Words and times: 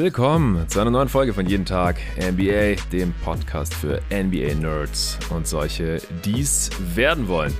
Willkommen 0.00 0.68
zu 0.68 0.78
einer 0.78 0.92
neuen 0.92 1.08
Folge 1.08 1.34
von 1.34 1.44
Jeden 1.44 1.64
Tag 1.64 1.96
NBA, 2.18 2.76
dem 2.92 3.12
Podcast 3.24 3.74
für 3.74 4.00
NBA-Nerds 4.12 5.18
und 5.30 5.48
solche, 5.48 6.00
die 6.24 6.40
es 6.40 6.70
werden 6.94 7.26
wollen. 7.26 7.52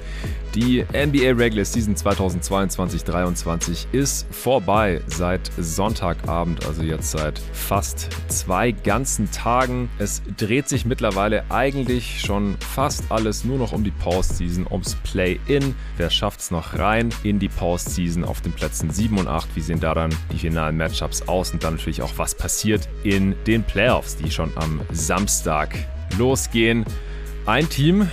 Die 0.61 0.85
NBA 0.93 1.37
Regular 1.37 1.65
Season 1.65 1.95
2022-23 1.95 3.87
ist 3.93 4.27
vorbei 4.35 5.01
seit 5.07 5.53
Sonntagabend, 5.57 6.67
also 6.67 6.83
jetzt 6.83 7.13
seit 7.13 7.39
fast 7.53 8.09
zwei 8.27 8.73
ganzen 8.73 9.31
Tagen. 9.31 9.89
Es 9.99 10.21
dreht 10.37 10.69
sich 10.69 10.85
mittlerweile 10.85 11.49
eigentlich 11.49 12.21
schon 12.21 12.57
fast 12.59 13.05
alles 13.11 13.45
nur 13.45 13.57
noch 13.57 13.71
um 13.71 13.85
die 13.85 13.93
Postseason, 13.93 14.67
ums 14.69 14.97
Play-In. 14.97 15.77
Wer 15.97 16.11
schafft 16.11 16.41
es 16.41 16.51
noch 16.51 16.77
rein 16.77 17.11
in 17.23 17.39
die 17.39 17.49
Postseason 17.49 18.25
auf 18.25 18.41
den 18.41 18.51
Plätzen 18.51 18.91
7 18.91 19.17
und 19.17 19.29
8? 19.29 19.55
Wie 19.55 19.61
sehen 19.61 19.79
da 19.79 19.95
dann 19.95 20.13
die 20.33 20.39
finalen 20.39 20.77
Matchups 20.77 21.29
aus? 21.29 21.53
Und 21.53 21.63
dann 21.63 21.75
natürlich 21.75 22.03
auch, 22.03 22.15
was 22.17 22.35
passiert 22.35 22.89
in 23.05 23.37
den 23.47 23.63
Playoffs, 23.63 24.17
die 24.17 24.33
schon 24.33 24.51
am 24.57 24.81
Samstag 24.91 25.77
losgehen. 26.19 26.85
Ein 27.47 27.69
Team, 27.69 28.11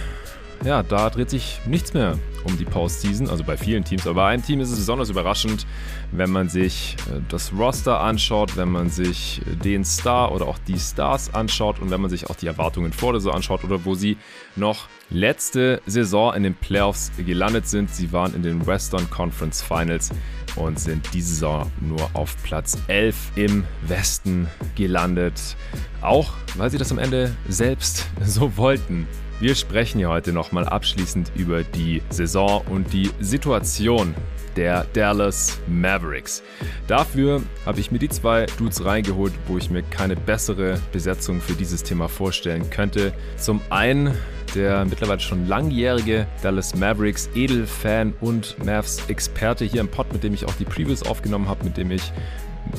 ja, 0.64 0.84
da 0.84 1.10
dreht 1.10 1.32
sich 1.32 1.60
nichts 1.66 1.96
mehr 1.96 2.20
um 2.46 2.58
die 2.58 2.66
Postseason, 2.66 3.30
also 3.30 3.44
bei 3.44 3.58
vielen 3.58 3.84
Teams. 3.84 4.06
Aber 4.08 4.22
bei 4.22 4.28
einem 4.28 4.44
Team 4.44 4.62
ist 4.62 4.72
es 4.72 4.78
besonders 4.78 5.10
überraschend, 5.10 5.66
wenn 6.12 6.30
man 6.30 6.48
sich 6.50 6.96
äh, 7.12 7.20
das 7.30 7.52
Roster 7.54 8.00
anschaut, 8.00 8.56
wenn 8.56 8.70
man 8.70 8.90
sich 8.90 9.42
den 9.64 9.84
Star 9.84 10.32
oder 10.32 10.48
auch 10.48 10.58
die 10.60 10.80
Stars 10.80 11.34
anschaut 11.34 11.80
und 11.80 11.90
wenn 11.92 12.02
man 12.02 12.10
sich 12.10 12.30
auch 12.30 12.36
die 12.36 12.48
Erwartungen 12.48 12.94
vor 12.94 13.12
der 13.12 13.22
Saison 13.22 13.36
anschaut 13.36 13.64
oder 13.64 13.86
wo 13.86 13.96
sie 13.96 14.18
noch 14.56 14.88
letzte 15.10 15.82
Saison 15.86 16.34
in 16.34 16.44
den 16.44 16.56
Playoffs 16.56 17.12
gelandet 17.18 17.68
sind. 17.68 17.94
Sie 17.94 18.12
waren 18.12 18.34
in 18.34 18.44
den 18.44 18.66
Western 18.66 19.10
Conference 19.10 19.62
Finals 19.62 20.12
und 20.56 20.80
sind 20.80 21.08
diese 21.14 21.30
Saison 21.30 21.72
nur 21.82 22.10
auf 22.14 22.36
Platz 22.44 22.78
11 22.88 23.16
im 23.36 23.64
Westen 23.88 24.48
gelandet. 24.76 25.56
Auch 26.02 26.34
weil 26.56 26.70
sie 26.70 26.78
das 26.78 26.92
am 26.92 26.98
Ende 26.98 27.36
selbst 27.48 28.08
so 28.24 28.58
wollten. 28.58 29.08
Wir 29.42 29.54
sprechen 29.54 29.98
hier 29.98 30.08
heute 30.10 30.32
nochmal 30.32 30.66
abschließend 30.66 31.34
über 31.36 31.64
die 31.64 32.02
Saison 32.10 32.64
und 32.70 32.94
die 32.94 33.12
Situation 33.20 34.16
der 34.56 34.86
Dallas 34.94 35.60
Mavericks. 35.68 36.42
Dafür 36.88 37.42
habe 37.66 37.82
ich 37.82 37.92
mir 37.92 38.00
die 38.00 38.08
zwei 38.08 38.46
Dudes 38.58 38.86
reingeholt, 38.86 39.34
wo 39.48 39.58
ich 39.58 39.70
mir 39.70 39.84
keine 39.84 40.16
bessere 40.16 40.80
Besetzung 40.94 41.42
für 41.42 41.52
dieses 41.52 41.84
Thema 41.84 42.08
vorstellen 42.08 42.70
könnte. 42.70 43.12
Zum 43.38 43.60
einen 43.70 44.16
der 44.56 44.86
mittlerweile 44.86 45.20
schon 45.20 45.48
langjährige 45.48 46.28
Dallas 46.42 46.74
Mavericks 46.76 47.30
Edelfan 47.36 48.14
und 48.22 48.56
Mavs-Experte 48.64 49.66
hier 49.66 49.82
im 49.82 49.90
Pod, 49.90 50.14
mit 50.14 50.24
dem 50.24 50.34
ich 50.34 50.46
auch 50.46 50.54
die 50.54 50.64
Previews 50.64 51.04
aufgenommen 51.04 51.50
habe, 51.50 51.66
mit 51.66 51.76
dem 51.76 51.92
ich 51.92 52.14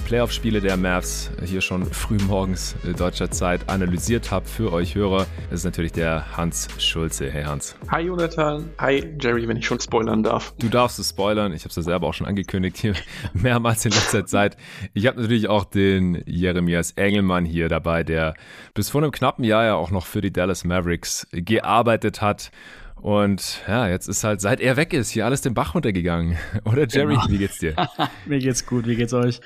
Playoff-Spiele 0.06 0.60
der 0.60 0.76
Mavs 0.76 1.30
hier 1.44 1.60
schon 1.60 1.84
früh 1.84 2.16
morgens 2.26 2.76
deutscher 2.96 3.30
Zeit 3.30 3.68
analysiert 3.68 4.30
habe 4.30 4.46
für 4.46 4.72
euch 4.72 4.94
Hörer. 4.94 5.26
Das 5.50 5.60
ist 5.60 5.64
natürlich 5.64 5.92
der 5.92 6.36
Hans 6.36 6.68
Schulze. 6.78 7.30
Hey 7.30 7.44
Hans. 7.44 7.76
Hi 7.90 8.02
Jonathan. 8.02 8.70
Hi 8.78 9.16
Jerry, 9.20 9.48
wenn 9.48 9.56
ich 9.56 9.66
schon 9.66 9.80
spoilern 9.80 10.22
darf. 10.22 10.54
Du 10.58 10.68
darfst 10.68 10.98
es 10.98 11.10
spoilern. 11.10 11.52
Ich 11.52 11.62
habe 11.62 11.70
es 11.70 11.76
ja 11.76 11.82
selber 11.82 12.06
auch 12.06 12.14
schon 12.14 12.26
angekündigt 12.26 12.76
hier 12.76 12.94
mehrmals 13.32 13.84
in 13.84 13.92
letzter 13.92 14.26
Zeit. 14.26 14.56
Ich 14.94 15.06
habe 15.06 15.20
natürlich 15.20 15.48
auch 15.48 15.64
den 15.64 16.22
Jeremias 16.26 16.92
Engelmann 16.92 17.44
hier 17.44 17.68
dabei, 17.68 18.04
der 18.04 18.34
bis 18.74 18.90
vor 18.90 19.02
einem 19.02 19.12
knappen 19.12 19.44
Jahr 19.44 19.64
ja 19.64 19.74
auch 19.74 19.90
noch 19.90 20.06
für 20.06 20.20
die 20.20 20.32
Dallas 20.32 20.64
Mavericks 20.64 21.26
gearbeitet 21.32 22.22
hat. 22.22 22.50
Und 22.96 23.62
ja, 23.68 23.88
jetzt 23.88 24.08
ist 24.08 24.24
halt, 24.24 24.40
seit 24.40 24.60
er 24.60 24.76
weg 24.76 24.92
ist, 24.92 25.10
hier 25.10 25.26
alles 25.26 25.42
den 25.42 25.54
Bach 25.54 25.74
runtergegangen. 25.74 26.36
Oder 26.64 26.86
Jerry, 26.88 27.14
genau. 27.14 27.28
wie 27.28 27.38
geht's 27.38 27.58
dir? 27.58 27.74
mir 28.26 28.38
geht's 28.38 28.66
gut, 28.66 28.86
wie 28.86 28.96
geht's 28.96 29.12
euch? 29.12 29.40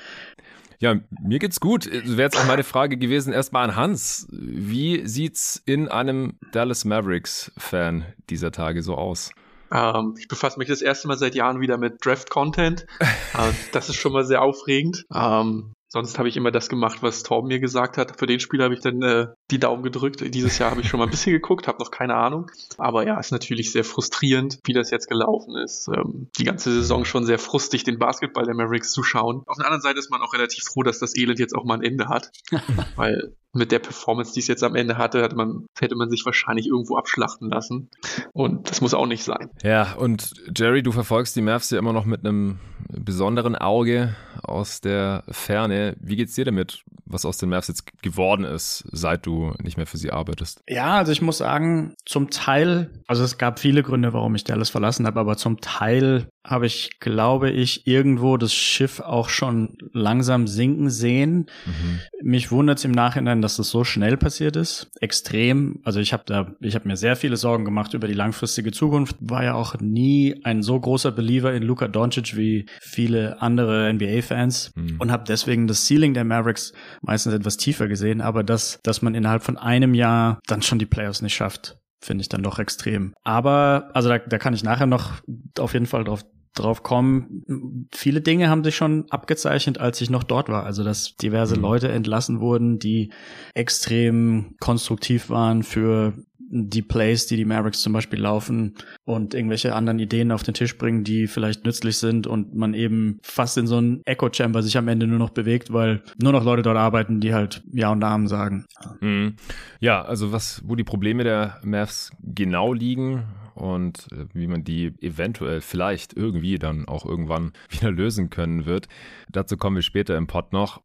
Ja, 0.79 0.95
mir 1.21 1.37
geht's 1.37 1.59
gut. 1.59 1.85
Wäre 1.85 2.23
jetzt 2.23 2.37
auch 2.39 2.47
meine 2.47 2.63
Frage 2.63 2.97
gewesen, 2.97 3.33
erstmal 3.33 3.69
an 3.69 3.75
Hans. 3.75 4.27
Wie 4.31 5.07
sieht's 5.07 5.61
in 5.65 5.89
einem 5.89 6.39
Dallas 6.53 6.85
Mavericks-Fan 6.85 8.05
dieser 8.31 8.51
Tage 8.51 8.81
so 8.81 8.95
aus? 8.95 9.31
Ähm, 9.71 10.15
ich 10.17 10.27
befasse 10.27 10.57
mich 10.57 10.67
das 10.67 10.81
erste 10.81 11.07
Mal 11.07 11.17
seit 11.17 11.35
Jahren 11.35 11.61
wieder 11.61 11.77
mit 11.77 12.03
Draft-Content. 12.03 12.87
äh, 12.99 13.51
das 13.73 13.89
ist 13.89 13.97
schon 13.97 14.11
mal 14.11 14.25
sehr 14.25 14.41
aufregend. 14.41 15.05
Ähm, 15.13 15.73
Sonst 15.93 16.17
habe 16.17 16.29
ich 16.29 16.37
immer 16.37 16.51
das 16.51 16.69
gemacht, 16.69 16.99
was 17.01 17.21
Torben 17.21 17.49
mir 17.49 17.59
gesagt 17.59 17.97
hat. 17.97 18.17
Für 18.17 18.25
den 18.25 18.39
Spiel 18.39 18.63
habe 18.63 18.73
ich 18.73 18.79
dann 18.79 19.01
äh, 19.01 19.27
die 19.51 19.59
Daumen 19.59 19.83
gedrückt. 19.83 20.23
Dieses 20.33 20.57
Jahr 20.57 20.71
habe 20.71 20.79
ich 20.79 20.87
schon 20.87 20.99
mal 20.99 21.03
ein 21.03 21.11
bisschen 21.11 21.33
geguckt, 21.33 21.67
habe 21.67 21.79
noch 21.79 21.91
keine 21.91 22.15
Ahnung. 22.15 22.49
Aber 22.77 23.05
ja, 23.05 23.19
ist 23.19 23.33
natürlich 23.33 23.73
sehr 23.73 23.83
frustrierend, 23.83 24.59
wie 24.63 24.71
das 24.71 24.89
jetzt 24.89 25.09
gelaufen 25.09 25.57
ist. 25.57 25.89
Ähm, 25.89 26.29
die 26.37 26.45
ganze 26.45 26.71
Saison 26.71 27.03
schon 27.03 27.25
sehr 27.25 27.39
frustig, 27.39 27.83
den 27.83 27.99
Basketball 27.99 28.45
der 28.45 28.55
Mavericks 28.55 28.93
zu 28.93 29.03
schauen. 29.03 29.43
Auf 29.47 29.57
der 29.57 29.65
anderen 29.65 29.81
Seite 29.81 29.99
ist 29.99 30.09
man 30.09 30.21
auch 30.21 30.33
relativ 30.33 30.63
froh, 30.63 30.81
dass 30.81 30.99
das 30.99 31.13
Elend 31.17 31.39
jetzt 31.39 31.53
auch 31.53 31.65
mal 31.65 31.73
ein 31.73 31.83
Ende 31.83 32.07
hat. 32.07 32.31
weil 32.95 33.35
mit 33.53 33.71
der 33.71 33.79
Performance, 33.79 34.33
die 34.33 34.39
es 34.39 34.47
jetzt 34.47 34.63
am 34.63 34.75
Ende 34.75 34.97
hatte, 34.97 35.21
hatte 35.21 35.35
man, 35.35 35.65
hätte 35.77 35.95
man 35.95 36.09
sich 36.09 36.25
wahrscheinlich 36.25 36.67
irgendwo 36.67 36.97
abschlachten 36.97 37.49
lassen. 37.49 37.89
Und 38.33 38.69
das 38.69 38.81
muss 38.81 38.93
auch 38.93 39.07
nicht 39.07 39.23
sein. 39.23 39.49
Ja, 39.63 39.93
und 39.93 40.33
Jerry, 40.55 40.83
du 40.83 40.91
verfolgst 40.91 41.35
die 41.35 41.41
Mavs 41.41 41.69
ja 41.69 41.79
immer 41.79 41.93
noch 41.93 42.05
mit 42.05 42.25
einem 42.25 42.59
besonderen 42.87 43.55
Auge 43.55 44.15
aus 44.43 44.81
der 44.81 45.23
Ferne. 45.29 45.95
Wie 45.99 46.15
geht's 46.15 46.35
dir 46.35 46.45
damit, 46.45 46.83
was 47.05 47.25
aus 47.25 47.37
den 47.37 47.49
Mavs 47.49 47.67
jetzt 47.67 48.01
geworden 48.01 48.45
ist, 48.45 48.85
seit 48.91 49.25
du 49.25 49.53
nicht 49.61 49.77
mehr 49.77 49.87
für 49.87 49.97
sie 49.97 50.11
arbeitest? 50.11 50.61
Ja, 50.67 50.95
also 50.95 51.11
ich 51.11 51.21
muss 51.21 51.37
sagen, 51.37 51.95
zum 52.05 52.29
Teil, 52.29 52.91
also 53.07 53.23
es 53.23 53.37
gab 53.37 53.59
viele 53.59 53.83
Gründe, 53.83 54.13
warum 54.13 54.35
ich 54.35 54.43
Dallas 54.43 54.69
verlassen 54.69 55.05
habe, 55.05 55.19
aber 55.19 55.37
zum 55.37 55.59
Teil 55.59 56.27
habe 56.43 56.65
ich, 56.65 56.99
glaube 56.99 57.51
ich, 57.51 57.85
irgendwo 57.85 58.35
das 58.37 58.53
Schiff 58.53 58.99
auch 58.99 59.29
schon 59.29 59.77
langsam 59.93 60.47
sinken 60.47 60.89
sehen. 60.89 61.45
Mhm. 61.65 61.99
Mich 62.23 62.51
wundert 62.51 62.79
es 62.79 62.85
im 62.85 62.91
Nachhinein, 62.91 63.41
dass 63.41 63.57
das 63.57 63.69
so 63.69 63.83
schnell 63.83 64.17
passiert 64.17 64.55
ist. 64.55 64.89
Extrem. 64.99 65.79
Also 65.83 65.99
ich 65.99 66.13
habe 66.13 66.23
da, 66.25 66.55
ich 66.59 66.73
habe 66.73 66.87
mir 66.87 66.97
sehr 66.97 67.15
viele 67.15 67.37
Sorgen 67.37 67.63
gemacht 67.63 67.93
über 67.93 68.07
die 68.07 68.15
langfristige 68.15 68.71
Zukunft. 68.71 69.15
War 69.19 69.43
ja 69.43 69.53
auch 69.53 69.79
nie 69.79 70.41
ein 70.43 70.63
so 70.63 70.79
großer 70.79 71.11
Believer 71.11 71.53
in 71.53 71.63
Luka 71.63 71.87
Doncic 71.87 72.35
wie 72.35 72.65
viele 72.79 73.39
andere 73.41 73.93
NBA-Fans 73.93 74.73
mhm. 74.75 74.95
und 74.99 75.11
habe 75.11 75.25
deswegen 75.27 75.67
das 75.67 75.85
Ceiling 75.85 76.15
der 76.15 76.23
Mavericks 76.23 76.73
meistens 77.01 77.33
etwas 77.33 77.57
tiefer 77.57 77.87
gesehen. 77.87 78.19
Aber 78.19 78.43
das, 78.43 78.79
dass 78.83 79.03
man 79.03 79.13
innerhalb 79.13 79.43
von 79.43 79.57
einem 79.57 79.93
Jahr 79.93 80.39
dann 80.47 80.63
schon 80.63 80.79
die 80.79 80.87
Playoffs 80.87 81.21
nicht 81.21 81.35
schafft, 81.35 81.77
finde 82.01 82.23
ich 82.23 82.29
dann 82.29 82.43
doch 82.43 82.59
extrem. 82.59 83.13
Aber, 83.23 83.89
also 83.93 84.09
da, 84.09 84.19
da 84.19 84.37
kann 84.37 84.53
ich 84.53 84.63
nachher 84.63 84.87
noch 84.87 85.21
auf 85.59 85.73
jeden 85.73 85.85
Fall 85.85 86.03
drauf 86.03 86.23
drauf 86.53 86.83
kommen. 86.83 87.87
Viele 87.93 88.21
Dinge 88.21 88.49
haben 88.49 88.63
sich 88.63 88.75
schon 88.75 89.05
abgezeichnet, 89.09 89.77
als 89.77 90.01
ich 90.01 90.09
noch 90.09 90.23
dort 90.23 90.49
war. 90.49 90.65
Also, 90.65 90.83
dass 90.83 91.15
diverse 91.15 91.55
mhm. 91.55 91.61
Leute 91.61 91.89
entlassen 91.89 92.41
wurden, 92.41 92.77
die 92.77 93.11
extrem 93.53 94.55
konstruktiv 94.59 95.29
waren 95.29 95.63
für 95.63 96.13
die 96.53 96.81
Plays, 96.81 97.27
die 97.27 97.37
die 97.37 97.45
Mavericks 97.45 97.81
zum 97.81 97.93
Beispiel 97.93 98.19
laufen 98.19 98.75
und 99.05 99.33
irgendwelche 99.33 99.73
anderen 99.73 99.99
Ideen 99.99 100.31
auf 100.31 100.43
den 100.43 100.53
Tisch 100.53 100.77
bringen, 100.77 101.03
die 101.03 101.27
vielleicht 101.27 101.65
nützlich 101.65 101.97
sind 101.97 102.27
und 102.27 102.53
man 102.53 102.73
eben 102.73 103.19
fast 103.23 103.57
in 103.57 103.67
so 103.67 103.79
ein 103.79 104.01
Echo-Chamber 104.05 104.61
sich 104.61 104.77
am 104.77 104.89
Ende 104.89 105.07
nur 105.07 105.17
noch 105.17 105.29
bewegt, 105.29 105.71
weil 105.71 106.03
nur 106.21 106.33
noch 106.33 106.43
Leute 106.43 106.61
dort 106.61 106.77
arbeiten, 106.77 107.21
die 107.21 107.33
halt 107.33 107.63
Ja 107.71 107.91
und 107.91 107.99
Namen 107.99 108.27
sagen. 108.27 108.65
Mhm. 108.99 109.37
Ja, 109.79 110.01
also 110.01 110.33
was, 110.33 110.61
wo 110.65 110.75
die 110.75 110.83
Probleme 110.83 111.23
der 111.23 111.59
Mavs 111.63 112.11
genau 112.21 112.73
liegen 112.73 113.23
und 113.55 114.07
äh, 114.11 114.25
wie 114.33 114.47
man 114.47 114.65
die 114.65 114.93
eventuell 114.99 115.61
vielleicht 115.61 116.13
irgendwie 116.13 116.59
dann 116.59 116.85
auch 116.85 117.05
irgendwann 117.05 117.53
wieder 117.69 117.91
lösen 117.91 118.29
können 118.29 118.65
wird, 118.65 118.89
dazu 119.29 119.55
kommen 119.55 119.77
wir 119.77 119.83
später 119.83 120.17
im 120.17 120.27
Pod 120.27 120.51
noch. 120.51 120.81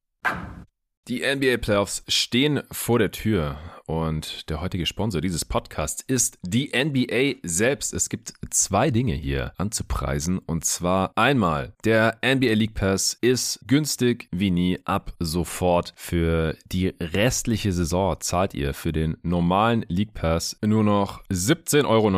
Die 1.09 1.21
NBA 1.21 1.59
Playoffs 1.59 2.05
stehen 2.09 2.63
vor 2.73 2.99
der 2.99 3.13
Tür 3.13 3.57
und 3.87 4.51
der 4.51 4.61
heutige 4.61 4.87
Sponsor 4.87 5.21
dieses 5.21 5.45
Podcasts 5.45 6.03
ist 6.07 6.39
die 6.43 6.73
NBA 6.75 7.41
selbst. 7.43 7.95
Es 7.95 8.09
gibt 8.09 8.35
zwei 8.51 8.91
Dinge 8.91 9.15
hier 9.15 9.53
anzupreisen 9.57 10.39
und 10.39 10.65
zwar 10.65 11.13
einmal 11.15 11.73
der 11.85 12.19
NBA 12.25 12.55
League 12.55 12.75
Pass 12.75 13.17
ist 13.21 13.61
günstig 13.67 14.29
wie 14.33 14.51
nie 14.51 14.79
ab 14.85 15.13
sofort. 15.19 15.93
Für 15.97 16.57
die 16.73 16.95
restliche 17.01 17.73
Saison 17.73 18.17
zahlt 18.21 18.55
ihr 18.55 18.75
für 18.75 18.93
den 18.93 19.17
normalen 19.23 19.85
League 19.89 20.15
Pass 20.15 20.57
nur 20.63 20.85
noch 20.85 21.23
17,99 21.31 21.85
Euro 21.87 22.11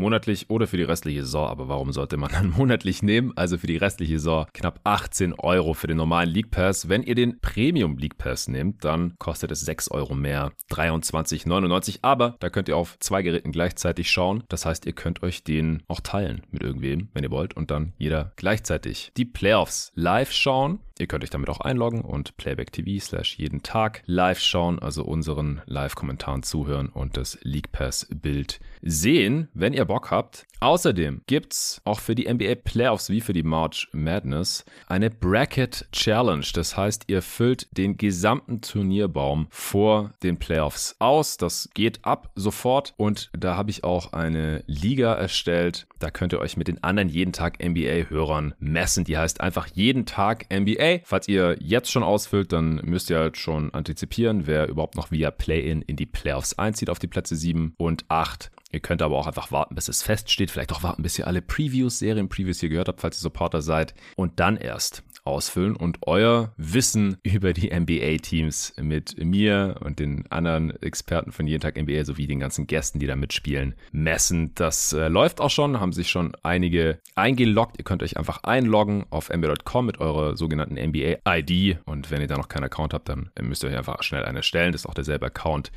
monatlich 0.00 0.50
oder 0.50 0.66
für 0.66 0.76
die 0.76 0.82
restliche 0.82 1.22
Saison. 1.22 1.48
Aber 1.48 1.68
warum 1.68 1.92
sollte 1.92 2.16
man 2.16 2.30
dann 2.30 2.50
monatlich 2.56 3.02
nehmen? 3.02 3.32
Also 3.36 3.58
für 3.58 3.66
die 3.66 3.76
restliche 3.76 4.18
Saison 4.18 4.46
knapp 4.52 4.80
18 4.84 5.34
Euro 5.34 5.74
für 5.74 5.86
den 5.86 5.98
normalen 5.98 6.30
League 6.30 6.50
Pass. 6.50 6.88
Wenn 6.88 7.02
ihr 7.02 7.14
den 7.14 7.40
Premium 7.40 7.98
League 7.98 8.18
Pass 8.18 8.48
nehmt, 8.48 8.84
dann 8.84 9.14
kostet 9.18 9.52
es 9.52 9.60
6 9.60 9.90
Euro 9.90 10.14
mehr. 10.14 10.52
23,99. 10.70 11.98
Aber 12.02 12.36
da 12.40 12.50
könnt 12.50 12.68
ihr 12.68 12.76
auf 12.76 12.98
zwei 13.00 13.22
Geräten 13.22 13.52
gleichzeitig 13.52 14.10
schauen. 14.10 14.44
Das 14.48 14.66
heißt, 14.66 14.86
ihr 14.86 14.92
könnt 14.92 15.22
euch 15.22 15.44
den 15.44 15.82
auch 15.88 16.00
teilen 16.00 16.42
mit 16.50 16.62
irgendwem, 16.62 17.08
wenn 17.12 17.24
ihr 17.24 17.30
wollt, 17.30 17.56
und 17.56 17.70
dann 17.70 17.92
jeder 17.98 18.32
gleichzeitig 18.36 19.12
die 19.16 19.24
Playoffs 19.24 19.92
live 19.94 20.32
schauen. 20.32 20.80
Ihr 21.00 21.06
könnt 21.06 21.24
euch 21.24 21.30
damit 21.30 21.48
auch 21.48 21.60
einloggen 21.60 22.02
und 22.02 22.36
Playback 22.36 22.72
TV 22.72 23.02
slash 23.02 23.38
jeden 23.38 23.62
Tag 23.62 24.02
live 24.04 24.38
schauen, 24.38 24.78
also 24.78 25.02
unseren 25.02 25.62
Live-Kommentaren 25.64 26.42
zuhören 26.42 26.90
und 26.90 27.16
das 27.16 27.38
League 27.40 27.72
Pass-Bild 27.72 28.60
sehen, 28.82 29.48
wenn 29.54 29.72
ihr 29.72 29.86
Bock 29.86 30.10
habt. 30.10 30.46
Außerdem 30.60 31.22
gibt's 31.26 31.80
auch 31.86 32.00
für 32.00 32.14
die 32.14 32.30
NBA 32.30 32.56
Playoffs 32.56 33.08
wie 33.08 33.22
für 33.22 33.32
die 33.32 33.42
March 33.42 33.88
Madness 33.92 34.66
eine 34.88 35.08
Bracket 35.08 35.88
Challenge. 35.90 36.44
Das 36.52 36.76
heißt, 36.76 37.04
ihr 37.06 37.22
füllt 37.22 37.66
den 37.78 37.96
gesamten 37.96 38.60
Turnierbaum 38.60 39.46
vor 39.48 40.12
den 40.22 40.38
Playoffs 40.38 40.96
aus. 40.98 41.38
Das 41.38 41.70
geht 41.72 42.04
ab 42.04 42.30
sofort 42.34 42.92
und 42.98 43.30
da 43.32 43.56
habe 43.56 43.70
ich 43.70 43.84
auch 43.84 44.12
eine 44.12 44.62
Liga 44.66 45.14
erstellt. 45.14 45.86
Da 45.98 46.10
könnt 46.10 46.34
ihr 46.34 46.40
euch 46.40 46.58
mit 46.58 46.68
den 46.68 46.82
anderen 46.84 47.08
jeden 47.08 47.32
Tag 47.32 47.58
NBA-Hörern 47.64 48.54
messen. 48.58 49.04
Die 49.04 49.16
heißt 49.16 49.40
einfach 49.40 49.66
jeden 49.68 50.04
Tag 50.04 50.46
NBA. 50.52 50.89
Falls 51.04 51.28
ihr 51.28 51.56
jetzt 51.60 51.90
schon 51.90 52.02
ausfüllt, 52.02 52.52
dann 52.52 52.76
müsst 52.84 53.10
ihr 53.10 53.18
halt 53.18 53.36
schon 53.36 53.72
antizipieren, 53.72 54.46
wer 54.46 54.68
überhaupt 54.68 54.96
noch 54.96 55.10
via 55.10 55.30
Play-In 55.30 55.82
in 55.82 55.96
die 55.96 56.06
Playoffs 56.06 56.58
einzieht 56.58 56.90
auf 56.90 56.98
die 56.98 57.06
Plätze 57.06 57.36
7 57.36 57.74
und 57.76 58.04
8. 58.08 58.50
Ihr 58.72 58.80
könnt 58.80 59.02
aber 59.02 59.16
auch 59.16 59.26
einfach 59.26 59.50
warten, 59.50 59.74
bis 59.74 59.88
es 59.88 60.02
feststeht. 60.02 60.50
Vielleicht 60.50 60.72
auch 60.72 60.82
warten, 60.82 61.02
bis 61.02 61.18
ihr 61.18 61.26
alle 61.26 61.42
Previews, 61.42 61.98
Serien-Previews 61.98 62.60
hier 62.60 62.68
gehört 62.68 62.88
habt, 62.88 63.00
falls 63.00 63.18
ihr 63.18 63.22
Supporter 63.22 63.62
seid. 63.62 63.94
Und 64.16 64.38
dann 64.38 64.56
erst 64.56 65.02
ausfüllen 65.24 65.76
und 65.76 65.98
euer 66.02 66.52
Wissen 66.56 67.16
über 67.22 67.52
die 67.52 67.70
NBA-Teams 67.70 68.74
mit 68.80 69.22
mir 69.22 69.76
und 69.80 69.98
den 69.98 70.30
anderen 70.30 70.70
Experten 70.82 71.32
von 71.32 71.46
jeden 71.46 71.60
Tag 71.60 71.80
NBA 71.80 72.04
sowie 72.04 72.26
den 72.26 72.40
ganzen 72.40 72.66
Gästen, 72.66 72.98
die 72.98 73.06
da 73.06 73.16
mitspielen, 73.16 73.74
messen. 73.92 74.54
Das 74.54 74.92
äh, 74.92 75.08
läuft 75.08 75.40
auch 75.40 75.50
schon, 75.50 75.80
haben 75.80 75.92
sich 75.92 76.10
schon 76.10 76.32
einige 76.42 76.98
eingeloggt. 77.14 77.76
Ihr 77.78 77.84
könnt 77.84 78.02
euch 78.02 78.16
einfach 78.16 78.42
einloggen 78.44 79.04
auf 79.10 79.30
NBA.com 79.30 79.86
mit 79.86 80.00
eurer 80.00 80.36
sogenannten 80.36 80.74
NBA-ID 80.74 81.78
und 81.84 82.10
wenn 82.10 82.20
ihr 82.20 82.26
da 82.26 82.36
noch 82.36 82.48
keinen 82.48 82.64
Account 82.64 82.94
habt, 82.94 83.08
dann 83.08 83.30
müsst 83.42 83.64
ihr 83.64 83.70
euch 83.70 83.76
einfach 83.76 84.02
schnell 84.02 84.24
eine 84.24 84.42
stellen. 84.42 84.72
Das 84.72 84.82
ist 84.82 84.86
auch 84.86 84.94
derselbe 84.94 85.26
Account, 85.26 85.70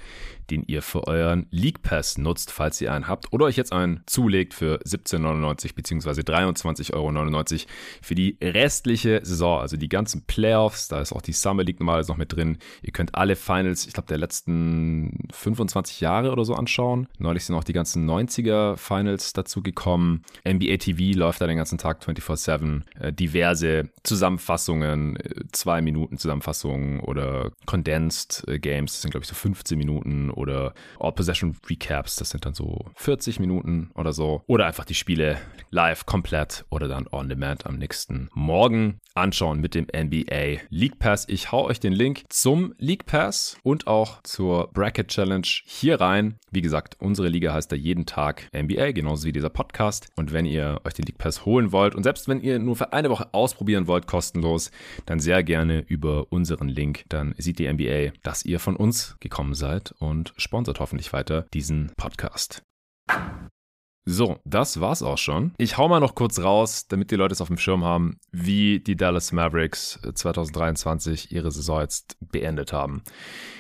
den 0.50 0.64
ihr 0.68 0.82
für 0.82 1.08
euren 1.08 1.48
League 1.52 1.82
Pass 1.82 2.18
nutzt, 2.18 2.52
falls 2.52 2.82
ihr 2.82 2.92
einen 2.92 3.08
habt 3.08 3.32
oder 3.32 3.46
euch 3.46 3.58
jetzt 3.58 3.74
einen 3.74 4.02
zulegt 4.06 4.54
für 4.54 4.80
17,99 4.86 5.76
bzw. 5.76 6.22
23,99 6.22 6.94
Euro 6.94 7.14
für 8.02 8.16
die 8.16 8.38
restliche 8.42 9.22
Saison, 9.24 9.60
also 9.60 9.78
die 9.78 9.90
ganzen 9.90 10.26
Playoffs, 10.26 10.88
da 10.88 11.02
ist 11.02 11.14
auch 11.14 11.22
die 11.22 11.34
Summer 11.34 11.64
League 11.64 11.80
normalerweise 11.80 12.12
noch 12.12 12.18
mit 12.18 12.34
drin. 12.34 12.58
Ihr 12.82 12.94
könnt 12.94 13.16
alle 13.16 13.36
Finals, 13.36 13.88
ich 13.88 13.94
glaube, 13.94 14.08
der 14.08 14.18
letzten 14.18 15.28
25 15.32 16.02
Jahre 16.02 16.32
oder 16.32 16.46
so 16.46 16.56
anschauen. 16.56 17.08
Neulich 17.18 17.46
sind 17.46 17.56
auch 17.56 17.64
die 17.64 17.74
ganzen 17.74 18.10
90er 18.10 18.78
Finals 18.78 19.34
dazu 19.34 19.62
gekommen. 19.62 20.24
NBA 20.48 20.78
TV 20.78 21.18
läuft 21.18 21.42
da 21.42 21.48
den 21.48 21.58
ganzen 21.58 21.78
Tag 21.78 22.04
24-7. 22.04 22.82
Äh, 23.00 23.14
diverse 23.14 23.90
Zusammenfassungen, 24.04 25.18
äh, 25.18 25.44
zwei 25.52 25.82
Minuten 25.82 26.18
Zusammenfassungen 26.18 27.00
oder 27.00 27.52
Condensed 27.66 28.44
äh, 28.48 28.60
Games, 28.60 28.94
das 28.94 29.02
sind 29.02 29.12
glaube 29.12 29.24
ich 29.24 29.30
so 29.30 29.36
15 29.36 29.78
Minuten 29.78 30.30
oder 30.34 30.74
All 31.00 31.12
Possession 31.12 31.56
Recaps, 31.70 32.16
das 32.16 32.30
sind 32.30 32.46
dann 32.46 32.54
so 32.54 32.86
40 32.96 33.40
Minuten 33.40 33.92
oder 33.96 34.14
so. 34.14 34.44
Oder 34.48 34.66
einfach 34.66 34.86
die 34.86 34.96
Spiele 34.96 35.38
live 35.70 36.06
komplett 36.06 36.66
oder 36.70 36.88
dann 36.88 37.08
on 37.12 37.30
demand 37.30 37.66
am 37.66 37.78
nächsten 37.78 38.30
Morgen 38.34 39.00
anschauen 39.16 39.60
mit 39.60 39.76
dem 39.76 39.88
NBA 39.96 40.62
League 40.70 41.00
Pass. 41.00 41.28
Ich 41.30 41.52
hau 41.52 41.66
euch 41.66 41.80
den 41.80 41.94
Link 41.94 42.24
zum 42.30 42.74
League 42.78 43.06
Pass 43.06 43.58
und 43.64 43.88
auch 43.88 44.22
zur 44.24 44.72
Bracket 44.74 45.08
Challenge 45.10 45.48
hier 45.66 46.02
rein. 46.02 46.40
Wie 46.52 46.62
gesagt, 46.62 46.98
unsere 47.00 47.28
Liga 47.28 47.54
heißt 47.54 47.72
da 47.72 47.76
jeden 47.76 48.06
Tag 48.06 48.50
NBA, 48.54 48.92
genauso 48.92 49.28
wie 49.28 49.32
dieser 49.32 49.50
Podcast. 49.50 50.08
Und 50.16 50.34
wenn 50.34 50.46
ihr 50.46 50.82
euch 50.84 50.94
den 50.94 51.06
League 51.06 51.18
Pass 51.18 51.46
holen 51.46 51.72
wollt 51.72 51.96
und 51.96 52.04
selbst 52.04 52.28
wenn 52.28 52.42
ihr 52.42 52.60
nur 52.60 52.76
für 52.76 52.94
eine 52.94 53.10
Woche 53.10 53.34
ausprobieren 53.34 53.88
wollt, 53.88 54.08
kostenlos, 54.08 54.72
dann 55.06 55.20
sehr 55.20 55.44
gerne 55.44 55.84
über 55.88 56.32
unseren 56.32 56.70
Link. 56.70 57.06
Dann 57.10 57.36
sieht 57.38 57.60
die 57.60 57.72
NBA, 57.72 58.14
dass 58.24 58.46
ihr 58.46 58.60
von 58.60 58.76
uns 58.76 59.16
gekommen 59.20 59.54
seid 59.54 59.94
und 60.00 60.23
sponsert 60.38 60.80
hoffentlich 60.80 61.12
weiter 61.12 61.48
diesen 61.54 61.92
Podcast. 61.98 62.64
So, 64.06 64.38
das 64.44 64.82
war's 64.82 65.02
auch 65.02 65.18
schon. 65.18 65.54
Ich 65.58 65.78
hau 65.78 65.88
mal 65.88 66.02
noch 66.02 66.14
kurz 66.14 66.40
raus, 66.40 66.88
damit 66.90 67.10
die 67.12 67.16
Leute 67.16 67.34
es 67.34 67.40
auf 67.40 67.48
dem 67.48 67.58
Schirm 67.58 67.86
haben, 67.86 68.20
wie 68.32 68.82
die 68.82 68.98
Dallas 68.98 69.32
Mavericks 69.32 70.00
2023 70.14 71.32
ihre 71.32 71.52
Saison 71.52 71.80
jetzt 71.80 72.18
beendet 72.20 72.74
haben. 72.74 73.02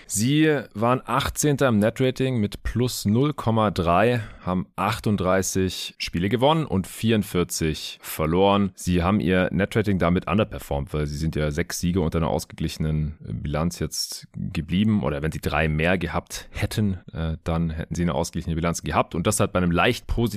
Sie 0.05 0.47
waren 0.73 1.01
18. 1.05 1.57
im 1.57 1.79
Netrating 1.79 2.37
mit 2.37 2.61
plus 2.61 3.05
0,3, 3.05 4.19
haben 4.41 4.67
38 4.75 5.95
Spiele 5.97 6.29
gewonnen 6.29 6.65
und 6.65 6.85
44 6.85 7.99
verloren. 8.01 8.73
Sie 8.75 9.01
haben 9.01 9.19
ihr 9.19 9.49
Netrating 9.51 9.97
damit 9.97 10.27
underperformed, 10.27 10.93
weil 10.93 11.07
sie 11.07 11.17
sind 11.17 11.35
ja 11.35 11.49
sechs 11.51 11.79
Siege 11.79 12.01
unter 12.01 12.19
einer 12.19 12.27
ausgeglichenen 12.27 13.15
Bilanz 13.21 13.79
jetzt 13.79 14.27
geblieben. 14.35 15.03
Oder 15.03 15.21
wenn 15.21 15.31
sie 15.31 15.41
drei 15.41 15.67
mehr 15.67 15.97
gehabt 15.97 16.47
hätten, 16.51 16.99
äh, 17.13 17.37
dann 17.43 17.69
hätten 17.69 17.95
sie 17.95 18.03
eine 18.03 18.13
ausgeglichene 18.13 18.55
Bilanz 18.55 18.83
gehabt. 18.83 19.15
Und 19.15 19.25
das 19.25 19.39
hat 19.39 19.53
bei 19.53 19.57
einem 19.57 19.71
leicht 19.71 20.05
positiven 20.05 20.32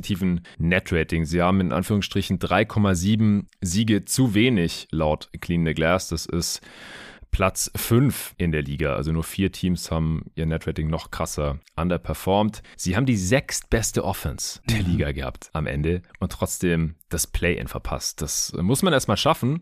Netrating. 0.58 1.24
Sie 1.24 1.42
haben 1.42 1.60
in 1.60 1.72
Anführungsstrichen 1.72 2.38
3,7 2.38 3.46
Siege 3.60 4.04
zu 4.04 4.34
wenig 4.34 4.88
laut 4.90 5.28
Clean 5.40 5.64
the 5.64 5.74
Glass. 5.74 6.08
Das 6.08 6.26
ist 6.26 6.60
Platz 7.36 7.70
5 7.76 8.34
in 8.38 8.50
der 8.50 8.62
Liga. 8.62 8.94
Also 8.94 9.12
nur 9.12 9.22
vier 9.22 9.52
Teams 9.52 9.90
haben 9.90 10.30
ihr 10.36 10.46
Netrating 10.46 10.88
noch 10.88 11.10
krasser 11.10 11.58
underperformed. 11.76 12.62
Sie 12.76 12.96
haben 12.96 13.04
die 13.04 13.18
sechstbeste 13.18 14.04
Offense 14.04 14.60
der 14.70 14.82
mhm. 14.82 14.92
Liga 14.92 15.12
gehabt 15.12 15.50
am 15.52 15.66
Ende 15.66 16.00
und 16.18 16.32
trotzdem 16.32 16.94
das 17.10 17.26
Play-In 17.26 17.68
verpasst. 17.68 18.22
Das 18.22 18.54
muss 18.58 18.82
man 18.82 18.94
erstmal 18.94 19.18
schaffen. 19.18 19.60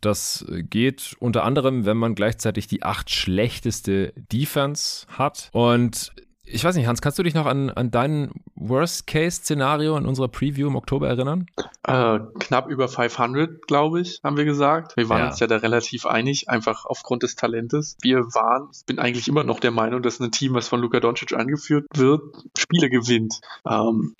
Das 0.00 0.46
geht 0.48 1.16
unter 1.18 1.42
anderem, 1.42 1.86
wenn 1.86 1.96
man 1.96 2.14
gleichzeitig 2.14 2.68
die 2.68 2.84
acht 2.84 3.10
schlechteste 3.10 4.12
Defense 4.16 5.04
hat. 5.08 5.50
Und 5.52 6.12
ich 6.50 6.64
weiß 6.64 6.76
nicht, 6.76 6.86
Hans, 6.86 7.00
kannst 7.00 7.18
du 7.18 7.22
dich 7.22 7.34
noch 7.34 7.46
an, 7.46 7.70
an 7.70 7.90
dein 7.90 8.30
Worst-Case-Szenario 8.54 9.96
in 9.96 10.06
unserer 10.06 10.28
Preview 10.28 10.68
im 10.68 10.76
Oktober 10.76 11.08
erinnern? 11.08 11.46
Äh, 11.86 12.20
knapp 12.38 12.68
über 12.68 12.88
500, 12.88 13.66
glaube 13.66 14.00
ich, 14.00 14.20
haben 14.24 14.36
wir 14.36 14.44
gesagt. 14.44 14.96
Wir 14.96 15.08
waren 15.08 15.20
ja. 15.20 15.28
uns 15.28 15.40
ja 15.40 15.46
da 15.46 15.56
relativ 15.56 16.06
einig, 16.06 16.48
einfach 16.48 16.84
aufgrund 16.86 17.22
des 17.22 17.36
Talentes. 17.36 17.96
Wir 18.02 18.18
waren, 18.34 18.68
ich 18.72 18.84
bin 18.86 18.98
eigentlich 18.98 19.28
immer 19.28 19.44
noch 19.44 19.60
der 19.60 19.70
Meinung, 19.70 20.02
dass 20.02 20.20
ein 20.20 20.30
Team, 20.30 20.54
was 20.54 20.68
von 20.68 20.80
Luka 20.80 21.00
Doncic 21.00 21.32
angeführt 21.32 21.86
wird, 21.94 22.22
Spiele 22.56 22.90
gewinnt. 22.90 23.40
Ähm, 23.68 24.14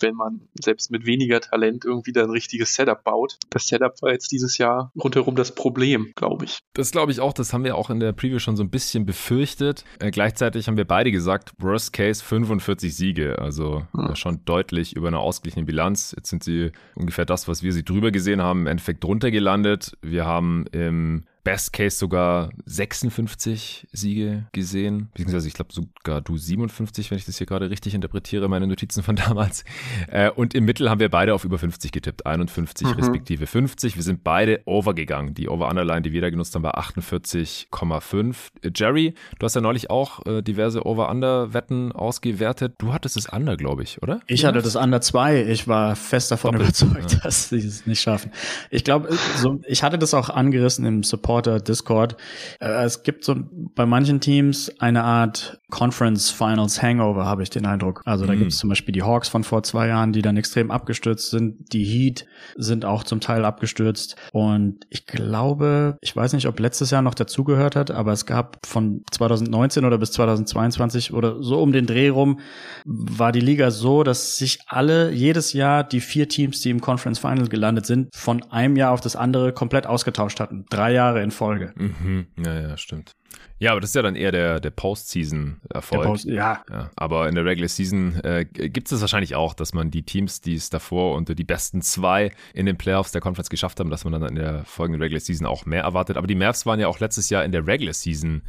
wenn 0.00 0.14
man 0.14 0.40
selbst 0.60 0.90
mit 0.90 1.06
weniger 1.06 1.40
Talent 1.40 1.84
irgendwie 1.84 2.12
da 2.12 2.24
ein 2.24 2.30
richtiges 2.30 2.74
Setup 2.74 3.02
baut. 3.02 3.38
Das 3.50 3.66
Setup 3.66 4.00
war 4.02 4.12
jetzt 4.12 4.32
dieses 4.32 4.58
Jahr 4.58 4.92
rundherum 4.96 5.36
das 5.36 5.54
Problem, 5.54 6.12
glaube 6.16 6.46
ich. 6.46 6.58
Das 6.74 6.90
glaube 6.90 7.12
ich 7.12 7.20
auch, 7.20 7.32
das 7.32 7.52
haben 7.52 7.64
wir 7.64 7.76
auch 7.76 7.90
in 7.90 8.00
der 8.00 8.12
Preview 8.12 8.38
schon 8.38 8.56
so 8.56 8.62
ein 8.62 8.70
bisschen 8.70 9.06
befürchtet. 9.06 9.84
Äh, 10.00 10.10
gleichzeitig 10.10 10.66
haben 10.66 10.76
wir 10.76 10.86
beide 10.86 11.10
gesagt, 11.10 11.52
Worst 11.66 11.92
Case 11.92 12.24
45 12.24 12.94
Siege, 12.94 13.38
also 13.38 13.86
hm. 13.92 14.14
schon 14.14 14.44
deutlich 14.44 14.96
über 14.96 15.08
eine 15.08 15.18
ausgeglichene 15.18 15.66
Bilanz. 15.66 16.14
Jetzt 16.16 16.30
sind 16.30 16.44
sie 16.44 16.70
ungefähr 16.94 17.26
das, 17.26 17.48
was 17.48 17.62
wir 17.62 17.72
sie 17.72 17.84
drüber 17.84 18.10
gesehen 18.10 18.40
haben, 18.40 18.60
im 18.60 18.66
Endeffekt 18.68 19.04
drunter 19.04 19.30
gelandet. 19.30 19.96
Wir 20.00 20.24
haben 20.24 20.66
im 20.72 21.24
Best 21.46 21.72
Case 21.72 21.96
sogar 21.96 22.50
56 22.64 23.86
Siege 23.92 24.46
gesehen, 24.50 25.10
beziehungsweise 25.12 25.46
ich 25.46 25.54
glaube 25.54 25.72
sogar 25.72 26.20
du 26.20 26.36
57, 26.36 27.12
wenn 27.12 27.18
ich 27.18 27.24
das 27.24 27.38
hier 27.38 27.46
gerade 27.46 27.70
richtig 27.70 27.94
interpretiere, 27.94 28.48
meine 28.48 28.66
Notizen 28.66 29.04
von 29.04 29.14
damals. 29.28 29.64
Äh, 30.08 30.30
und 30.30 30.54
im 30.54 30.64
Mittel 30.64 30.90
haben 30.90 30.98
wir 30.98 31.08
beide 31.08 31.34
auf 31.34 31.44
über 31.44 31.56
50 31.56 31.92
getippt, 31.92 32.26
51 32.26 32.88
mhm. 32.88 32.94
respektive 32.94 33.46
50. 33.46 33.94
Wir 33.94 34.02
sind 34.02 34.24
beide 34.24 34.60
overgegangen. 34.64 35.34
Die 35.34 35.48
Over-Underline, 35.48 36.02
die 36.02 36.12
wir 36.12 36.20
da 36.20 36.30
genutzt 36.30 36.52
haben, 36.56 36.64
war 36.64 36.80
48,5. 36.80 38.34
Jerry, 38.74 39.14
du 39.38 39.44
hast 39.44 39.54
ja 39.54 39.60
neulich 39.60 39.88
auch 39.88 40.26
äh, 40.26 40.42
diverse 40.42 40.84
Over-Under-Wetten 40.84 41.92
ausgewertet. 41.92 42.74
Du 42.78 42.92
hattest 42.92 43.14
das 43.14 43.26
Under, 43.26 43.56
glaube 43.56 43.84
ich, 43.84 44.02
oder? 44.02 44.18
Ich 44.26 44.44
hatte 44.44 44.62
das 44.62 44.74
Under 44.74 45.00
2. 45.00 45.44
Ich 45.44 45.68
war 45.68 45.94
fest 45.94 46.32
davon 46.32 46.54
Doppelt. 46.54 46.82
überzeugt, 46.82 47.12
ja. 47.12 47.18
dass 47.20 47.50
sie 47.50 47.58
es 47.58 47.86
nicht 47.86 48.00
schaffen. 48.00 48.32
Ich 48.70 48.82
glaube, 48.82 49.16
so, 49.36 49.60
ich 49.68 49.84
hatte 49.84 49.96
das 49.96 50.12
auch 50.12 50.28
angerissen 50.28 50.84
im 50.84 51.04
Support 51.04 51.35
Supporter 51.36 51.60
Discord. 51.60 52.16
Äh, 52.60 52.84
es 52.84 53.02
gibt 53.02 53.24
so 53.24 53.36
bei 53.74 53.84
manchen 53.84 54.20
Teams 54.20 54.72
eine 54.78 55.04
Art 55.04 55.60
Conference 55.70 56.30
Finals 56.30 56.80
Hangover, 56.80 57.26
habe 57.26 57.42
ich 57.42 57.50
den 57.50 57.66
Eindruck. 57.66 58.02
Also 58.04 58.24
da 58.24 58.32
mhm. 58.32 58.38
gibt 58.38 58.52
es 58.52 58.58
zum 58.58 58.70
Beispiel 58.70 58.92
die 58.92 59.02
Hawks 59.02 59.28
von 59.28 59.44
vor 59.44 59.62
zwei 59.62 59.88
Jahren, 59.88 60.12
die 60.12 60.22
dann 60.22 60.36
extrem 60.36 60.70
abgestürzt 60.70 61.30
sind. 61.30 61.72
Die 61.72 61.84
Heat 61.84 62.24
sind 62.56 62.84
auch 62.84 63.04
zum 63.04 63.20
Teil 63.20 63.44
abgestürzt. 63.44 64.16
Und 64.32 64.86
ich 64.90 65.06
glaube, 65.06 65.98
ich 66.00 66.14
weiß 66.14 66.32
nicht, 66.32 66.46
ob 66.46 66.58
letztes 66.60 66.90
Jahr 66.90 67.02
noch 67.02 67.14
dazugehört 67.14 67.76
hat, 67.76 67.90
aber 67.90 68.12
es 68.12 68.26
gab 68.26 68.64
von 68.64 69.02
2019 69.10 69.84
oder 69.84 69.98
bis 69.98 70.12
2022 70.12 71.12
oder 71.12 71.42
so 71.42 71.60
um 71.60 71.72
den 71.72 71.86
Dreh 71.86 72.08
rum, 72.08 72.38
war 72.84 73.32
die 73.32 73.40
Liga 73.40 73.70
so, 73.70 74.04
dass 74.04 74.38
sich 74.38 74.60
alle 74.68 75.10
jedes 75.10 75.52
Jahr 75.52 75.84
die 75.84 76.00
vier 76.00 76.28
Teams, 76.28 76.60
die 76.60 76.70
im 76.70 76.80
Conference 76.80 77.18
Final 77.18 77.48
gelandet 77.48 77.86
sind, 77.86 78.08
von 78.14 78.42
einem 78.50 78.76
Jahr 78.76 78.92
auf 78.92 79.00
das 79.00 79.16
andere 79.16 79.52
komplett 79.52 79.86
ausgetauscht 79.86 80.38
hatten. 80.38 80.64
Drei 80.70 80.92
Jahre 80.92 81.22
in 81.26 81.30
Folge. 81.30 81.72
Mhm. 81.76 82.26
Ja, 82.42 82.60
ja, 82.60 82.76
stimmt. 82.76 83.12
Ja, 83.58 83.72
aber 83.72 83.80
das 83.80 83.90
ist 83.90 83.94
ja 83.94 84.02
dann 84.02 84.16
eher 84.16 84.32
der, 84.32 84.60
der 84.60 84.70
Postseason-Erfolg. 84.70 86.04
Post, 86.04 86.24
ja. 86.26 86.62
ja. 86.70 86.90
Aber 86.96 87.28
in 87.28 87.34
der 87.34 87.44
Regular 87.44 87.68
Season 87.68 88.20
äh, 88.22 88.44
gibt 88.44 88.92
es 88.92 89.00
wahrscheinlich 89.00 89.34
auch, 89.34 89.54
dass 89.54 89.72
man 89.72 89.90
die 89.90 90.02
Teams, 90.02 90.42
die 90.42 90.54
es 90.54 90.68
davor 90.68 91.14
unter 91.14 91.34
die 91.34 91.44
besten 91.44 91.80
zwei 91.80 92.32
in 92.52 92.66
den 92.66 92.76
Playoffs 92.76 93.12
der 93.12 93.22
Conference 93.22 93.48
geschafft 93.48 93.80
haben, 93.80 93.88
dass 93.88 94.04
man 94.04 94.12
dann 94.12 94.28
in 94.28 94.34
der 94.34 94.64
folgenden 94.64 95.00
Regular 95.00 95.20
Season 95.20 95.46
auch 95.46 95.64
mehr 95.64 95.82
erwartet. 95.82 96.18
Aber 96.18 96.26
die 96.26 96.34
Mavs 96.34 96.66
waren 96.66 96.80
ja 96.80 96.88
auch 96.88 97.00
letztes 97.00 97.30
Jahr 97.30 97.44
in 97.44 97.52
der 97.52 97.66
Regular 97.66 97.94
Season 97.94 98.42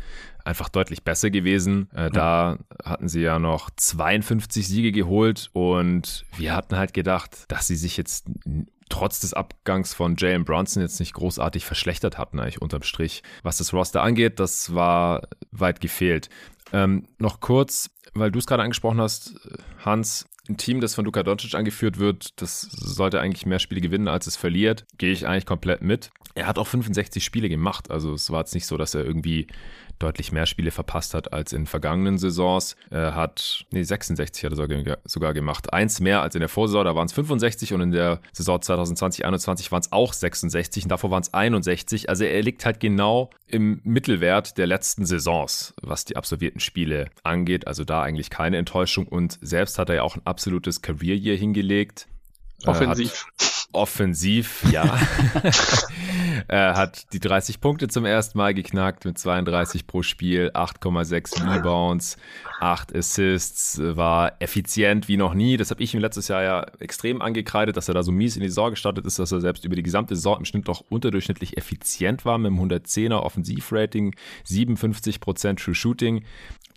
einfach 0.44 0.68
deutlich 0.68 1.04
besser 1.04 1.30
gewesen. 1.30 1.90
Äh, 1.94 2.10
da 2.10 2.58
hatten 2.84 3.08
sie 3.08 3.22
ja 3.22 3.40
noch 3.40 3.70
52 3.76 4.68
Siege 4.68 4.92
geholt 4.92 5.50
und 5.54 6.26
wir 6.36 6.54
hatten 6.54 6.76
halt 6.76 6.94
gedacht, 6.94 7.46
dass 7.48 7.68
sie 7.68 7.76
sich 7.76 7.96
jetzt 7.96 8.28
trotz 8.90 9.20
des 9.20 9.34
Abgangs 9.34 9.94
von 9.94 10.16
Jalen 10.18 10.46
Bronson 10.46 10.82
jetzt 10.82 11.00
nicht 11.00 11.14
großartig 11.14 11.66
verschlechtert 11.66 12.18
hatten, 12.18 12.40
eigentlich 12.40 12.62
unterm 12.62 12.84
Strich. 12.84 13.24
Was 13.44 13.58
das 13.58 13.74
Roster 13.74 14.02
angeht, 14.02 14.40
das 14.40 14.74
war 14.74 15.28
weit 15.52 15.82
gefehlt. 15.82 16.30
Ähm, 16.74 17.08
noch 17.18 17.40
kurz, 17.40 17.90
weil 18.14 18.32
du 18.32 18.40
es 18.40 18.48
gerade 18.48 18.64
angesprochen 18.64 19.00
hast, 19.00 19.36
Hans, 19.84 20.26
ein 20.50 20.58
Team, 20.58 20.82
das 20.82 20.96
von 20.96 21.06
Luka 21.06 21.24
Doncic 21.24 21.56
angeführt 21.56 22.00
wird, 22.00 22.42
das 22.42 22.62
sollte 22.62 23.20
eigentlich 23.20 23.46
mehr 23.46 23.60
Spiele 23.60 23.82
gewinnen, 23.82 24.08
als 24.08 24.28
es 24.28 24.36
verliert, 24.36 24.86
gehe 24.98 25.12
ich 25.12 25.28
eigentlich 25.28 25.46
komplett 25.46 25.82
mit. 25.82 26.10
Er 26.36 26.48
hat 26.48 26.58
auch 26.58 26.68
65 26.68 27.24
Spiele 27.24 27.50
gemacht, 27.50 27.90
also 27.90 28.14
es 28.14 28.30
war 28.30 28.42
jetzt 28.42 28.54
nicht 28.54 28.68
so, 28.68 28.78
dass 28.78 28.94
er 28.94 29.04
irgendwie 29.04 29.48
deutlich 30.00 30.32
mehr 30.32 30.46
Spiele 30.46 30.72
verpasst 30.72 31.14
hat 31.14 31.34
als 31.34 31.54
in 31.54 31.66
vergangenen 31.66 32.18
Saisons. 32.18 32.76
Er 32.90 33.16
hat, 33.16 33.66
nee, 33.72 33.84
66 33.84 34.44
hat 34.44 34.58
er 34.58 34.98
sogar 35.06 35.34
gemacht. 35.34 35.74
Eins 35.74 36.00
mehr 36.00 36.22
als 36.22 36.36
in 36.36 36.40
der 36.40 36.50
Vorsaison, 36.50 36.86
da 36.86 36.96
waren 36.96 37.08
es 37.08 37.14
65 37.14 37.74
und 37.74 37.82
in 37.82 37.92
der 37.92 38.20
Saison 38.32 38.58
2020-21 38.60 39.72
waren 39.72 39.82
es 39.82 39.92
auch 39.92 40.14
66 40.14 40.84
und 40.84 40.90
davor 40.90 41.12
waren 41.12 41.22
es 41.22 41.34
61. 41.34 42.10
Also 42.10 42.24
er 42.24 42.42
liegt 42.42 42.66
halt 42.66 42.80
genau 42.80 43.30
im 43.48 43.82
Mittelwert 43.84 44.58
der 44.58 44.68
letzten 44.68 45.06
Saisons, 45.06 45.74
was 45.82 46.06
die 46.06 46.16
absolvierten 46.16 46.60
Spiele 46.60 47.10
angeht. 47.24 47.68
Also 47.68 47.84
da 47.84 48.02
eigentlich 48.02 48.30
keine 48.30 48.58
Enttäuschung 48.58 49.08
und 49.08 49.38
selbst 49.42 49.80
hat 49.80 49.90
er 49.90 49.96
ja 49.96 50.04
auch 50.04 50.16
ein 50.16 50.22
absolutes 50.26 50.82
Career 50.82 51.16
Year 51.16 51.38
hingelegt. 51.38 52.08
Offensiv. 52.66 53.26
offensiv, 53.72 54.64
ja. 54.72 54.84
er 56.48 56.76
hat 56.76 57.14
die 57.14 57.20
30 57.20 57.62
Punkte 57.62 57.88
zum 57.88 58.06
ersten 58.06 58.38
Mal 58.38 58.54
geknackt 58.54 59.06
mit 59.06 59.18
32 59.18 59.88
pro 59.88 60.04
Spiel, 60.04 60.52
8,6 60.54 61.56
Rebounds, 61.56 62.18
8 62.60 62.96
Assists, 62.96 63.80
war 63.82 64.34
effizient 64.40 65.08
wie 65.08 65.18
noch 65.18 65.34
nie. 65.34 65.58
Das 65.58 65.72
habe 65.72 65.84
ich 65.84 65.94
ihm 65.94 66.00
letztes 66.00 66.28
Jahr 66.28 66.44
ja 66.44 66.66
extrem 66.80 67.22
angekreidet, 67.22 67.78
dass 67.78 67.88
er 67.88 67.94
da 67.94 68.04
so 68.04 68.12
mies 68.12 68.36
in 68.36 68.42
die 68.42 68.50
Saison 68.50 68.72
gestartet 68.72 69.06
ist, 69.06 69.20
dass 69.20 69.32
er 69.32 69.42
selbst 69.42 69.66
über 69.66 69.76
die 69.76 69.84
gesamte 69.84 70.16
Saison 70.16 70.40
im 70.40 70.46
Schnitt 70.46 70.68
doch 70.68 70.84
unterdurchschnittlich 70.90 71.58
effizient 71.58 72.26
war 72.26 72.38
mit 72.38 72.52
einem 72.52 72.60
110er 72.60 73.22
Offensivrating, 73.22 74.16
57% 74.48 75.64
True 75.64 75.76
Shooting. 75.76 76.24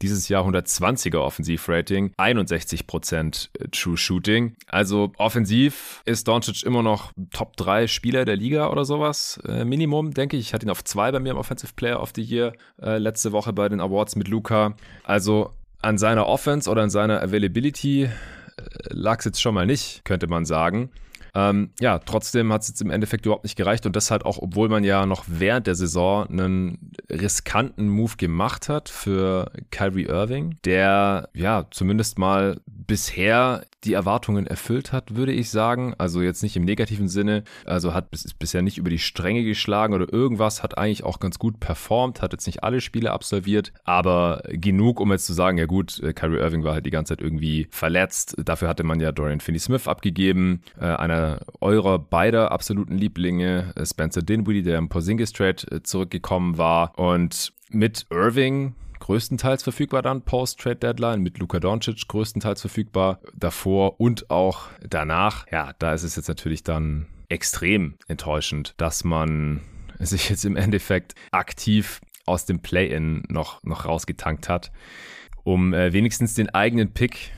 Dieses 0.03 0.31
Jahr 0.31 0.47
120er 0.47 1.19
Offensivrating, 1.19 2.15
61% 2.17 3.49
True 3.71 3.99
Shooting. 3.99 4.57
Also 4.67 5.13
offensiv 5.19 6.03
ist 6.07 6.27
Doncic 6.27 6.63
immer 6.63 6.83
noch 6.83 7.13
Top 7.33 7.57
3 7.59 7.87
Spieler 7.87 8.25
der 8.25 8.37
Liga 8.37 8.71
oder 8.71 8.87
sowas. 8.87 9.39
Äh, 9.51 9.65
Minimum, 9.65 10.15
denke 10.15 10.37
ich. 10.37 10.49
Ich 10.49 10.55
hatte 10.55 10.67
ihn 10.67 10.71
auf 10.71 10.85
2 10.85 11.13
bei 11.13 11.21
mir 11.21 11.33
im 11.33 11.37
Offensive 11.39 11.73
Player 11.75 12.01
of 12.01 12.13
the 12.15 12.23
Year 12.23 12.53
äh, 12.81 12.99
letzte 12.99 13.33
Woche 13.33 13.53
bei 13.53 13.69
den 13.69 13.81
Awards 13.81 14.17
mit 14.17 14.29
Luca. 14.29 14.75
Also 15.05 15.51
an 15.83 15.99
seiner 15.99 16.27
Offense 16.27 16.71
oder 16.71 16.83
an 16.83 16.91
seiner 16.91 17.23
Availability 17.23 18.05
äh, 18.05 18.11
lag 18.91 19.19
es 19.19 19.25
jetzt 19.25 19.41
schon 19.41 19.55
mal 19.55 19.67
nicht, 19.67 20.05
könnte 20.05 20.27
man 20.27 20.45
sagen. 20.45 20.91
Ähm, 21.35 21.71
ja, 21.81 21.99
trotzdem 21.99 22.53
hat 22.53 22.63
es 22.63 22.69
jetzt 22.69 22.83
im 22.83 22.91
Endeffekt 22.91 23.27
überhaupt 23.27 23.45
nicht 23.45 23.57
gereicht 23.57 23.87
und 23.87 23.97
das 23.97 24.11
halt 24.11 24.25
auch, 24.25 24.39
obwohl 24.39 24.69
man 24.69 24.85
ja 24.85 25.07
noch 25.07 25.25
während 25.27 25.67
der 25.67 25.75
Saison 25.75 26.27
einen 26.27 26.93
riskanten 27.11 27.89
Move 27.89 28.17
gemacht 28.17 28.69
hat 28.69 28.89
für 28.89 29.51
Kyrie 29.71 30.07
Irving, 30.07 30.59
der 30.65 31.29
ja 31.35 31.67
zumindest 31.71 32.19
mal 32.19 32.61
bisher 32.67 33.63
die 33.85 33.95
Erwartungen 33.95 34.47
erfüllt 34.47 34.93
hat, 34.93 35.15
würde 35.15 35.33
ich 35.33 35.51
sagen. 35.51 35.95
Also 35.97 36.21
jetzt 36.23 36.43
nicht 36.43 36.57
im 36.57 36.65
negativen 36.65 37.09
Sinne, 37.09 37.45
also 37.65 37.95
hat 37.95 38.11
bis, 38.11 38.35
bisher 38.35 38.63
nicht 38.63 38.79
über 38.79 38.91
die 38.91 38.99
Stränge 38.99 39.43
geschlagen 39.43 39.95
oder 39.95 40.13
irgendwas, 40.13 40.63
hat 40.63 40.77
eigentlich 40.77 41.05
auch 41.05 41.21
ganz 41.21 41.39
gut 41.39 41.61
performt, 41.61 42.21
hat 42.21 42.33
jetzt 42.33 42.47
nicht 42.47 42.63
alle 42.63 42.81
Spiele 42.81 43.13
absolviert, 43.13 43.73
aber 43.85 44.43
genug, 44.49 45.01
um 45.01 45.13
jetzt 45.13 45.27
zu 45.27 45.33
sagen, 45.33 45.57
ja 45.57 45.67
gut, 45.67 46.01
Kyrie 46.15 46.39
Irving 46.39 46.65
war 46.65 46.75
halt 46.75 46.87
die 46.87 46.91
ganze 46.91 47.17
Zeit 47.17 47.25
irgendwie 47.25 47.69
verletzt. 47.71 48.37
Dafür 48.45 48.69
hatte 48.69 48.85
man 48.85 49.01
ja 49.01 49.13
Dorian 49.13 49.41
Finney-Smith 49.41 49.89
abgegeben, 49.89 50.63
äh, 50.79 50.87
einer 50.87 51.20
eurer 51.61 51.99
beider 51.99 52.53
absoluten 52.53 52.97
Lieblinge, 52.97 53.73
äh, 53.77 53.87
Spencer 53.87 54.23
Dinwiddie, 54.23 54.63
der 54.63 54.79
im 54.79 54.89
Porzingis 54.89 55.33
Trade 55.33 55.83
zurückgekommen 55.83 56.59
war 56.59 56.99
und 56.99 57.53
mit 57.71 58.07
Irving 58.11 58.75
größtenteils 59.01 59.63
verfügbar 59.63 60.03
dann 60.03 60.23
Post-Trade-Deadline, 60.23 61.23
mit 61.23 61.39
Luka 61.39 61.59
Doncic 61.59 62.07
größtenteils 62.07 62.61
verfügbar 62.61 63.21
davor 63.35 63.99
und 63.99 64.31
auch 64.31 64.69
danach. 64.89 65.47
Ja, 65.51 65.73
da 65.79 65.95
ist 65.95 66.05
es 66.05 66.17
jetzt 66.17 66.29
natürlich 66.29 66.63
dann 66.63 67.07
extrem 67.29 67.95
enttäuschend, 68.09 68.75
dass 68.77 69.03
man 69.03 69.63
sich 69.99 70.29
jetzt 70.31 70.45
im 70.45 70.57
Endeffekt 70.57 71.15
aktiv 71.31 72.01
aus 72.27 72.45
dem 72.45 72.61
Play-In 72.61 73.25
noch, 73.29 73.63
noch 73.65 73.87
rausgetankt 73.87 74.49
hat, 74.49 74.71
um 75.43 75.75
äh, 75.75 75.93
wenigstens 75.93 76.35
den 76.35 76.51
eigenen 76.51 76.93
Pick 76.93 77.33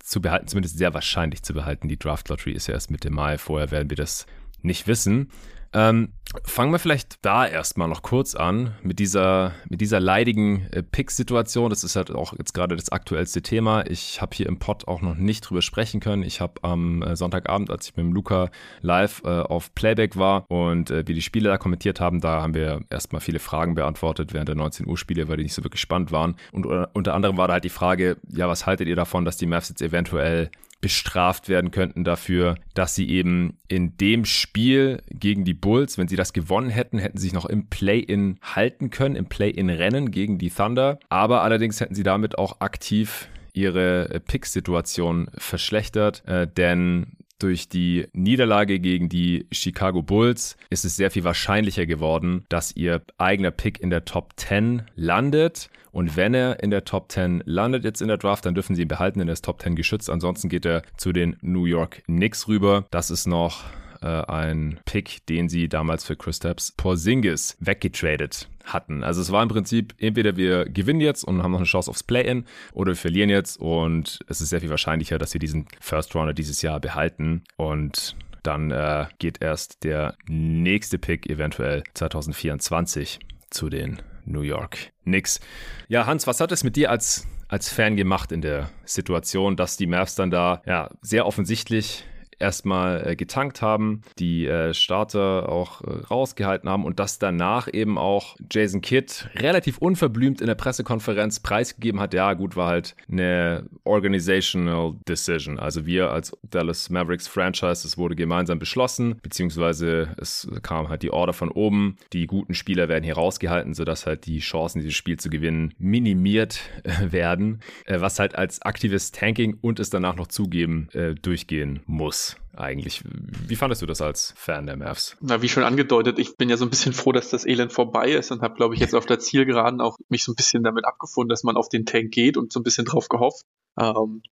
zu 0.00 0.20
behalten, 0.20 0.48
zumindest 0.48 0.78
sehr 0.78 0.94
wahrscheinlich 0.94 1.42
zu 1.42 1.54
behalten. 1.54 1.88
Die 1.88 1.98
Draft 1.98 2.28
Lottery 2.28 2.52
ist 2.52 2.66
ja 2.66 2.74
erst 2.74 2.90
Mitte 2.90 3.10
Mai, 3.10 3.38
vorher 3.38 3.70
werden 3.70 3.90
wir 3.90 3.96
das 3.96 4.26
nicht 4.62 4.86
wissen. 4.86 5.30
Ähm, 5.72 6.12
fangen 6.44 6.72
wir 6.72 6.78
vielleicht 6.78 7.24
da 7.24 7.46
erstmal 7.46 7.88
noch 7.88 8.02
kurz 8.02 8.34
an 8.34 8.74
mit 8.82 8.98
dieser, 8.98 9.52
mit 9.68 9.80
dieser 9.80 10.00
leidigen 10.00 10.66
äh, 10.72 10.82
Pick-Situation. 10.82 11.70
Das 11.70 11.84
ist 11.84 11.96
halt 11.96 12.10
auch 12.10 12.34
jetzt 12.38 12.54
gerade 12.54 12.76
das 12.76 12.90
aktuellste 12.90 13.42
Thema. 13.42 13.86
Ich 13.86 14.20
habe 14.20 14.34
hier 14.34 14.46
im 14.46 14.58
Pod 14.58 14.88
auch 14.88 15.02
noch 15.02 15.14
nicht 15.14 15.42
drüber 15.42 15.62
sprechen 15.62 16.00
können. 16.00 16.22
Ich 16.22 16.40
habe 16.40 16.62
am 16.62 17.02
äh, 17.02 17.16
Sonntagabend, 17.16 17.70
als 17.70 17.88
ich 17.88 17.96
mit 17.96 18.04
dem 18.04 18.12
Luca 18.12 18.50
live 18.80 19.22
äh, 19.24 19.28
auf 19.28 19.74
Playback 19.74 20.16
war 20.16 20.44
und 20.50 20.90
äh, 20.90 21.06
wir 21.06 21.14
die 21.14 21.22
Spiele 21.22 21.48
da 21.48 21.58
kommentiert 21.58 22.00
haben, 22.00 22.20
da 22.20 22.42
haben 22.42 22.54
wir 22.54 22.80
erstmal 22.90 23.20
viele 23.20 23.38
Fragen 23.38 23.74
beantwortet 23.74 24.32
während 24.32 24.48
der 24.48 24.56
19 24.56 24.86
Uhr 24.86 24.98
Spiele, 24.98 25.28
weil 25.28 25.38
die 25.38 25.44
nicht 25.44 25.54
so 25.54 25.64
wirklich 25.64 25.80
spannend 25.80 26.12
waren. 26.12 26.36
Und 26.52 26.66
uh, 26.66 26.86
unter 26.92 27.14
anderem 27.14 27.36
war 27.36 27.48
da 27.48 27.54
halt 27.54 27.64
die 27.64 27.70
Frage, 27.70 28.16
ja, 28.28 28.48
was 28.48 28.66
haltet 28.66 28.88
ihr 28.88 28.96
davon, 28.96 29.24
dass 29.24 29.36
die 29.36 29.46
Mavs 29.46 29.68
jetzt 29.68 29.82
eventuell 29.82 30.50
bestraft 30.86 31.48
werden 31.48 31.72
könnten 31.72 32.04
dafür, 32.04 32.54
dass 32.74 32.94
sie 32.94 33.10
eben 33.10 33.58
in 33.66 33.96
dem 33.96 34.24
Spiel 34.24 35.02
gegen 35.10 35.44
die 35.44 35.52
Bulls, 35.52 35.98
wenn 35.98 36.06
sie 36.06 36.14
das 36.14 36.32
gewonnen 36.32 36.70
hätten, 36.70 36.98
hätten 36.98 37.18
sie 37.18 37.24
sich 37.24 37.32
noch 37.32 37.46
im 37.46 37.66
Play-in 37.66 38.38
halten 38.40 38.90
können, 38.90 39.16
im 39.16 39.26
Play-in-Rennen 39.26 40.12
gegen 40.12 40.38
die 40.38 40.48
Thunder. 40.48 41.00
Aber 41.08 41.42
allerdings 41.42 41.80
hätten 41.80 41.96
sie 41.96 42.04
damit 42.04 42.38
auch 42.38 42.60
aktiv 42.60 43.26
ihre 43.52 44.20
Pick-Situation 44.28 45.28
verschlechtert, 45.36 46.22
äh, 46.28 46.46
denn 46.46 47.16
durch 47.38 47.68
die 47.68 48.06
Niederlage 48.12 48.80
gegen 48.80 49.08
die 49.08 49.46
Chicago 49.52 50.02
Bulls 50.02 50.56
ist 50.70 50.84
es 50.84 50.96
sehr 50.96 51.10
viel 51.10 51.24
wahrscheinlicher 51.24 51.86
geworden, 51.86 52.44
dass 52.48 52.74
ihr 52.74 53.02
eigener 53.18 53.50
Pick 53.50 53.80
in 53.80 53.90
der 53.90 54.04
Top 54.04 54.32
10 54.36 54.82
landet. 54.94 55.68
Und 55.92 56.16
wenn 56.16 56.34
er 56.34 56.62
in 56.62 56.70
der 56.70 56.84
Top 56.84 57.10
10 57.10 57.42
landet 57.46 57.84
jetzt 57.84 58.02
in 58.02 58.08
der 58.08 58.18
Draft, 58.18 58.44
dann 58.46 58.54
dürfen 58.54 58.74
sie 58.76 58.82
ihn 58.82 58.88
behalten, 58.88 59.18
denn 59.18 59.28
er 59.28 59.32
ist 59.32 59.44
Top 59.44 59.62
10 59.62 59.76
geschützt. 59.76 60.10
Ansonsten 60.10 60.48
geht 60.48 60.66
er 60.66 60.82
zu 60.96 61.12
den 61.12 61.36
New 61.40 61.64
York 61.64 62.02
Knicks 62.04 62.48
rüber. 62.48 62.86
Das 62.90 63.10
ist 63.10 63.26
noch 63.26 63.64
äh, 64.02 64.06
ein 64.06 64.78
Pick, 64.84 65.26
den 65.26 65.48
sie 65.48 65.68
damals 65.68 66.04
für 66.04 66.14
Chris 66.14 66.36
Kristaps 66.36 66.72
Porzingis 66.72 67.56
weggetradet 67.60 68.48
hatten. 68.64 69.02
Also 69.02 69.22
es 69.22 69.32
war 69.32 69.42
im 69.42 69.48
Prinzip, 69.48 69.94
entweder 69.96 70.36
wir 70.36 70.66
gewinnen 70.66 71.00
jetzt 71.00 71.24
und 71.24 71.42
haben 71.42 71.52
noch 71.52 71.60
eine 71.60 71.66
Chance 71.66 71.90
aufs 71.90 72.02
Play-In 72.02 72.44
oder 72.74 72.92
wir 72.92 72.96
verlieren 72.96 73.30
jetzt 73.30 73.58
und 73.58 74.20
es 74.28 74.42
ist 74.42 74.50
sehr 74.50 74.60
viel 74.60 74.68
wahrscheinlicher, 74.68 75.18
dass 75.18 75.32
wir 75.32 75.38
diesen 75.38 75.66
First 75.80 76.14
Rounder 76.14 76.34
dieses 76.34 76.60
Jahr 76.60 76.78
behalten 76.78 77.44
und 77.56 78.16
dann 78.42 78.70
äh, 78.70 79.06
geht 79.18 79.40
erst 79.40 79.82
der 79.82 80.14
nächste 80.28 80.98
Pick 80.98 81.26
eventuell 81.30 81.84
2024 81.94 83.18
zu 83.48 83.70
den 83.70 84.02
New 84.26 84.42
York 84.42 84.92
Knicks. 85.04 85.40
Ja, 85.88 86.04
Hans, 86.04 86.26
was 86.26 86.40
hat 86.40 86.52
es 86.52 86.64
mit 86.64 86.76
dir 86.76 86.90
als 86.90 87.26
als 87.48 87.70
Fan 87.70 87.96
gemacht 87.96 88.32
in 88.32 88.42
der 88.42 88.70
Situation, 88.84 89.56
dass 89.56 89.76
die 89.76 89.86
Mavs 89.86 90.16
dann 90.16 90.32
da 90.32 90.62
ja 90.66 90.90
sehr 91.00 91.26
offensichtlich 91.26 92.04
erstmal 92.38 93.06
äh, 93.06 93.16
getankt 93.16 93.62
haben, 93.62 94.02
die 94.18 94.46
äh, 94.46 94.74
Starter 94.74 95.48
auch 95.48 95.82
äh, 95.82 95.90
rausgehalten 96.10 96.68
haben 96.68 96.84
und 96.84 96.98
dass 97.00 97.18
danach 97.18 97.68
eben 97.72 97.98
auch 97.98 98.36
Jason 98.50 98.80
Kidd 98.80 99.28
relativ 99.34 99.78
unverblümt 99.78 100.40
in 100.40 100.46
der 100.46 100.54
Pressekonferenz 100.54 101.40
preisgegeben 101.40 102.00
hat, 102.00 102.14
ja 102.14 102.34
gut, 102.34 102.56
war 102.56 102.68
halt 102.68 102.94
eine 103.10 103.68
organizational 103.84 104.94
decision. 105.08 105.58
Also 105.58 105.86
wir 105.86 106.10
als 106.10 106.36
Dallas 106.50 106.90
Mavericks 106.90 107.28
Franchise, 107.28 107.86
es 107.86 107.96
wurde 107.96 108.16
gemeinsam 108.16 108.58
beschlossen, 108.58 109.18
beziehungsweise 109.22 110.14
es 110.18 110.48
kam 110.62 110.88
halt 110.88 111.02
die 111.02 111.10
Order 111.10 111.32
von 111.32 111.50
oben, 111.50 111.96
die 112.12 112.26
guten 112.26 112.54
Spieler 112.54 112.88
werden 112.88 113.04
hier 113.04 113.14
rausgehalten, 113.14 113.74
sodass 113.74 114.06
halt 114.06 114.26
die 114.26 114.40
Chancen, 114.40 114.80
dieses 114.80 114.94
Spiel 114.94 115.18
zu 115.18 115.30
gewinnen, 115.30 115.74
minimiert 115.78 116.60
äh, 116.82 117.12
werden, 117.12 117.60
äh, 117.86 118.00
was 118.00 118.18
halt 118.18 118.34
als 118.34 118.62
aktives 118.62 119.12
Tanking 119.12 119.58
und 119.60 119.80
es 119.80 119.90
danach 119.90 120.16
noch 120.16 120.26
zugeben 120.26 120.88
äh, 120.92 121.14
durchgehen 121.14 121.80
muss. 121.86 122.25
Eigentlich. 122.56 123.02
Wie 123.04 123.56
fandest 123.56 123.82
du 123.82 123.86
das 123.86 124.00
als 124.00 124.32
Fan 124.36 124.66
der 124.66 124.76
Mavs? 124.76 125.16
Na, 125.20 125.42
wie 125.42 125.48
schon 125.48 125.62
angedeutet, 125.62 126.18
ich 126.18 126.36
bin 126.36 126.48
ja 126.48 126.56
so 126.56 126.64
ein 126.64 126.70
bisschen 126.70 126.94
froh, 126.94 127.12
dass 127.12 127.28
das 127.28 127.46
Elend 127.46 127.72
vorbei 127.72 128.12
ist 128.12 128.32
und 128.32 128.40
habe, 128.40 128.54
glaube 128.54 128.74
ich, 128.74 128.80
jetzt 128.80 128.94
auf 128.94 129.04
der 129.04 129.18
Zielgeraden 129.18 129.80
auch 129.80 129.98
mich 130.08 130.24
so 130.24 130.32
ein 130.32 130.36
bisschen 130.36 130.62
damit 130.62 130.86
abgefunden, 130.86 131.28
dass 131.28 131.44
man 131.44 131.56
auf 131.56 131.68
den 131.68 131.84
Tank 131.84 132.12
geht 132.12 132.36
und 132.36 132.52
so 132.52 132.60
ein 132.60 132.62
bisschen 132.62 132.86
drauf 132.86 133.08
gehofft. 133.08 133.44
Ähm, 133.78 134.22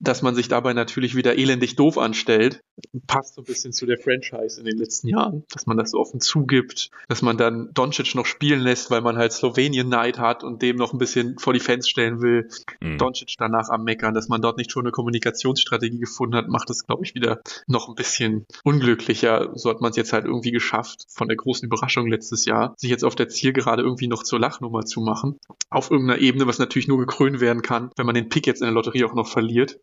dass 0.00 0.22
man 0.22 0.34
sich 0.34 0.48
dabei 0.48 0.72
natürlich 0.72 1.14
wieder 1.14 1.36
elendig 1.36 1.76
doof 1.76 1.98
anstellt, 1.98 2.62
passt 3.06 3.34
so 3.34 3.42
ein 3.42 3.44
bisschen 3.44 3.72
zu 3.72 3.86
der 3.86 3.98
Franchise 3.98 4.58
in 4.58 4.66
den 4.66 4.78
letzten 4.78 5.08
Jahren, 5.08 5.44
dass 5.52 5.66
man 5.66 5.76
das 5.76 5.90
so 5.90 5.98
offen 5.98 6.20
zugibt, 6.20 6.90
dass 7.08 7.22
man 7.22 7.36
dann 7.36 7.70
Doncic 7.74 8.14
noch 8.14 8.26
spielen 8.26 8.60
lässt, 8.60 8.90
weil 8.90 9.00
man 9.00 9.16
halt 9.16 9.32
Slowenien 9.32 9.88
Night 9.88 10.18
hat 10.18 10.42
und 10.44 10.62
dem 10.62 10.76
noch 10.76 10.92
ein 10.92 10.98
bisschen 10.98 11.38
vor 11.38 11.52
die 11.52 11.60
Fans 11.60 11.88
stellen 11.88 12.22
will. 12.22 12.48
Mhm. 12.80 12.98
Doncic 12.98 13.34
danach 13.38 13.68
am 13.68 13.84
Meckern, 13.84 14.14
dass 14.14 14.28
man 14.28 14.40
dort 14.40 14.56
nicht 14.56 14.72
schon 14.72 14.84
eine 14.84 14.92
Kommunikationsstrategie 14.92 15.98
gefunden 15.98 16.36
hat, 16.36 16.48
macht 16.48 16.70
es, 16.70 16.86
glaube 16.86 17.04
ich, 17.04 17.14
wieder 17.14 17.40
noch 17.66 17.88
ein 17.88 17.94
bisschen 17.94 18.46
unglücklicher. 18.64 19.50
So 19.54 19.70
hat 19.70 19.80
man 19.80 19.90
es 19.90 19.96
jetzt 19.96 20.12
halt 20.12 20.24
irgendwie 20.24 20.52
geschafft, 20.52 21.04
von 21.08 21.28
der 21.28 21.36
großen 21.36 21.66
Überraschung 21.66 22.06
letztes 22.06 22.44
Jahr, 22.44 22.74
sich 22.76 22.90
jetzt 22.90 23.04
auf 23.04 23.16
der 23.16 23.28
Zielgerade 23.28 23.82
irgendwie 23.82 24.08
noch 24.08 24.22
zur 24.22 24.40
Lachnummer 24.40 24.84
zu 24.84 25.00
machen. 25.00 25.38
Auf 25.70 25.90
irgendeiner 25.90 26.20
Ebene, 26.20 26.46
was 26.46 26.58
natürlich 26.58 26.88
nur 26.88 26.98
gekrönt 26.98 27.40
werden 27.40 27.62
kann, 27.62 27.90
wenn 27.96 28.06
man 28.06 28.14
den 28.14 28.28
Pick 28.28 28.46
jetzt 28.46 28.60
in 28.60 28.66
der 28.66 28.74
Lotterie 28.78 29.04
auch 29.04 29.14
noch 29.14 29.28
verliert. 29.28 29.80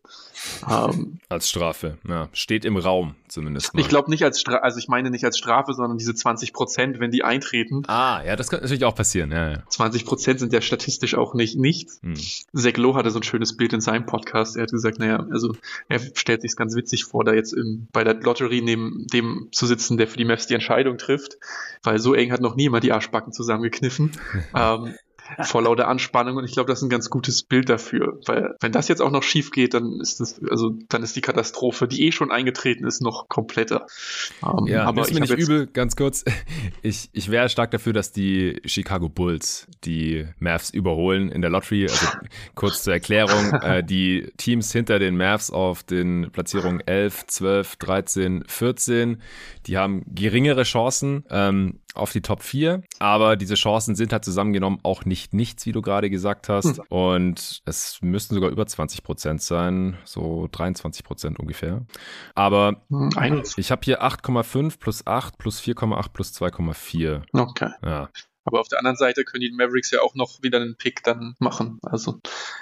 Ähm, 0.68 1.18
als 1.28 1.48
Strafe, 1.48 1.98
ja. 2.08 2.28
Steht 2.32 2.64
im 2.64 2.76
Raum 2.76 3.14
zumindest. 3.28 3.74
Mal. 3.74 3.80
Ich 3.80 3.88
glaube 3.88 4.10
nicht 4.10 4.22
als 4.24 4.40
Strafe, 4.40 4.62
also 4.62 4.78
ich 4.78 4.88
meine 4.88 5.10
nicht 5.10 5.24
als 5.24 5.38
Strafe, 5.38 5.72
sondern 5.74 5.98
diese 5.98 6.14
20 6.14 6.52
Prozent, 6.52 7.00
wenn 7.00 7.10
die 7.10 7.24
eintreten. 7.24 7.82
Ah, 7.88 8.22
ja, 8.24 8.36
das 8.36 8.48
kann 8.48 8.60
natürlich 8.60 8.84
auch 8.84 8.94
passieren, 8.94 9.32
ja, 9.32 9.50
ja. 9.50 9.62
20 9.68 10.04
Prozent 10.04 10.40
sind 10.40 10.52
ja 10.52 10.60
statistisch 10.60 11.14
auch 11.14 11.34
nicht 11.34 11.56
nichts. 11.58 12.00
Hm. 12.02 12.14
Zach 12.54 12.76
Lowe 12.76 12.96
hatte 12.96 13.10
so 13.10 13.18
ein 13.18 13.22
schönes 13.22 13.56
Bild 13.56 13.72
in 13.72 13.80
seinem 13.80 14.06
Podcast. 14.06 14.56
Er 14.56 14.64
hat 14.64 14.70
gesagt, 14.70 14.98
naja, 14.98 15.26
also 15.30 15.54
er 15.88 16.00
stellt 16.14 16.42
sich 16.42 16.56
ganz 16.56 16.74
witzig 16.74 17.04
vor, 17.04 17.24
da 17.24 17.32
jetzt 17.32 17.52
im, 17.52 17.88
bei 17.92 18.04
der 18.04 18.14
Lotterie 18.14 18.62
neben 18.62 19.06
dem 19.12 19.48
zu 19.52 19.66
sitzen, 19.66 19.96
der 19.96 20.08
für 20.08 20.16
die 20.16 20.24
Mavs 20.24 20.46
die 20.46 20.54
Entscheidung 20.54 20.98
trifft, 20.98 21.38
weil 21.82 21.98
so 21.98 22.14
eng 22.14 22.32
hat 22.32 22.40
noch 22.40 22.56
niemand 22.56 22.84
die 22.84 22.92
Arschbacken 22.92 23.32
zusammengekniffen. 23.32 24.12
ähm, 24.54 24.94
vor 25.42 25.62
lauter 25.62 25.88
Anspannung 25.88 26.36
und 26.36 26.44
ich 26.44 26.52
glaube, 26.52 26.68
das 26.68 26.80
ist 26.80 26.84
ein 26.84 26.90
ganz 26.90 27.10
gutes 27.10 27.42
Bild 27.42 27.68
dafür, 27.68 28.18
weil 28.26 28.54
wenn 28.60 28.72
das 28.72 28.88
jetzt 28.88 29.00
auch 29.00 29.10
noch 29.10 29.22
schief 29.22 29.50
geht, 29.50 29.74
dann 29.74 30.00
ist 30.00 30.20
das, 30.20 30.40
also 30.50 30.70
dann 30.88 31.02
ist 31.02 31.16
die 31.16 31.20
Katastrophe, 31.20 31.88
die 31.88 32.06
eh 32.06 32.12
schon 32.12 32.30
eingetreten 32.30 32.86
ist, 32.86 33.02
noch 33.02 33.28
kompletter. 33.28 33.86
Um, 34.42 34.66
ähm, 34.66 34.72
ja, 34.72 34.84
aber 34.84 35.02
ist 35.02 35.14
mir 35.14 35.20
nicht 35.20 35.36
übel, 35.36 35.66
ganz 35.66 35.96
kurz. 35.96 36.24
Ich, 36.82 37.08
ich 37.12 37.30
wäre 37.30 37.48
stark 37.48 37.72
dafür, 37.72 37.92
dass 37.92 38.12
die 38.12 38.60
Chicago 38.64 39.08
Bulls 39.08 39.66
die 39.84 40.26
Mavs 40.38 40.70
überholen 40.70 41.30
in 41.30 41.40
der 41.40 41.50
Lottery. 41.50 41.84
Also 41.84 42.06
kurz 42.54 42.84
zur 42.84 42.92
Erklärung, 42.92 43.52
äh, 43.54 43.82
die 43.82 44.32
Teams 44.36 44.72
hinter 44.72 44.98
den 44.98 45.16
Mavs 45.16 45.50
auf 45.50 45.82
den 45.82 46.30
Platzierungen 46.32 46.80
11, 46.80 47.26
12, 47.26 47.76
13, 47.76 48.44
14, 48.46 49.22
die 49.66 49.78
haben 49.78 50.04
geringere 50.06 50.62
Chancen. 50.62 51.24
Ähm, 51.30 51.80
auf 51.96 52.12
die 52.12 52.22
Top 52.22 52.42
4, 52.42 52.82
aber 52.98 53.36
diese 53.36 53.54
Chancen 53.54 53.94
sind 53.94 54.12
halt 54.12 54.24
zusammengenommen 54.24 54.78
auch 54.82 55.04
nicht 55.04 55.34
nichts, 55.34 55.66
wie 55.66 55.72
du 55.72 55.82
gerade 55.82 56.10
gesagt 56.10 56.48
hast. 56.48 56.78
Hm. 56.78 56.84
Und 56.88 57.62
es 57.64 57.98
müssten 58.02 58.34
sogar 58.34 58.50
über 58.50 58.66
20 58.66 59.02
Prozent 59.02 59.42
sein, 59.42 59.96
so 60.04 60.48
23 60.52 61.04
Prozent 61.04 61.38
ungefähr. 61.38 61.84
Aber 62.34 62.82
hm, 62.90 63.42
ich 63.56 63.70
habe 63.70 63.82
hier 63.84 64.02
8,5 64.02 64.78
plus 64.78 65.06
8 65.06 65.38
plus 65.38 65.60
4,8 65.60 66.08
plus 66.12 66.32
2,4. 66.32 67.22
Okay. 67.32 67.70
Ja. 67.84 68.08
Aber 68.46 68.60
auf 68.60 68.68
der 68.68 68.78
anderen 68.78 68.96
Seite 68.96 69.24
können 69.24 69.42
die 69.42 69.50
Mavericks 69.50 69.90
ja 69.90 70.00
auch 70.00 70.14
noch 70.14 70.42
wieder 70.42 70.60
einen 70.60 70.76
Pick 70.76 71.02
dann 71.02 71.34
machen. 71.38 71.78
Also 71.82 72.20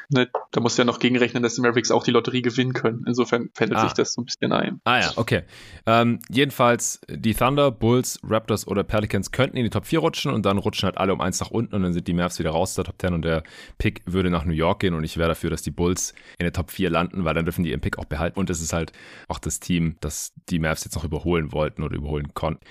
ne, 0.09 0.29
da 0.51 0.61
muss 0.61 0.77
ja 0.77 0.85
noch 0.85 0.99
gegenrechnen, 0.99 1.43
dass 1.43 1.55
die 1.55 1.61
Mavericks 1.61 1.91
auch 1.91 2.03
die 2.03 2.11
Lotterie 2.11 2.43
gewinnen 2.43 2.73
können. 2.73 3.05
Insofern 3.07 3.51
pendelt 3.51 3.81
ah. 3.81 3.85
sich 3.85 3.93
das 3.93 4.15
so 4.15 4.23
ein 4.23 4.25
bisschen 4.25 4.53
ein. 4.53 4.81
Ah 4.85 5.01
ja, 5.01 5.13
okay. 5.17 5.43
Ähm, 5.87 6.21
jedenfalls 6.29 7.01
die 7.09 7.35
Thunder, 7.35 7.71
Bulls, 7.71 8.19
Raptors 8.25 8.67
oder 8.67 8.83
Pelicans 8.83 9.31
könnten 9.31 9.57
in 9.57 9.65
die 9.65 9.71
Top 9.71 9.87
4 9.87 9.99
rutschen 9.99 10.33
und 10.33 10.47
dann 10.47 10.59
rutschen 10.59 10.87
halt 10.87 10.99
alle 10.99 11.13
um 11.13 11.21
eins 11.21 11.39
nach 11.41 11.51
unten 11.51 11.75
und 11.75 11.83
dann 11.83 11.93
sind 11.93 12.09
die 12.09 12.15
Mavs 12.15 12.39
wieder 12.39 12.51
raus 12.51 12.75
der 12.75 12.85
Top 12.85 12.97
10 12.99 13.15
und 13.15 13.23
der 13.23 13.45
Pick 13.79 14.03
würde 14.07 14.31
nach 14.31 14.45
New 14.45 14.55
York 14.55 14.81
gehen 14.81 14.95
und 14.95 15.05
ich 15.05 15.17
wäre 15.17 15.29
dafür, 15.29 15.51
dass 15.51 15.63
die 15.63 15.71
Bulls 15.71 16.15
in 16.39 16.45
der 16.45 16.53
Top 16.53 16.71
4 16.71 16.91
landen, 16.91 17.25
weil 17.25 17.35
dann 17.35 17.45
dürfen 17.45 17.63
die 17.63 17.71
ihren 17.71 17.81
Pick 17.81 17.99
auch 17.99 18.07
behalten 18.07 18.39
und 18.41 18.51
es 18.51 18.61
ist 18.61 18.73
halt 18.73 18.93
auch 19.29 19.39
das 19.39 19.61
Team, 19.61 19.97
das 20.01 20.33
die 20.49 20.59
Mavs 20.59 20.85
jetzt 20.85 20.95
noch 20.95 21.05
überholen 21.05 21.53
wollten 21.53 21.83
oder 21.83 21.97
überholen 21.97 22.33
konnten. 22.35 22.65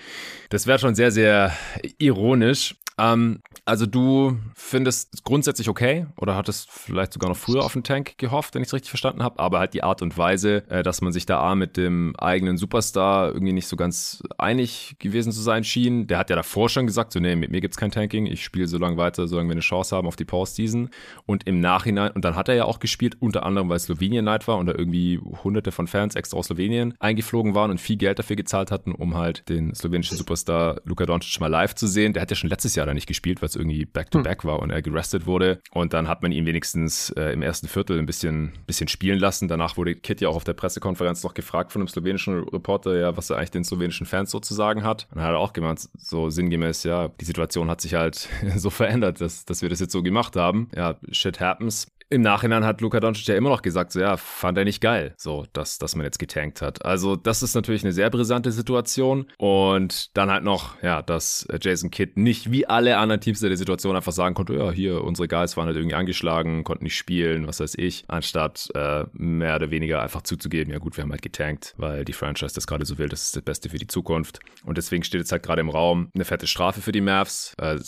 Das 0.50 0.66
wäre 0.66 0.78
schon 0.78 0.94
sehr, 0.94 1.10
sehr 1.10 1.52
ironisch. 1.98 2.76
Ähm, 3.04 3.40
also 3.66 3.86
du 3.86 4.38
findest 4.54 5.14
es 5.14 5.22
grundsätzlich 5.22 5.68
okay 5.68 6.06
oder 6.16 6.36
hattest 6.36 6.70
vielleicht 6.70 7.14
sogar 7.14 7.30
noch 7.30 7.36
früher 7.36 7.64
auf 7.64 7.72
den 7.72 7.82
Tank 7.82 8.18
gehofft, 8.18 8.54
wenn 8.54 8.62
ich 8.62 8.68
es 8.68 8.74
richtig 8.74 8.90
verstanden 8.90 9.22
habe, 9.22 9.38
aber 9.38 9.58
halt 9.58 9.72
die 9.72 9.82
Art 9.82 10.02
und 10.02 10.18
Weise, 10.18 10.68
äh, 10.68 10.82
dass 10.82 11.00
man 11.00 11.12
sich 11.12 11.24
da 11.24 11.40
A 11.40 11.54
mit 11.54 11.76
dem 11.76 12.14
eigenen 12.16 12.58
Superstar 12.58 13.32
irgendwie 13.32 13.54
nicht 13.54 13.66
so 13.66 13.76
ganz 13.76 14.22
einig 14.36 14.96
gewesen 14.98 15.32
zu 15.32 15.40
sein 15.40 15.64
schien. 15.64 16.06
Der 16.06 16.18
hat 16.18 16.28
ja 16.28 16.36
davor 16.36 16.68
schon 16.68 16.86
gesagt, 16.86 17.12
so 17.12 17.20
nee, 17.20 17.36
mit 17.36 17.50
mir 17.50 17.62
gibt's 17.62 17.78
kein 17.78 17.90
Tanking, 17.90 18.26
ich 18.26 18.44
spiele 18.44 18.66
so 18.66 18.76
lange 18.76 18.98
weiter, 18.98 19.26
solange 19.28 19.48
wir 19.48 19.54
eine 19.54 19.60
Chance 19.60 19.96
haben 19.96 20.06
auf 20.06 20.16
die 20.16 20.26
Postseason. 20.26 20.90
Und 21.24 21.46
im 21.46 21.60
Nachhinein, 21.60 22.10
und 22.12 22.24
dann 22.24 22.36
hat 22.36 22.48
er 22.48 22.54
ja 22.56 22.64
auch 22.66 22.80
gespielt, 22.80 23.16
unter 23.20 23.46
anderem, 23.46 23.70
weil 23.70 23.78
Slowenien 23.78 24.26
Night 24.26 24.46
war 24.46 24.58
und 24.58 24.66
da 24.66 24.74
irgendwie 24.76 25.18
hunderte 25.42 25.72
von 25.72 25.86
Fans 25.86 26.16
extra 26.16 26.36
aus 26.36 26.46
Slowenien 26.46 26.94
eingeflogen 26.98 27.54
waren 27.54 27.70
und 27.70 27.80
viel 27.80 27.96
Geld 27.96 28.18
dafür 28.18 28.36
gezahlt 28.36 28.70
hatten, 28.70 28.92
um 28.92 29.14
halt 29.14 29.48
den 29.48 29.74
slowenischen 29.74 30.18
Superstar 30.18 30.80
Luka 30.84 31.06
Doncic 31.06 31.40
mal 31.40 31.46
live 31.46 31.74
zu 31.74 31.86
sehen. 31.86 32.12
Der 32.12 32.20
hat 32.20 32.30
ja 32.30 32.36
schon 32.36 32.50
letztes 32.50 32.74
Jahr 32.74 32.84
da 32.84 32.92
nicht 32.92 33.06
gespielt, 33.06 33.40
weil 33.40 33.53
es 33.54 33.60
irgendwie 33.60 33.84
Back-to-Back 33.84 34.40
-back 34.40 34.44
war 34.44 34.60
und 34.60 34.70
er 34.70 34.82
gerestet 34.82 35.26
wurde. 35.26 35.60
Und 35.72 35.92
dann 35.92 36.08
hat 36.08 36.22
man 36.22 36.32
ihn 36.32 36.46
wenigstens 36.46 37.10
äh, 37.10 37.32
im 37.32 37.42
ersten 37.42 37.68
Viertel 37.68 37.98
ein 37.98 38.06
bisschen, 38.06 38.52
bisschen 38.66 38.88
spielen 38.88 39.18
lassen. 39.18 39.48
Danach 39.48 39.76
wurde 39.76 39.94
Kit 39.94 40.20
ja 40.20 40.28
auch 40.28 40.36
auf 40.36 40.44
der 40.44 40.54
Pressekonferenz 40.54 41.22
noch 41.22 41.34
gefragt 41.34 41.72
von 41.72 41.82
einem 41.82 41.88
slowenischen 41.88 42.44
Reporter, 42.48 42.96
ja, 42.96 43.16
was 43.16 43.30
er 43.30 43.38
eigentlich 43.38 43.50
den 43.52 43.64
slowenischen 43.64 44.06
Fans 44.06 44.30
sozusagen 44.30 44.84
hat. 44.84 45.06
Und 45.10 45.18
dann 45.18 45.26
hat 45.26 45.32
er 45.32 45.38
auch 45.38 45.52
gemeint, 45.52 45.88
so 45.96 46.30
sinngemäß, 46.30 46.84
ja, 46.84 47.08
die 47.08 47.24
Situation 47.24 47.70
hat 47.70 47.80
sich 47.80 47.94
halt 47.94 48.28
so 48.56 48.70
verändert, 48.70 49.20
dass, 49.20 49.44
dass 49.44 49.62
wir 49.62 49.68
das 49.68 49.80
jetzt 49.80 49.92
so 49.92 50.02
gemacht 50.02 50.36
haben. 50.36 50.68
Ja, 50.74 50.96
shit 51.10 51.40
happens 51.40 51.86
im 52.10 52.22
Nachhinein 52.22 52.64
hat 52.64 52.80
Luka 52.80 53.00
Doncic 53.00 53.26
ja 53.26 53.36
immer 53.36 53.50
noch 53.50 53.62
gesagt, 53.62 53.92
so 53.92 54.00
ja, 54.00 54.16
fand 54.16 54.58
er 54.58 54.64
nicht 54.64 54.80
geil, 54.80 55.14
so 55.16 55.46
dass, 55.52 55.78
dass 55.78 55.96
man 55.96 56.04
jetzt 56.04 56.18
getankt 56.18 56.62
hat. 56.62 56.84
Also 56.84 57.16
das 57.16 57.42
ist 57.42 57.54
natürlich 57.54 57.82
eine 57.82 57.92
sehr 57.92 58.10
brisante 58.10 58.52
Situation. 58.52 59.26
Und 59.38 60.16
dann 60.16 60.30
halt 60.30 60.44
noch, 60.44 60.80
ja, 60.82 61.02
dass 61.02 61.46
Jason 61.60 61.90
Kidd 61.90 62.12
nicht 62.16 62.50
wie 62.50 62.66
alle 62.66 62.98
anderen 62.98 63.20
Teams 63.20 63.42
in 63.42 63.48
der 63.48 63.56
Situation 63.56 63.96
einfach 63.96 64.12
sagen 64.12 64.34
konnte, 64.34 64.54
ja, 64.54 64.70
hier, 64.70 65.02
unsere 65.02 65.28
Guys 65.28 65.56
waren 65.56 65.66
halt 65.66 65.76
irgendwie 65.76 65.96
angeschlagen, 65.96 66.64
konnten 66.64 66.84
nicht 66.84 66.96
spielen, 66.96 67.46
was 67.46 67.60
weiß 67.60 67.74
ich, 67.76 68.04
anstatt 68.08 68.68
äh, 68.74 69.04
mehr 69.12 69.56
oder 69.56 69.70
weniger 69.70 70.02
einfach 70.02 70.22
zuzugeben, 70.22 70.72
ja 70.72 70.78
gut, 70.78 70.96
wir 70.96 71.02
haben 71.02 71.10
halt 71.10 71.22
getankt, 71.22 71.74
weil 71.76 72.04
die 72.04 72.12
Franchise 72.12 72.54
das 72.54 72.66
gerade 72.66 72.84
so 72.84 72.98
will, 72.98 73.08
das 73.08 73.22
ist 73.22 73.36
das 73.36 73.42
Beste 73.42 73.68
für 73.68 73.78
die 73.78 73.86
Zukunft. 73.86 74.40
Und 74.64 74.78
deswegen 74.78 75.04
steht 75.04 75.20
jetzt 75.20 75.32
halt 75.32 75.42
gerade 75.42 75.60
im 75.60 75.68
Raum 75.68 76.10
eine 76.14 76.24
fette 76.24 76.46
Strafe 76.46 76.80
für 76.80 76.92
die 76.92 77.00
Mavs. 77.00 77.54
Äh, 77.58 77.78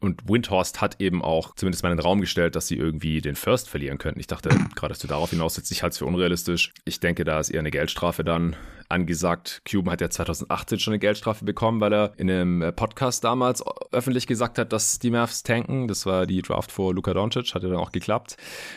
und 0.00 0.28
Windhorst 0.28 0.80
hat 0.80 1.00
eben 1.00 1.22
auch 1.22 1.54
zumindest 1.54 1.82
mal 1.82 1.90
in 1.90 1.96
den 1.96 2.04
Raum 2.04 2.20
gestellt, 2.20 2.56
dass 2.56 2.68
sie 2.68 2.76
irgendwie 2.76 3.20
den 3.20 3.34
First 3.34 3.61
First 3.62 3.70
verlieren 3.70 3.98
könnten. 3.98 4.20
Ich 4.20 4.26
dachte 4.26 4.48
gerade, 4.74 4.92
dass 4.92 4.98
du 4.98 5.06
darauf 5.06 5.30
hinaus 5.30 5.54
setzt. 5.54 5.70
Ich 5.70 5.82
halte 5.82 5.92
es 5.92 5.98
für 5.98 6.06
unrealistisch. 6.06 6.72
Ich 6.84 7.00
denke, 7.00 7.24
da 7.24 7.40
ist 7.40 7.50
eher 7.50 7.60
eine 7.60 7.70
Geldstrafe 7.70 8.24
dann 8.24 8.56
angesagt. 8.92 9.62
Cuban 9.68 9.92
hat 9.92 10.00
ja 10.00 10.10
2018 10.10 10.78
schon 10.78 10.92
eine 10.92 10.98
Geldstrafe 10.98 11.44
bekommen, 11.44 11.80
weil 11.80 11.92
er 11.92 12.12
in 12.16 12.30
einem 12.30 12.62
äh, 12.62 12.72
Podcast 12.72 13.24
damals 13.24 13.64
öffentlich 13.90 14.26
gesagt 14.26 14.58
hat, 14.58 14.72
dass 14.72 14.98
die 14.98 15.10
Mavs 15.10 15.42
tanken. 15.42 15.88
Das 15.88 16.06
war 16.06 16.26
die 16.26 16.42
Draft 16.42 16.70
vor 16.70 16.94
Luka 16.94 17.14
Doncic, 17.14 17.54
hat 17.54 17.62
ja 17.62 17.68
dann 17.68 17.78
auch 17.78 17.92
geklappt. 17.92 18.36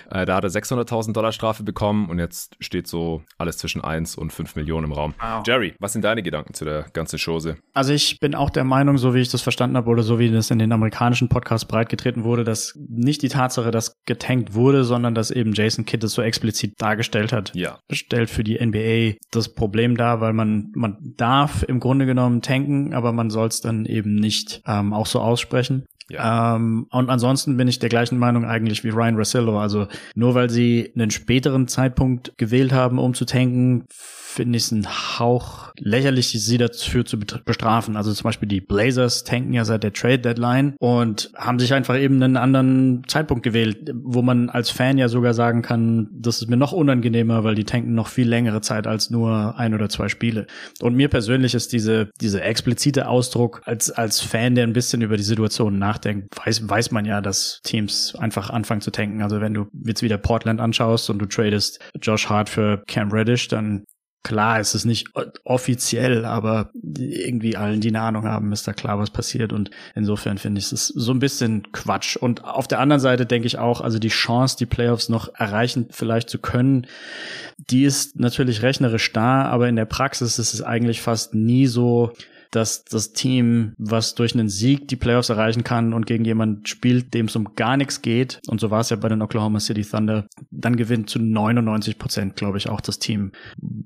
Äh, 0.10 0.26
da 0.26 0.36
hat 0.38 0.44
er 0.44 0.50
600.000 0.50 1.14
Dollar 1.14 1.32
Strafe 1.32 1.64
bekommen 1.64 2.10
und 2.10 2.20
jetzt 2.20 2.56
steht 2.60 2.88
so 2.88 3.22
alles 3.38 3.58
zwischen 3.58 3.84
1 3.84 4.16
und 4.16 4.32
5 4.32 4.56
Millionen 4.56 4.86
im 4.86 4.94
Raum. 4.94 5.14
Wow. 5.20 5.44
Jerry, 5.46 5.76
was 5.80 5.94
sind 5.94 6.04
deine 6.04 6.24
Gedanken 6.24 6.54
zu 6.54 6.66
der 6.66 6.86
ganzen 6.94 7.20
Chose? 7.20 7.58
Also 7.74 7.94
ich 7.94 8.20
bin 8.20 8.36
auch 8.36 8.50
der 8.50 8.64
Meinung, 8.64 8.98
so 8.98 9.14
wie 9.14 9.20
ich 9.20 9.30
das 9.30 9.42
verstanden 9.42 9.78
habe 9.78 9.90
oder 9.90 10.04
so 10.04 10.20
wie 10.20 10.32
das 10.32 10.50
in 10.52 10.60
den 10.60 10.72
amerikanischen 10.72 11.30
Podcasts 11.30 11.68
breitgetreten 11.68 12.24
wurde, 12.24 12.44
dass 12.44 12.74
nicht 12.76 13.22
die 13.22 13.30
Tatsache, 13.30 13.72
dass 13.72 13.96
getankt 14.06 14.54
wurde, 14.54 14.84
sondern 14.84 15.14
dass 15.16 15.32
eben 15.32 15.54
Jason 15.54 15.86
Kidd 15.86 16.06
es 16.06 16.14
so 16.14 16.22
explizit 16.22 16.74
dargestellt 16.78 17.34
hat, 17.34 17.52
ja. 17.54 17.80
stellt 17.92 18.30
für 18.30 18.44
die 18.44 18.64
NBA 18.64 19.18
das 19.32 19.54
Problem 19.54 19.98
dar, 19.98 20.05
da, 20.06 20.22
weil 20.22 20.34
man, 20.34 20.72
man 20.76 20.98
darf 21.18 21.64
im 21.64 21.80
Grunde 21.80 22.06
genommen 22.06 22.42
tanken, 22.42 22.94
aber 22.94 23.12
man 23.12 23.30
soll 23.30 23.48
es 23.48 23.62
dann 23.62 23.86
eben 23.86 24.16
nicht 24.16 24.62
ähm, 24.68 24.94
auch 24.94 25.08
so 25.08 25.20
aussprechen. 25.20 25.86
Ja. 26.10 26.56
Ähm, 26.56 26.86
und 26.92 27.10
ansonsten 27.10 27.58
bin 27.58 27.68
ich 27.68 27.80
der 27.80 27.90
gleichen 27.90 28.20
Meinung 28.20 28.46
eigentlich 28.46 28.84
wie 28.84 28.90
Ryan 28.90 29.16
Rossillo. 29.16 29.60
Also 29.60 29.88
nur 30.14 30.36
weil 30.36 30.52
sie 30.52 30.92
einen 30.96 31.10
späteren 31.10 31.68
Zeitpunkt 31.68 32.38
gewählt 32.38 32.72
haben, 32.72 33.00
um 33.00 33.16
zu 33.16 33.26
tanken, 33.26 33.86
finde 34.36 34.58
ich 34.58 34.66
es 34.66 34.72
ein 34.72 34.86
Hauch 34.86 35.72
lächerlich, 35.80 36.28
sie 36.30 36.58
dafür 36.58 37.06
zu 37.06 37.18
bestrafen. 37.20 37.96
Also 37.96 38.14
zum 38.14 38.26
Beispiel 38.26 38.48
die 38.48 38.62
Blazers 38.62 39.24
tanken 39.24 39.54
ja 39.54 39.64
seit 39.64 39.84
der 39.84 39.94
Trade 39.94 40.20
Deadline 40.20 40.76
und 40.80 41.32
haben 41.36 41.58
sich 41.58 41.74
einfach 41.74 41.98
eben 41.98 42.22
einen 42.22 42.38
anderen 42.38 43.04
Zeitpunkt 43.08 43.44
gewählt, 43.44 43.92
wo 43.94 44.22
man 44.22 44.50
als 44.50 44.70
Fan 44.70 44.98
ja 44.98 45.08
sogar 45.08 45.34
sagen 45.34 45.62
kann, 45.62 46.10
das 46.12 46.42
ist 46.42 46.50
mir 46.50 46.58
noch 46.58 46.74
unangenehmer, 46.74 47.44
weil 47.44 47.56
die 47.56 47.64
tanken 47.64 47.94
noch 47.96 48.08
viel 48.08 48.28
längere 48.28 48.62
Zeit 48.62 48.88
als 48.88 49.10
nur 49.10 49.58
ein 49.58 49.74
oder 49.74 49.88
zwei 49.90 50.10
Spiele. 50.10 50.48
Und 50.82 50.96
mir 50.96 51.08
persönlich 51.08 51.56
ist 51.56 51.72
diese, 51.72 52.10
diese 52.20 52.42
explizite 52.42 53.08
Ausdruck 53.08 53.62
als, 53.66 53.90
als 53.90 54.20
Fan, 54.20 54.56
der 54.56 54.66
ein 54.66 54.74
bisschen 54.74 55.02
über 55.02 55.16
die 55.16 55.24
Situation 55.24 55.80
nachdenkt, 55.80 56.28
weiß, 56.46 56.68
weiß 56.68 56.92
man 56.92 57.06
ja, 57.06 57.22
dass 57.22 57.62
Teams 57.64 58.16
einfach 58.16 58.50
anfangen 58.50 58.82
zu 58.82 58.92
tanken. 58.92 59.22
Also 59.22 59.40
wenn 59.40 59.54
du 59.54 59.68
jetzt 59.86 60.02
wieder 60.02 60.18
Portland 60.18 60.60
anschaust 60.60 61.10
und 61.10 61.20
du 61.20 61.26
tradest 61.26 61.80
Josh 62.02 62.28
Hart 62.28 62.50
für 62.50 62.84
Cam 62.88 63.12
Reddish, 63.12 63.48
dann 63.48 63.86
klar, 64.26 64.60
es 64.60 64.74
ist 64.74 64.86
nicht 64.86 65.10
offiziell, 65.44 66.26
aber 66.26 66.72
irgendwie 66.74 67.56
allen, 67.56 67.80
die 67.80 67.90
eine 67.90 68.02
Ahnung 68.02 68.26
haben, 68.26 68.52
ist 68.52 68.68
da 68.68 68.74
klar, 68.74 68.98
was 68.98 69.12
passiert. 69.12 69.54
Und 69.54 69.70
insofern 69.94 70.40
finde 70.40 70.60
ich 70.60 70.72
es 70.72 70.88
so 70.88 71.12
ein 71.12 71.20
bisschen 71.20 71.72
Quatsch. 71.72 72.18
Und 72.18 72.44
auf 72.44 72.68
der 72.68 72.80
anderen 72.80 73.00
Seite 73.00 73.28
denke 73.28 73.46
ich 73.46 73.60
auch, 73.60 73.82
also 73.82 74.00
die 74.00 74.10
Chance, 74.10 74.58
die 74.58 74.66
Playoffs 74.66 75.10
noch 75.10 75.34
erreichen 75.36 75.88
vielleicht 75.92 76.30
zu 76.30 76.40
können, 76.40 76.88
die 77.70 77.84
ist 77.84 78.20
natürlich 78.20 78.64
rechnerisch 78.64 79.14
da, 79.14 79.44
aber 79.44 79.70
in 79.70 79.76
der 79.76 79.86
Praxis 79.86 80.40
ist 80.40 80.56
es 80.56 80.64
eigentlich 80.64 81.04
fast 81.04 81.36
nie 81.36 81.68
so, 81.68 82.12
dass 82.56 82.86
das 82.86 83.14
Team, 83.14 83.74
was 83.78 84.16
durch 84.16 84.34
einen 84.34 84.50
Sieg 84.50 84.88
die 84.88 84.96
Playoffs 84.96 85.30
erreichen 85.30 85.64
kann 85.64 85.94
und 85.94 86.06
gegen 86.06 86.26
jemanden 86.26 86.66
spielt, 86.66 87.14
dem 87.14 87.26
es 87.26 87.36
um 87.36 87.56
gar 87.56 87.78
nichts 87.78 88.02
geht, 88.02 88.40
und 88.48 88.60
so 88.60 88.72
war 88.72 88.80
es 88.80 88.90
ja 88.90 88.96
bei 88.96 89.10
den 89.10 89.22
Oklahoma 89.22 89.60
City 89.60 89.84
Thunder, 89.84 90.28
dann 90.52 90.76
gewinnt 90.76 91.10
zu 91.10 91.20
99 91.20 91.98
Prozent, 91.98 92.36
glaube 92.36 92.58
ich, 92.58 92.70
auch 92.70 92.82
das 92.82 93.00
Team, 93.00 93.32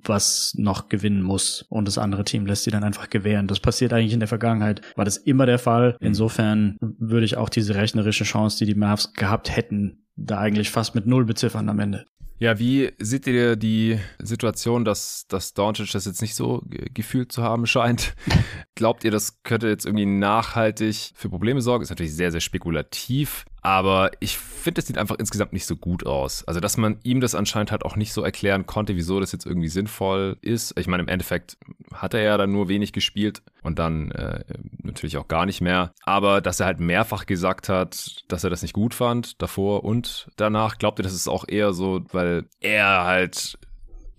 was 0.04 0.54
noch 0.56 0.90
gewinnen 0.90 1.22
muss. 1.22 1.66
Und 1.70 1.88
das 1.88 1.98
andere 1.98 2.24
Team 2.24 2.46
lässt 2.46 2.64
sie 2.64 2.72
dann 2.72 2.84
einfach 2.84 3.10
gewähren. 3.10 3.48
Das 3.48 3.60
passiert 3.60 3.94
eigentlich 3.94 4.14
in 4.14 4.20
der 4.20 4.28
Vergangenheit, 4.28 4.82
war 4.96 5.06
das 5.06 5.18
immer 5.18 5.46
der 5.46 5.60
Fall. 5.60 5.98
Mhm. 6.00 6.08
Insofern 6.08 6.78
würde 6.80 7.26
ich 7.26 7.38
auch 7.38 7.50
diese 7.50 7.76
rechnerische 7.76 8.24
Chance, 8.24 8.60
die 8.60 8.72
die 8.72 8.80
Mavs 8.80 9.14
gehabt 9.14 9.56
hätten, 9.56 10.06
da 10.16 10.40
eigentlich 10.40 10.70
fast 10.70 10.96
mit 10.96 11.08
null 11.08 11.26
beziffern 11.26 11.70
am 11.70 11.80
Ende. 11.80 12.06
Ja, 12.40 12.58
wie 12.58 12.94
seht 13.00 13.28
ihr 13.28 13.58
die 13.58 14.00
Situation, 14.18 14.86
dass, 14.86 15.28
dass 15.28 15.54
Doncic 15.54 15.92
das 15.92 16.06
jetzt 16.06 16.22
nicht 16.22 16.36
so 16.36 16.64
gefühlt 16.66 17.34
zu 17.34 17.44
haben 17.44 17.66
scheint? 17.66 18.16
Glaubt 18.80 19.04
ihr, 19.04 19.12
das 19.12 19.44
könnte 19.44 19.68
jetzt 19.68 19.86
irgendwie 19.86 20.06
nachhaltig 20.06 21.12
für 21.14 21.28
Probleme 21.28 21.60
sorgen? 21.60 21.84
Ist 21.84 21.90
natürlich 21.90 22.16
sehr, 22.16 22.32
sehr 22.32 22.40
spekulativ. 22.40 23.44
Aber 23.62 24.10
ich 24.22 24.38
finde, 24.38 24.80
es 24.80 24.88
sieht 24.88 24.98
einfach 24.98 25.18
insgesamt 25.20 25.52
nicht 25.52 25.66
so 25.66 25.76
gut 25.76 26.06
aus. 26.06 26.46
Also, 26.48 26.62
dass 26.62 26.78
man 26.78 26.98
ihm 27.04 27.20
das 27.20 27.36
anscheinend 27.36 27.72
halt 27.72 27.84
auch 27.84 27.98
nicht 27.98 28.14
so 28.14 28.24
erklären 28.24 28.68
konnte, 28.68 28.96
wieso 28.96 29.20
das 29.20 29.34
jetzt 29.34 29.46
irgendwie 29.46 29.68
sinnvoll 29.68 30.38
ist. 30.40 30.80
Ich 30.80 30.88
meine, 30.88 31.04
im 31.04 31.10
Endeffekt 31.10 31.58
hat 31.94 32.14
er 32.14 32.22
ja 32.22 32.38
dann 32.38 32.54
nur 32.54 32.70
wenig 32.70 32.94
gespielt 32.94 33.42
und 33.64 33.80
dann 33.80 34.12
äh, 34.12 34.46
natürlich 34.82 35.18
auch 35.18 35.28
gar 35.28 35.46
nicht 35.46 35.60
mehr. 35.60 35.92
Aber 36.04 36.40
dass 36.40 36.62
er 36.62 36.68
halt 36.68 36.80
mehrfach 36.80 37.26
gesagt 37.26 37.68
hat, 37.68 38.24
dass 38.30 38.46
er 38.46 38.50
das 38.50 38.62
nicht 38.62 38.74
gut 38.74 38.94
fand, 38.94 39.42
davor 39.42 39.84
und 39.84 40.30
danach, 40.38 40.78
glaubt 40.78 41.00
ihr, 41.00 41.04
das 41.04 41.14
ist 41.14 41.28
auch 41.28 41.44
eher 41.46 41.74
so, 41.74 42.06
weil 42.14 42.46
er 42.62 43.04
halt 43.04 43.58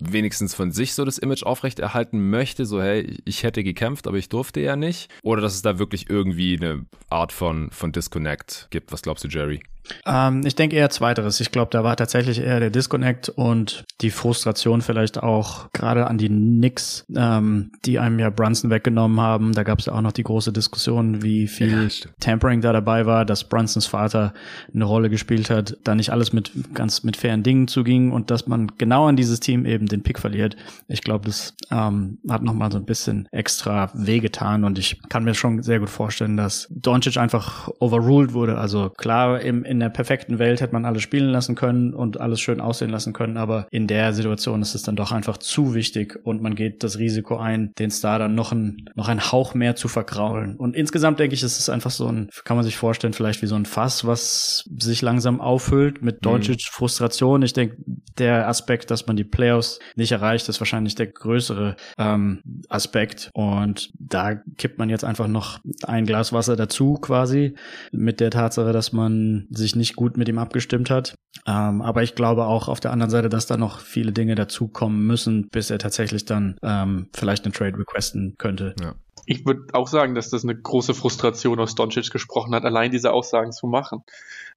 wenigstens 0.01 0.55
von 0.55 0.71
sich 0.71 0.93
so 0.93 1.05
das 1.05 1.17
Image 1.17 1.43
aufrechterhalten 1.43 2.29
möchte, 2.29 2.65
so 2.65 2.81
hey, 2.81 3.17
ich 3.25 3.43
hätte 3.43 3.63
gekämpft, 3.63 4.07
aber 4.07 4.17
ich 4.17 4.29
durfte 4.29 4.59
ja 4.59 4.75
nicht. 4.75 5.09
Oder 5.23 5.41
dass 5.41 5.53
es 5.53 5.61
da 5.61 5.79
wirklich 5.79 6.09
irgendwie 6.09 6.57
eine 6.57 6.85
Art 7.09 7.31
von, 7.31 7.69
von 7.71 7.91
Disconnect 7.91 8.67
gibt. 8.71 8.91
Was 8.91 9.03
glaubst 9.03 9.23
du, 9.23 9.27
Jerry? 9.27 9.61
Ähm, 10.05 10.41
ich 10.45 10.55
denke 10.55 10.75
eher 10.75 10.89
zweiteres. 10.89 11.39
Ich 11.39 11.51
glaube, 11.51 11.69
da 11.71 11.83
war 11.83 11.95
tatsächlich 11.95 12.39
eher 12.39 12.59
der 12.59 12.69
Disconnect 12.69 13.29
und 13.29 13.83
die 14.01 14.11
Frustration 14.11 14.81
vielleicht 14.81 15.21
auch 15.21 15.71
gerade 15.73 16.07
an 16.07 16.17
die 16.17 16.29
Knicks, 16.29 17.05
ähm, 17.15 17.71
die 17.85 17.99
einem 17.99 18.19
ja 18.19 18.29
Brunson 18.29 18.69
weggenommen 18.69 19.19
haben. 19.19 19.53
Da 19.53 19.63
gab 19.63 19.79
es 19.79 19.85
ja 19.85 19.93
auch 19.93 20.01
noch 20.01 20.11
die 20.11 20.23
große 20.23 20.51
Diskussion, 20.51 21.21
wie 21.21 21.47
viel 21.47 21.89
ja, 21.89 22.09
Tampering 22.19 22.61
da 22.61 22.73
dabei 22.73 23.05
war, 23.05 23.25
dass 23.25 23.43
Brunsons 23.43 23.85
Vater 23.85 24.33
eine 24.73 24.85
Rolle 24.85 25.09
gespielt 25.09 25.49
hat, 25.49 25.77
da 25.83 25.95
nicht 25.95 26.11
alles 26.11 26.33
mit 26.33 26.51
ganz 26.73 27.03
mit 27.03 27.17
fairen 27.17 27.43
Dingen 27.43 27.67
zuging 27.67 28.11
und 28.11 28.31
dass 28.31 28.47
man 28.47 28.71
genau 28.77 29.07
an 29.07 29.15
dieses 29.15 29.39
Team 29.39 29.65
eben 29.65 29.87
den 29.87 30.03
Pick 30.03 30.19
verliert. 30.19 30.55
Ich 30.87 31.01
glaube, 31.01 31.25
das 31.25 31.55
ähm, 31.71 32.19
hat 32.29 32.43
nochmal 32.43 32.71
so 32.71 32.77
ein 32.77 32.85
bisschen 32.85 33.27
extra 33.31 33.91
wehgetan 33.93 34.63
und 34.63 34.79
ich 34.79 35.01
kann 35.09 35.23
mir 35.23 35.33
schon 35.33 35.63
sehr 35.63 35.79
gut 35.79 35.89
vorstellen, 35.89 36.37
dass 36.37 36.67
Doncic 36.69 37.17
einfach 37.17 37.69
overruled 37.79 38.33
wurde. 38.33 38.57
Also 38.57 38.89
klar, 38.89 39.41
im, 39.41 39.63
in 39.71 39.79
der 39.79 39.87
perfekten 39.87 40.37
Welt 40.37 40.59
hätte 40.59 40.73
man 40.73 40.83
alles 40.83 41.01
spielen 41.01 41.29
lassen 41.29 41.55
können 41.55 41.93
und 41.93 42.19
alles 42.19 42.41
schön 42.41 42.59
aussehen 42.59 42.89
lassen 42.89 43.13
können, 43.13 43.37
aber 43.37 43.67
in 43.71 43.87
der 43.87 44.11
Situation 44.11 44.61
ist 44.61 44.75
es 44.75 44.83
dann 44.83 44.97
doch 44.97 45.13
einfach 45.13 45.37
zu 45.37 45.73
wichtig 45.73 46.19
und 46.25 46.41
man 46.41 46.55
geht 46.55 46.83
das 46.83 46.97
Risiko 46.97 47.37
ein, 47.37 47.71
den 47.79 47.89
Star 47.89 48.19
dann 48.19 48.35
noch 48.35 48.51
ein, 48.51 48.89
noch 48.95 49.07
ein 49.07 49.31
Hauch 49.31 49.53
mehr 49.53 49.77
zu 49.77 49.87
vergraulen. 49.87 50.57
Und 50.57 50.75
insgesamt 50.75 51.19
denke 51.19 51.35
ich, 51.35 51.41
ist 51.41 51.57
es 51.57 51.69
einfach 51.69 51.89
so 51.89 52.07
ein, 52.07 52.29
kann 52.43 52.57
man 52.57 52.65
sich 52.65 52.75
vorstellen, 52.75 53.13
vielleicht 53.13 53.41
wie 53.41 53.47
so 53.47 53.55
ein 53.55 53.65
Fass, 53.65 54.05
was 54.05 54.65
sich 54.77 55.01
langsam 55.01 55.39
auffüllt 55.39 56.01
mit 56.01 56.25
Doncic 56.25 56.57
mhm. 56.57 56.73
Frustration. 56.73 57.41
Ich 57.41 57.53
denke, 57.53 57.77
der 58.17 58.49
Aspekt, 58.49 58.91
dass 58.91 59.07
man 59.07 59.15
die 59.15 59.23
Playoffs 59.23 59.79
nicht 59.95 60.11
erreicht, 60.11 60.49
ist 60.49 60.59
wahrscheinlich 60.59 60.95
der 60.95 61.07
größere 61.07 61.77
ähm, 61.97 62.41
Aspekt. 62.67 63.29
Und 63.33 63.89
da 63.97 64.35
kippt 64.57 64.79
man 64.79 64.89
jetzt 64.89 65.05
einfach 65.05 65.29
noch 65.29 65.59
ein 65.83 66.05
Glas 66.05 66.33
Wasser 66.33 66.57
dazu 66.57 66.95
quasi 66.95 67.55
mit 67.93 68.19
der 68.19 68.31
Tatsache, 68.31 68.73
dass 68.73 68.91
man 68.91 69.47
sich 69.61 69.75
nicht 69.75 69.95
gut 69.95 70.17
mit 70.17 70.27
ihm 70.27 70.37
abgestimmt 70.37 70.89
hat. 70.89 71.15
Ähm, 71.47 71.81
aber 71.81 72.03
ich 72.03 72.15
glaube 72.15 72.45
auch 72.45 72.67
auf 72.67 72.79
der 72.79 72.91
anderen 72.91 73.09
Seite, 73.09 73.29
dass 73.29 73.45
da 73.45 73.57
noch 73.57 73.79
viele 73.79 74.11
Dinge 74.11 74.35
dazukommen 74.35 75.05
müssen, 75.05 75.47
bis 75.49 75.69
er 75.69 75.79
tatsächlich 75.79 76.25
dann 76.25 76.57
ähm, 76.61 77.07
vielleicht 77.13 77.45
einen 77.45 77.53
Trade 77.53 77.77
requesten 77.77 78.35
könnte. 78.37 78.75
Ja. 78.81 78.95
Ich 79.25 79.45
würde 79.45 79.67
auch 79.73 79.87
sagen, 79.87 80.15
dass 80.15 80.29
das 80.29 80.43
eine 80.43 80.55
große 80.55 80.93
Frustration 80.93 81.59
aus 81.59 81.75
Doncic 81.75 82.09
gesprochen 82.11 82.55
hat, 82.55 82.65
allein 82.65 82.91
diese 82.91 83.13
Aussagen 83.13 83.51
zu 83.51 83.67
machen. 83.67 84.03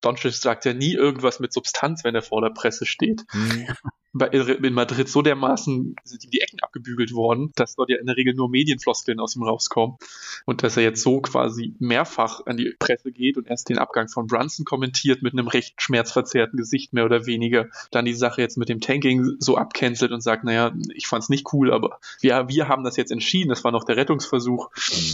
Doncic 0.01 0.33
sagt 0.33 0.65
ja 0.65 0.73
nie 0.73 0.95
irgendwas 0.95 1.39
mit 1.39 1.53
Substanz, 1.53 2.03
wenn 2.03 2.15
er 2.15 2.23
vor 2.23 2.41
der 2.41 2.51
Presse 2.51 2.87
steht. 2.87 3.25
Mhm 3.33 3.67
in 4.15 4.75
Madrid 4.75 5.09
so 5.09 5.23
dermaßen 5.23 5.97
sind 6.05 6.25
ihm 6.25 6.31
die 6.31 6.41
Ecken 6.41 6.61
abgebügelt 6.61 7.13
worden, 7.13 7.51
dass 7.57 7.75
dort 7.75 7.91
ja 7.91 7.99
in 7.99 8.07
der 8.07 8.17
Regel 8.17 8.35
nur 8.35 8.49
Medienfloskeln 8.49 9.19
aus 9.19 9.35
ihm 9.35 9.43
rauskommen. 9.43 9.97
Und 10.45 10.63
dass 10.63 10.77
er 10.77 10.85
jetzt 10.85 11.03
so 11.03 11.21
quasi 11.21 11.75
mehrfach 11.79 12.47
an 12.47 12.57
die 12.57 12.75
Presse 12.79 13.11
geht 13.11 13.37
und 13.37 13.49
erst 13.49 13.69
den 13.69 13.79
Abgang 13.79 14.09
von 14.09 14.27
Brunson 14.27 14.65
kommentiert 14.65 15.23
mit 15.23 15.33
einem 15.33 15.49
recht 15.49 15.81
schmerzverzerrten 15.81 16.57
Gesicht 16.57 16.93
mehr 16.93 17.05
oder 17.05 17.27
weniger, 17.27 17.67
dann 17.91 18.05
die 18.05 18.15
Sache 18.15 18.41
jetzt 18.41 18.57
mit 18.57 18.69
dem 18.69 18.81
Tanking 18.81 19.37
so 19.39 19.57
abcancelt 19.57 20.13
und 20.13 20.21
sagt, 20.21 20.45
naja, 20.45 20.73
ich 20.95 21.07
fand's 21.07 21.29
nicht 21.29 21.53
cool, 21.53 21.73
aber 21.73 21.99
wir, 22.21 22.49
wir 22.49 22.69
haben 22.69 22.85
das 22.85 22.97
jetzt 22.97 23.11
entschieden, 23.11 23.49
das 23.49 23.65
war 23.65 23.73
noch 23.73 23.85
der 23.85 23.97
Rettungsversuch. 23.97 24.71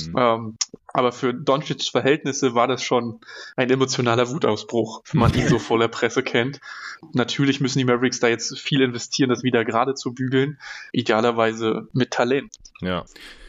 Mhm. 0.09 0.15
Ähm, 0.17 0.57
aber 0.93 1.13
für 1.13 1.33
Doncic's 1.33 1.89
Verhältnisse 1.89 2.55
war 2.55 2.67
das 2.67 2.83
schon 2.83 3.21
ein 3.57 3.71
emotionaler 3.71 4.31
Wutausbruch, 4.31 5.03
wenn 5.11 5.21
man 5.21 5.35
ihn 5.35 5.49
so 5.49 5.59
vor 5.59 5.79
der 5.79 5.89
Presse 5.89 6.23
kennt. 6.23 6.61
Natürlich 7.13 7.61
müssen 7.61 7.79
die 7.79 7.85
Mavericks 7.85 8.21
da 8.21 8.29
jetzt 8.29 8.59
viel 8.59 8.81
investieren, 8.81 9.31
das 9.31 9.43
wieder 9.43 9.65
gerade 9.65 9.95
zu 9.95 10.13
bügeln. 10.13 10.59
Idealerweise 10.93 11.89
mit 11.93 12.11
Talent. 12.11 12.55
Ja. 12.81 13.05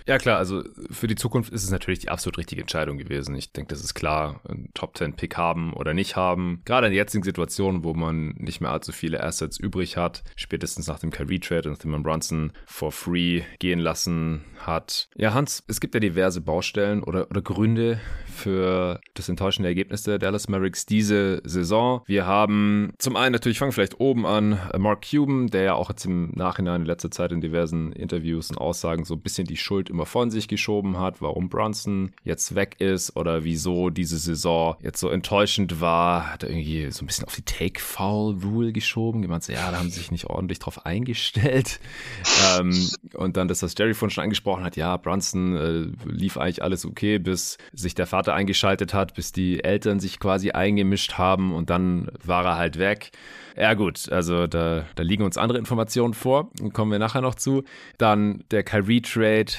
Ja, 0.07 0.17
klar, 0.17 0.37
also 0.37 0.63
für 0.89 1.07
die 1.07 1.15
Zukunft 1.15 1.51
ist 1.53 1.63
es 1.63 1.69
natürlich 1.69 1.99
die 1.99 2.09
absolut 2.09 2.37
richtige 2.37 2.61
Entscheidung 2.61 2.97
gewesen. 2.97 3.35
Ich 3.35 3.51
denke, 3.51 3.69
das 3.73 3.83
ist 3.83 3.93
klar, 3.93 4.41
einen 4.47 4.69
Top 4.73 4.97
10 4.97 5.15
Pick 5.15 5.37
haben 5.37 5.73
oder 5.73 5.93
nicht 5.93 6.15
haben. 6.15 6.61
Gerade 6.65 6.87
in 6.87 6.93
der 6.93 7.01
jetzigen 7.01 7.23
Situation, 7.23 7.83
wo 7.83 7.93
man 7.93 8.29
nicht 8.37 8.61
mehr 8.61 8.71
allzu 8.71 8.91
viele 8.91 9.23
Assets 9.23 9.59
übrig 9.59 9.97
hat, 9.97 10.23
spätestens 10.35 10.87
nach 10.87 10.99
dem 10.99 11.11
Kyrie 11.11 11.39
Trade, 11.39 11.69
nachdem 11.69 11.91
man 11.91 12.03
Brunson 12.03 12.51
for 12.65 12.91
free 12.91 13.43
gehen 13.59 13.79
lassen 13.79 14.43
hat. 14.59 15.09
Ja, 15.15 15.33
Hans, 15.33 15.63
es 15.67 15.79
gibt 15.79 15.93
ja 15.93 15.99
diverse 15.99 16.41
Baustellen 16.41 17.03
oder, 17.03 17.29
oder 17.29 17.41
Gründe 17.41 17.99
für 18.25 18.99
das 19.13 19.29
enttäuschende 19.29 19.69
Ergebnis 19.69 20.03
der 20.03 20.17
Dallas 20.17 20.47
Mavericks 20.47 20.85
diese 20.85 21.41
Saison. 21.43 22.01
Wir 22.05 22.25
haben 22.25 22.93
zum 22.97 23.15
einen 23.15 23.33
natürlich, 23.33 23.59
fangen 23.59 23.71
vielleicht 23.71 23.99
oben 23.99 24.25
an, 24.25 24.59
Mark 24.77 25.05
Cuban, 25.09 25.47
der 25.47 25.63
ja 25.63 25.73
auch 25.73 25.89
jetzt 25.89 26.05
im 26.05 26.31
Nachhinein 26.31 26.81
in 26.81 26.87
letzter 26.87 27.11
Zeit 27.11 27.31
in 27.31 27.41
diversen 27.41 27.91
Interviews 27.91 28.49
und 28.49 28.57
Aussagen 28.57 29.05
so 29.05 29.15
ein 29.15 29.21
bisschen 29.21 29.45
die 29.45 29.57
Schuld 29.57 29.89
immer 29.91 30.05
von 30.05 30.31
sich 30.31 30.47
geschoben 30.47 30.97
hat, 30.97 31.21
warum 31.21 31.49
Brunson 31.49 32.13
jetzt 32.23 32.55
weg 32.55 32.77
ist 32.79 33.15
oder 33.15 33.43
wieso 33.43 33.89
diese 33.89 34.17
Saison 34.17 34.75
jetzt 34.81 34.99
so 34.99 35.09
enttäuschend 35.09 35.81
war. 35.81 36.31
Hat 36.31 36.43
er 36.43 36.49
irgendwie 36.49 36.89
so 36.91 37.03
ein 37.03 37.07
bisschen 37.07 37.25
auf 37.25 37.35
die 37.35 37.43
Take-Foul-Rule 37.43 38.71
geschoben. 38.71 39.21
Jemand 39.21 39.43
so, 39.43 39.53
ja, 39.53 39.69
da 39.71 39.77
haben 39.77 39.89
sie 39.89 39.99
sich 39.99 40.11
nicht 40.11 40.25
ordentlich 40.25 40.59
drauf 40.59 40.85
eingestellt. 40.85 41.79
ähm, 42.59 42.89
und 43.13 43.37
dann 43.37 43.47
das, 43.47 43.61
was 43.61 43.75
Jerry 43.77 43.93
vorhin 43.93 44.13
schon 44.13 44.23
angesprochen 44.23 44.63
hat, 44.63 44.75
ja, 44.75 44.97
Brunson 44.97 45.55
äh, 45.55 46.09
lief 46.09 46.37
eigentlich 46.37 46.63
alles 46.63 46.85
okay, 46.85 47.19
bis 47.19 47.57
sich 47.73 47.93
der 47.93 48.07
Vater 48.07 48.33
eingeschaltet 48.33 48.93
hat, 48.93 49.13
bis 49.13 49.31
die 49.31 49.63
Eltern 49.63 49.99
sich 49.99 50.19
quasi 50.19 50.51
eingemischt 50.51 51.17
haben 51.17 51.53
und 51.53 51.69
dann 51.69 52.09
war 52.23 52.45
er 52.45 52.57
halt 52.57 52.79
weg. 52.79 53.11
Ja 53.57 53.73
gut, 53.73 54.11
also 54.11 54.47
da, 54.47 54.85
da 54.95 55.03
liegen 55.03 55.23
uns 55.23 55.37
andere 55.37 55.59
Informationen 55.59 56.13
vor, 56.13 56.49
kommen 56.73 56.91
wir 56.91 56.99
nachher 56.99 57.21
noch 57.21 57.35
zu. 57.35 57.63
Dann 57.97 58.43
der 58.51 58.63
Kyrie 58.63 59.01
Trade 59.01 59.51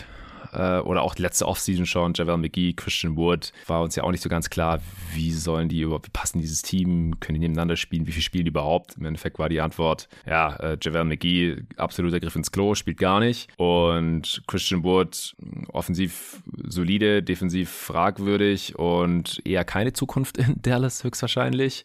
äh, 0.52 0.78
oder 0.78 1.02
auch 1.02 1.14
die 1.14 1.22
letzte 1.22 1.46
Offseason 1.46 1.86
schon, 1.86 2.12
Javel 2.14 2.36
McGee, 2.36 2.72
Christian 2.74 3.16
Wood, 3.16 3.52
war 3.66 3.82
uns 3.82 3.96
ja 3.96 4.04
auch 4.04 4.10
nicht 4.10 4.22
so 4.22 4.28
ganz 4.28 4.50
klar, 4.50 4.80
wie 5.14 5.32
sollen 5.32 5.68
die 5.68 5.80
überhaupt, 5.80 6.06
wie 6.06 6.10
passen 6.10 6.40
dieses 6.40 6.62
Team, 6.62 7.18
können 7.20 7.34
die 7.34 7.40
nebeneinander 7.40 7.76
spielen, 7.76 8.06
wie 8.06 8.12
viel 8.12 8.22
spielen 8.22 8.44
die 8.44 8.50
überhaupt? 8.50 8.96
Im 8.96 9.04
Endeffekt 9.04 9.38
war 9.38 9.48
die 9.48 9.60
Antwort, 9.60 10.08
ja, 10.26 10.54
äh, 10.56 10.76
Javel 10.80 11.04
McGee, 11.04 11.56
absoluter 11.76 12.20
Griff 12.20 12.36
ins 12.36 12.52
Klo, 12.52 12.74
spielt 12.74 12.98
gar 12.98 13.20
nicht. 13.20 13.50
Und 13.56 14.42
Christian 14.46 14.84
Wood, 14.84 15.34
offensiv 15.72 16.42
solide, 16.66 17.22
defensiv 17.22 17.70
fragwürdig 17.70 18.78
und 18.78 19.40
eher 19.44 19.64
keine 19.64 19.92
Zukunft 19.92 20.38
in 20.38 20.56
Dallas 20.62 21.04
höchstwahrscheinlich. 21.04 21.84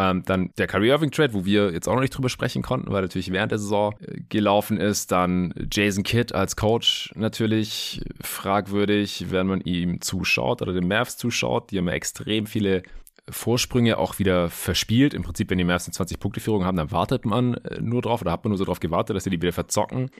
Ähm, 0.00 0.22
dann 0.24 0.50
der 0.56 0.66
Kyrie 0.66 0.88
Irving 0.88 1.10
Trade, 1.10 1.34
wo 1.34 1.44
wir 1.44 1.72
jetzt 1.72 1.86
auch 1.86 1.92
noch 1.92 2.00
nicht 2.00 2.16
drüber 2.16 2.30
sprechen 2.30 2.62
konnten, 2.62 2.90
weil 2.90 3.02
natürlich 3.02 3.30
während 3.32 3.52
der 3.52 3.58
Saison 3.58 3.94
äh, 4.00 4.20
gelaufen 4.30 4.78
ist. 4.78 5.12
Dann 5.12 5.52
Jason 5.70 6.04
Kidd 6.04 6.34
als 6.34 6.56
Coach 6.56 7.12
natürlich 7.16 8.00
fragwürdig, 8.22 9.26
wenn 9.28 9.46
man 9.46 9.60
ihm 9.60 10.00
zuschaut 10.00 10.62
oder 10.62 10.72
den 10.72 10.88
Mavs 10.88 11.18
zuschaut. 11.18 11.70
Die 11.70 11.76
haben 11.76 11.86
ja 11.86 11.92
extrem 11.92 12.46
viele 12.46 12.82
Vorsprünge 13.28 13.98
auch 13.98 14.18
wieder 14.18 14.48
verspielt. 14.48 15.12
Im 15.12 15.22
Prinzip, 15.22 15.50
wenn 15.50 15.58
die 15.58 15.64
Mavs 15.64 15.86
eine 15.86 15.94
20-Punkte-Führung 15.94 16.64
haben, 16.64 16.78
dann 16.78 16.90
wartet 16.90 17.26
man 17.26 17.54
äh, 17.54 17.78
nur 17.82 18.00
drauf 18.00 18.22
oder 18.22 18.32
hat 18.32 18.42
man 18.42 18.52
nur 18.52 18.58
so 18.58 18.64
drauf 18.64 18.80
gewartet, 18.80 19.14
dass 19.14 19.24
sie 19.24 19.30
die 19.30 19.42
wieder 19.42 19.52
verzocken. 19.52 20.10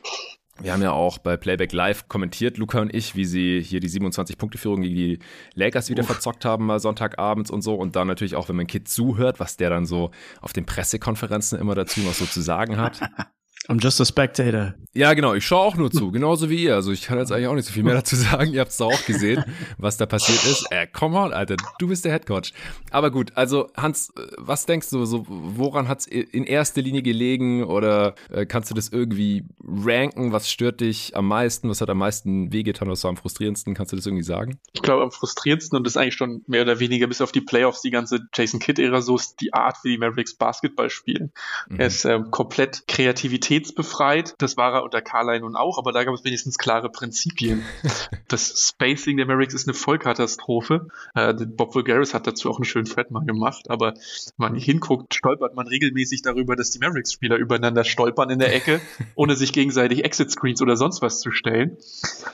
Wir 0.62 0.72
haben 0.72 0.82
ja 0.82 0.92
auch 0.92 1.18
bei 1.18 1.36
Playback 1.36 1.72
Live 1.72 2.08
kommentiert, 2.08 2.58
Luca 2.58 2.80
und 2.80 2.94
ich, 2.94 3.16
wie 3.16 3.24
sie 3.24 3.62
hier 3.62 3.80
die 3.80 3.88
27-Punkte-Führung 3.88 4.82
gegen 4.82 4.94
die 4.94 5.18
Lakers 5.54 5.88
wieder 5.88 6.02
Uff. 6.02 6.08
verzockt 6.08 6.44
haben, 6.44 6.66
mal 6.66 6.80
Sonntagabends 6.80 7.50
und 7.50 7.62
so. 7.62 7.74
Und 7.74 7.96
dann 7.96 8.06
natürlich 8.06 8.36
auch, 8.36 8.48
wenn 8.48 8.56
man 8.56 8.66
Kid 8.66 8.86
zuhört, 8.86 9.40
was 9.40 9.56
der 9.56 9.70
dann 9.70 9.86
so 9.86 10.10
auf 10.40 10.52
den 10.52 10.66
Pressekonferenzen 10.66 11.58
immer 11.58 11.74
dazu 11.74 12.00
noch 12.00 12.12
so 12.12 12.26
zu 12.26 12.42
sagen 12.42 12.76
hat. 12.76 13.00
I'm 13.68 13.78
just 13.78 14.00
a 14.00 14.04
spectator. 14.04 14.74
Ja, 14.92 15.14
genau. 15.14 15.34
Ich 15.34 15.46
schaue 15.46 15.60
auch 15.60 15.76
nur 15.76 15.92
zu, 15.92 16.10
genauso 16.10 16.50
wie 16.50 16.64
ihr. 16.64 16.74
Also 16.74 16.90
ich 16.90 17.02
kann 17.02 17.18
jetzt 17.18 17.30
eigentlich 17.30 17.46
auch 17.46 17.54
nicht 17.54 17.66
so 17.66 17.72
viel 17.72 17.84
mehr 17.84 17.94
dazu 17.94 18.16
sagen. 18.16 18.52
Ihr 18.52 18.60
habt 18.60 18.72
es 18.72 18.78
da 18.78 18.86
auch 18.86 19.04
gesehen, 19.04 19.44
was 19.78 19.98
da 19.98 20.06
passiert 20.06 20.42
ist. 20.44 20.66
Äh, 20.70 20.88
come 20.88 21.16
on, 21.16 21.32
Alter, 21.32 21.56
du 21.78 21.86
bist 21.86 22.04
der 22.04 22.12
Headcoach. 22.12 22.52
Aber 22.90 23.10
gut, 23.10 23.32
also 23.36 23.68
Hans, 23.76 24.12
was 24.36 24.66
denkst 24.66 24.90
du, 24.90 25.04
so 25.04 25.26
woran 25.28 25.86
hat 25.86 26.00
es 26.00 26.06
in 26.06 26.44
erster 26.44 26.82
Linie 26.82 27.02
gelegen 27.02 27.62
oder 27.62 28.16
äh, 28.30 28.46
kannst 28.46 28.70
du 28.70 28.74
das 28.74 28.88
irgendwie 28.88 29.44
ranken? 29.62 30.32
Was 30.32 30.50
stört 30.50 30.80
dich 30.80 31.14
am 31.14 31.28
meisten? 31.28 31.68
Was 31.68 31.80
hat 31.80 31.90
am 31.90 31.98
meisten 31.98 32.52
wehgetan? 32.52 32.88
Was 32.88 33.04
war 33.04 33.10
am 33.10 33.16
frustrierendsten? 33.16 33.74
Kannst 33.74 33.92
du 33.92 33.96
das 33.96 34.06
irgendwie 34.06 34.24
sagen? 34.24 34.58
Ich 34.72 34.82
glaube, 34.82 35.04
am 35.04 35.12
frustrierendsten 35.12 35.76
und 35.76 35.84
das 35.84 35.92
ist 35.92 35.96
eigentlich 35.98 36.16
schon 36.16 36.42
mehr 36.48 36.62
oder 36.62 36.80
weniger 36.80 37.06
bis 37.06 37.20
auf 37.20 37.30
die 37.30 37.42
Playoffs 37.42 37.82
die 37.82 37.90
ganze 37.90 38.26
Jason 38.34 38.58
Kidd-Ära 38.58 39.02
so 39.02 39.14
ist 39.14 39.36
die 39.40 39.52
Art, 39.52 39.76
wie 39.84 39.90
die 39.90 39.98
Mavericks 39.98 40.34
Basketball 40.34 40.90
spielen. 40.90 41.30
Mhm. 41.68 41.78
Er 41.78 41.86
ist 41.86 42.04
ähm, 42.04 42.32
komplett 42.32 42.88
Kreativität 42.88 43.49
qualitätsbefreit. 43.50 44.34
Das 44.38 44.56
war 44.56 44.74
er 44.74 44.84
unter 44.84 45.02
Carline 45.02 45.40
nun 45.40 45.56
auch, 45.56 45.78
aber 45.78 45.92
da 45.92 46.04
gab 46.04 46.14
es 46.14 46.24
wenigstens 46.24 46.56
klare 46.56 46.88
Prinzipien. 46.88 47.64
das 48.28 48.68
Spacing 48.68 49.16
der 49.16 49.26
Mavericks 49.26 49.54
ist 49.54 49.66
eine 49.66 49.74
Vollkatastrophe. 49.74 50.88
Äh, 51.14 51.34
Bob 51.34 51.74
Vulgaris 51.74 52.14
hat 52.14 52.26
dazu 52.26 52.48
auch 52.48 52.58
einen 52.58 52.64
schönen 52.64 52.86
Thread 52.86 53.10
mal 53.10 53.24
gemacht, 53.24 53.68
aber 53.68 53.94
wenn 53.94 54.52
man 54.52 54.54
hinguckt, 54.54 55.14
stolpert 55.14 55.54
man 55.56 55.66
regelmäßig 55.66 56.22
darüber, 56.22 56.54
dass 56.54 56.70
die 56.70 56.78
Mavericks-Spieler 56.78 57.36
übereinander 57.36 57.84
stolpern 57.84 58.30
in 58.30 58.38
der 58.38 58.54
Ecke, 58.54 58.80
ohne 59.16 59.34
sich 59.34 59.52
gegenseitig 59.52 60.04
Exit-Screens 60.04 60.62
oder 60.62 60.76
sonst 60.76 61.02
was 61.02 61.20
zu 61.20 61.32
stellen. 61.32 61.76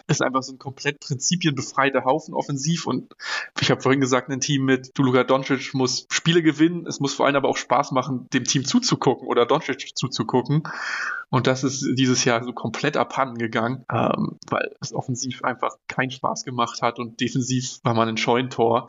Ist 0.06 0.22
einfach 0.22 0.42
so 0.42 0.52
ein 0.52 0.58
komplett 0.58 1.00
prinzipienbefreiter 1.00 2.04
Haufen 2.04 2.34
offensiv 2.34 2.86
und 2.86 3.14
ich 3.60 3.70
habe 3.70 3.80
vorhin 3.80 4.00
gesagt, 4.00 4.28
ein 4.30 4.40
Team 4.40 4.64
mit 4.64 4.92
Luka 4.98 5.24
Doncic 5.24 5.72
muss 5.72 6.06
Spiele 6.10 6.42
gewinnen, 6.42 6.86
es 6.86 7.00
muss 7.00 7.14
vor 7.14 7.26
allem 7.26 7.36
aber 7.36 7.48
auch 7.48 7.56
Spaß 7.56 7.92
machen, 7.92 8.28
dem 8.32 8.44
Team 8.44 8.64
zuzugucken 8.64 9.26
oder 9.28 9.46
Doncic 9.46 9.96
zuzugucken. 9.96 10.62
Und 11.28 11.46
das 11.46 11.64
ist 11.64 11.84
dieses 11.94 12.24
Jahr 12.24 12.42
so 12.44 12.52
komplett 12.52 12.96
abhanden 12.96 13.38
gegangen, 13.38 13.84
ähm, 13.92 14.38
weil 14.48 14.74
es 14.80 14.94
offensiv 14.94 15.42
einfach 15.42 15.76
keinen 15.88 16.10
Spaß 16.10 16.44
gemacht 16.44 16.82
hat 16.82 16.98
und 16.98 17.20
defensiv 17.20 17.80
war 17.82 17.94
man 17.94 18.08
ein 18.08 18.16
Scheuntor. 18.16 18.88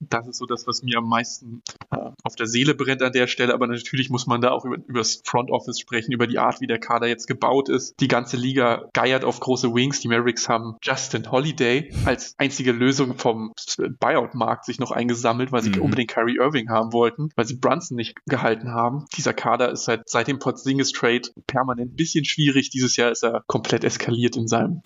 Das 0.00 0.26
ist 0.26 0.38
so 0.38 0.46
das, 0.46 0.66
was 0.66 0.82
mir 0.82 0.98
am 0.98 1.08
meisten 1.08 1.62
äh, 1.90 2.10
auf 2.24 2.34
der 2.34 2.46
Seele 2.46 2.74
brennt 2.74 3.02
an 3.02 3.12
der 3.12 3.26
Stelle. 3.26 3.52
Aber 3.52 3.66
natürlich 3.66 4.10
muss 4.10 4.26
man 4.26 4.40
da 4.40 4.52
auch 4.52 4.64
über, 4.64 4.76
über 4.86 5.00
das 5.00 5.20
Front 5.24 5.50
Office 5.50 5.78
sprechen, 5.78 6.12
über 6.12 6.26
die 6.26 6.38
Art, 6.38 6.60
wie 6.60 6.66
der 6.66 6.78
Kader 6.78 7.08
jetzt 7.08 7.26
gebaut 7.26 7.68
ist. 7.68 8.00
Die 8.00 8.08
ganze 8.08 8.36
Liga 8.36 8.88
geiert 8.94 9.24
auf 9.24 9.40
große 9.40 9.72
Wings. 9.74 10.00
Die 10.00 10.08
Mavericks 10.08 10.48
haben 10.48 10.76
Justin 10.82 11.30
Holiday 11.30 11.92
als 12.06 12.34
einzige 12.38 12.72
Lösung 12.72 13.18
vom 13.18 13.52
Buyout-Markt 14.00 14.64
sich 14.64 14.78
noch 14.78 14.92
eingesammelt, 14.92 15.52
weil 15.52 15.62
sie 15.62 15.70
mhm. 15.70 15.82
unbedingt 15.82 16.10
Kyrie 16.10 16.36
Irving 16.38 16.70
haben 16.70 16.92
wollten, 16.92 17.30
weil 17.36 17.46
sie 17.46 17.56
Brunson 17.56 17.96
nicht 17.96 18.16
gehalten 18.26 18.72
haben. 18.72 19.04
Dieser 19.16 19.34
Kader 19.34 19.70
ist 19.70 19.84
seit, 19.84 20.08
seit 20.08 20.28
dem 20.28 20.38
Porzingis 20.38 20.92
Trade 20.92 21.28
permanent 21.46 21.92
ein 21.92 21.96
bisschen 21.96 22.24
schwierig. 22.24 22.70
Dieses 22.70 22.96
Jahr 22.96 23.10
ist 23.10 23.22
er 23.22 23.42
komplett 23.46 23.84
eskaliert 23.84 24.36
in 24.36 24.46
seinen 24.46 24.82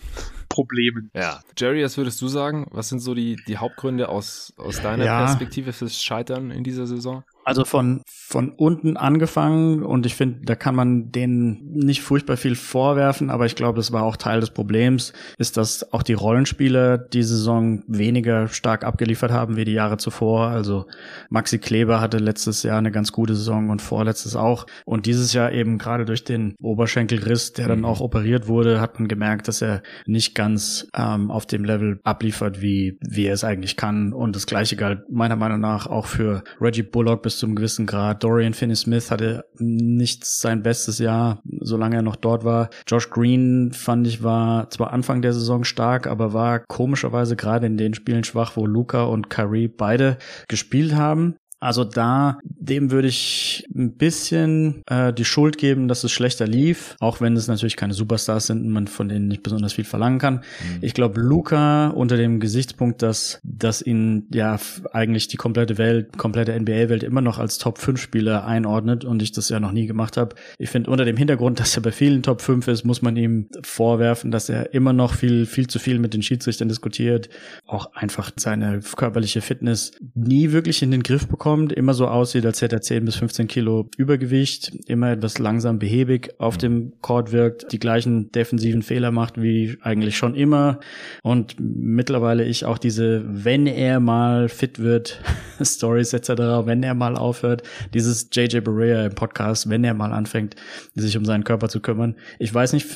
Problemen. 0.48 1.10
Ja. 1.14 1.40
Jerry, 1.56 1.82
was 1.82 1.96
würdest 1.96 2.20
du 2.20 2.28
sagen? 2.28 2.66
Was 2.70 2.88
sind 2.88 3.00
so 3.00 3.14
die, 3.14 3.36
die 3.46 3.56
Hauptgründe 3.56 4.08
aus, 4.08 4.52
aus 4.56 4.80
deiner 4.80 5.04
ja. 5.04 5.24
Perspektive 5.24 5.72
fürs 5.72 6.02
Scheitern 6.02 6.50
in 6.50 6.64
dieser 6.64 6.86
Saison? 6.86 7.24
Also 7.50 7.64
von, 7.64 8.02
von 8.06 8.50
unten 8.50 8.96
angefangen 8.96 9.82
und 9.82 10.06
ich 10.06 10.14
finde, 10.14 10.42
da 10.44 10.54
kann 10.54 10.76
man 10.76 11.10
denen 11.10 11.72
nicht 11.72 12.00
furchtbar 12.00 12.36
viel 12.36 12.54
vorwerfen, 12.54 13.28
aber 13.28 13.44
ich 13.44 13.56
glaube, 13.56 13.78
das 13.78 13.90
war 13.90 14.04
auch 14.04 14.16
Teil 14.16 14.38
des 14.38 14.50
Problems, 14.50 15.12
ist, 15.36 15.56
dass 15.56 15.92
auch 15.92 16.04
die 16.04 16.12
Rollenspieler 16.12 16.96
die 16.96 17.24
Saison 17.24 17.82
weniger 17.88 18.46
stark 18.46 18.84
abgeliefert 18.84 19.32
haben 19.32 19.56
wie 19.56 19.64
die 19.64 19.72
Jahre 19.72 19.96
zuvor. 19.96 20.46
Also 20.46 20.86
Maxi 21.28 21.58
Kleber 21.58 22.00
hatte 22.00 22.18
letztes 22.18 22.62
Jahr 22.62 22.78
eine 22.78 22.92
ganz 22.92 23.10
gute 23.10 23.34
Saison 23.34 23.68
und 23.70 23.82
vorletztes 23.82 24.36
auch. 24.36 24.64
Und 24.84 25.06
dieses 25.06 25.32
Jahr 25.32 25.50
eben 25.50 25.76
gerade 25.76 26.04
durch 26.04 26.22
den 26.22 26.54
Oberschenkelriss, 26.62 27.54
der 27.54 27.66
dann 27.66 27.80
mhm. 27.80 27.84
auch 27.84 28.00
operiert 28.00 28.46
wurde, 28.46 28.80
hat 28.80 29.00
man 29.00 29.08
gemerkt, 29.08 29.48
dass 29.48 29.60
er 29.60 29.82
nicht 30.06 30.36
ganz 30.36 30.86
ähm, 30.94 31.32
auf 31.32 31.46
dem 31.46 31.64
Level 31.64 31.98
abliefert, 32.04 32.62
wie, 32.62 32.96
wie 33.00 33.26
er 33.26 33.34
es 33.34 33.42
eigentlich 33.42 33.76
kann. 33.76 34.12
Und 34.12 34.36
das 34.36 34.46
gleiche 34.46 34.76
galt 34.76 35.10
meiner 35.10 35.34
Meinung 35.34 35.58
nach 35.58 35.88
auch 35.88 36.06
für 36.06 36.44
Reggie 36.60 36.84
Bullock 36.84 37.22
bis 37.22 37.39
zum 37.40 37.56
gewissen 37.56 37.86
Grad. 37.86 38.22
Dorian 38.22 38.54
Finney-Smith 38.54 39.10
hatte 39.10 39.46
nicht 39.58 40.24
sein 40.24 40.62
bestes 40.62 40.98
Jahr, 40.98 41.42
solange 41.60 41.96
er 41.96 42.02
noch 42.02 42.16
dort 42.16 42.44
war. 42.44 42.70
Josh 42.86 43.10
Green 43.10 43.72
fand 43.72 44.06
ich 44.06 44.22
war 44.22 44.70
zwar 44.70 44.92
Anfang 44.92 45.22
der 45.22 45.32
Saison 45.32 45.64
stark, 45.64 46.06
aber 46.06 46.32
war 46.32 46.60
komischerweise 46.60 47.36
gerade 47.36 47.66
in 47.66 47.76
den 47.76 47.94
Spielen 47.94 48.24
schwach, 48.24 48.56
wo 48.56 48.66
Luca 48.66 49.04
und 49.04 49.30
Kyrie 49.30 49.68
beide 49.68 50.18
gespielt 50.48 50.94
haben. 50.94 51.36
Also 51.60 51.84
da, 51.84 52.38
dem 52.42 52.90
würde 52.90 53.08
ich 53.08 53.66
ein 53.74 53.92
bisschen 53.96 54.82
äh, 54.86 55.12
die 55.12 55.26
Schuld 55.26 55.58
geben, 55.58 55.88
dass 55.88 56.02
es 56.04 56.10
schlechter 56.10 56.46
lief, 56.46 56.96
auch 57.00 57.20
wenn 57.20 57.36
es 57.36 57.48
natürlich 57.48 57.76
keine 57.76 57.92
Superstars 57.92 58.46
sind 58.46 58.62
und 58.62 58.70
man 58.70 58.86
von 58.86 59.10
denen 59.10 59.28
nicht 59.28 59.42
besonders 59.42 59.74
viel 59.74 59.84
verlangen 59.84 60.18
kann. 60.18 60.36
Mhm. 60.36 60.78
Ich 60.80 60.94
glaube, 60.94 61.20
Luca 61.20 61.88
unter 61.88 62.16
dem 62.16 62.40
Gesichtspunkt, 62.40 63.02
dass, 63.02 63.40
dass 63.44 63.82
ihn 63.82 64.26
ja 64.32 64.58
eigentlich 64.92 65.28
die 65.28 65.36
komplette 65.36 65.76
Welt, 65.76 66.16
komplette 66.16 66.58
NBA-Welt 66.58 67.02
immer 67.02 67.20
noch 67.20 67.38
als 67.38 67.58
Top 67.58 67.76
5 67.76 68.00
Spieler 68.00 68.46
einordnet 68.46 69.04
und 69.04 69.20
ich 69.20 69.32
das 69.32 69.50
ja 69.50 69.60
noch 69.60 69.72
nie 69.72 69.86
gemacht 69.86 70.16
habe. 70.16 70.36
Ich 70.58 70.70
finde, 70.70 70.90
unter 70.90 71.04
dem 71.04 71.18
Hintergrund, 71.18 71.60
dass 71.60 71.76
er 71.76 71.82
bei 71.82 71.92
vielen 71.92 72.22
Top 72.22 72.40
5 72.40 72.68
ist, 72.68 72.84
muss 72.84 73.02
man 73.02 73.16
ihm 73.16 73.48
vorwerfen, 73.62 74.30
dass 74.30 74.48
er 74.48 74.72
immer 74.72 74.94
noch 74.94 75.12
viel, 75.12 75.44
viel 75.44 75.66
zu 75.66 75.78
viel 75.78 75.98
mit 75.98 76.14
den 76.14 76.22
Schiedsrichtern 76.22 76.68
diskutiert, 76.68 77.28
auch 77.66 77.92
einfach 77.92 78.30
seine 78.36 78.80
körperliche 78.96 79.42
Fitness 79.42 79.92
nie 80.14 80.52
wirklich 80.52 80.82
in 80.82 80.90
den 80.90 81.02
Griff 81.02 81.28
bekommt 81.28 81.49
kommt, 81.50 81.72
immer 81.72 81.94
so 81.94 82.06
aussieht, 82.06 82.46
als 82.46 82.62
hätte 82.62 82.76
er 82.76 82.80
10 82.80 83.04
bis 83.04 83.16
15 83.16 83.48
Kilo 83.48 83.90
Übergewicht, 83.96 84.72
immer 84.86 85.10
etwas 85.10 85.40
langsam 85.40 85.80
behäbig 85.80 86.30
auf 86.38 86.56
dem 86.58 86.92
Court 87.00 87.32
wirkt, 87.32 87.72
die 87.72 87.80
gleichen 87.80 88.30
defensiven 88.30 88.82
Fehler 88.82 89.10
macht 89.10 89.42
wie 89.42 89.76
eigentlich 89.80 90.16
schon 90.16 90.36
immer 90.36 90.78
und 91.24 91.56
mittlerweile 91.58 92.44
ich 92.44 92.66
auch 92.66 92.78
diese, 92.78 93.24
wenn 93.26 93.66
er 93.66 93.98
mal 93.98 94.48
fit 94.48 94.78
wird, 94.78 95.20
Stories 95.60 96.12
etc., 96.12 96.28
wenn 96.66 96.84
er 96.84 96.94
mal 96.94 97.16
aufhört, 97.16 97.64
dieses 97.94 98.28
JJ 98.30 98.60
Barea 98.60 99.06
im 99.06 99.16
Podcast, 99.16 99.68
wenn 99.68 99.82
er 99.82 99.94
mal 99.94 100.12
anfängt, 100.12 100.54
sich 100.94 101.16
um 101.16 101.24
seinen 101.24 101.42
Körper 101.42 101.68
zu 101.68 101.80
kümmern. 101.80 102.14
Ich 102.38 102.54
weiß 102.54 102.74
nicht, 102.74 102.86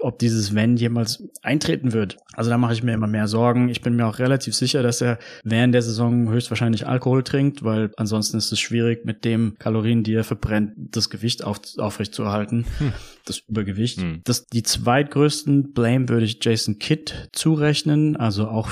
ob 0.00 0.18
dieses 0.18 0.54
wenn 0.54 0.76
jemals 0.76 1.24
eintreten 1.40 1.94
wird. 1.94 2.18
Also 2.34 2.50
da 2.50 2.58
mache 2.58 2.74
ich 2.74 2.82
mir 2.82 2.92
immer 2.92 3.06
mehr 3.06 3.26
Sorgen. 3.26 3.70
Ich 3.70 3.80
bin 3.80 3.96
mir 3.96 4.06
auch 4.06 4.18
relativ 4.18 4.54
sicher, 4.54 4.82
dass 4.82 5.00
er 5.00 5.18
während 5.44 5.72
der 5.72 5.80
Saison 5.80 6.30
höchstwahrscheinlich 6.30 6.86
Alkohol 6.86 7.22
trinkt, 7.22 7.62
weil 7.62 7.90
Ansonsten 8.02 8.36
ist 8.36 8.50
es 8.50 8.58
schwierig, 8.58 9.04
mit 9.04 9.24
dem 9.24 9.54
Kalorien, 9.60 10.02
die 10.02 10.14
er 10.14 10.24
verbrennt, 10.24 10.72
das 10.76 11.08
Gewicht 11.08 11.44
auf, 11.44 11.60
aufrecht 11.78 12.14
zu 12.14 12.24
erhalten. 12.24 12.64
Hm. 12.78 12.92
Das 13.24 13.38
Übergewicht. 13.48 14.00
Hm. 14.00 14.20
Das, 14.24 14.46
die 14.46 14.64
zweitgrößten 14.64 15.72
Blame 15.72 16.08
würde 16.08 16.26
ich 16.26 16.38
Jason 16.42 16.80
Kidd 16.80 17.28
zurechnen. 17.30 18.16
Also 18.16 18.48
auch 18.48 18.68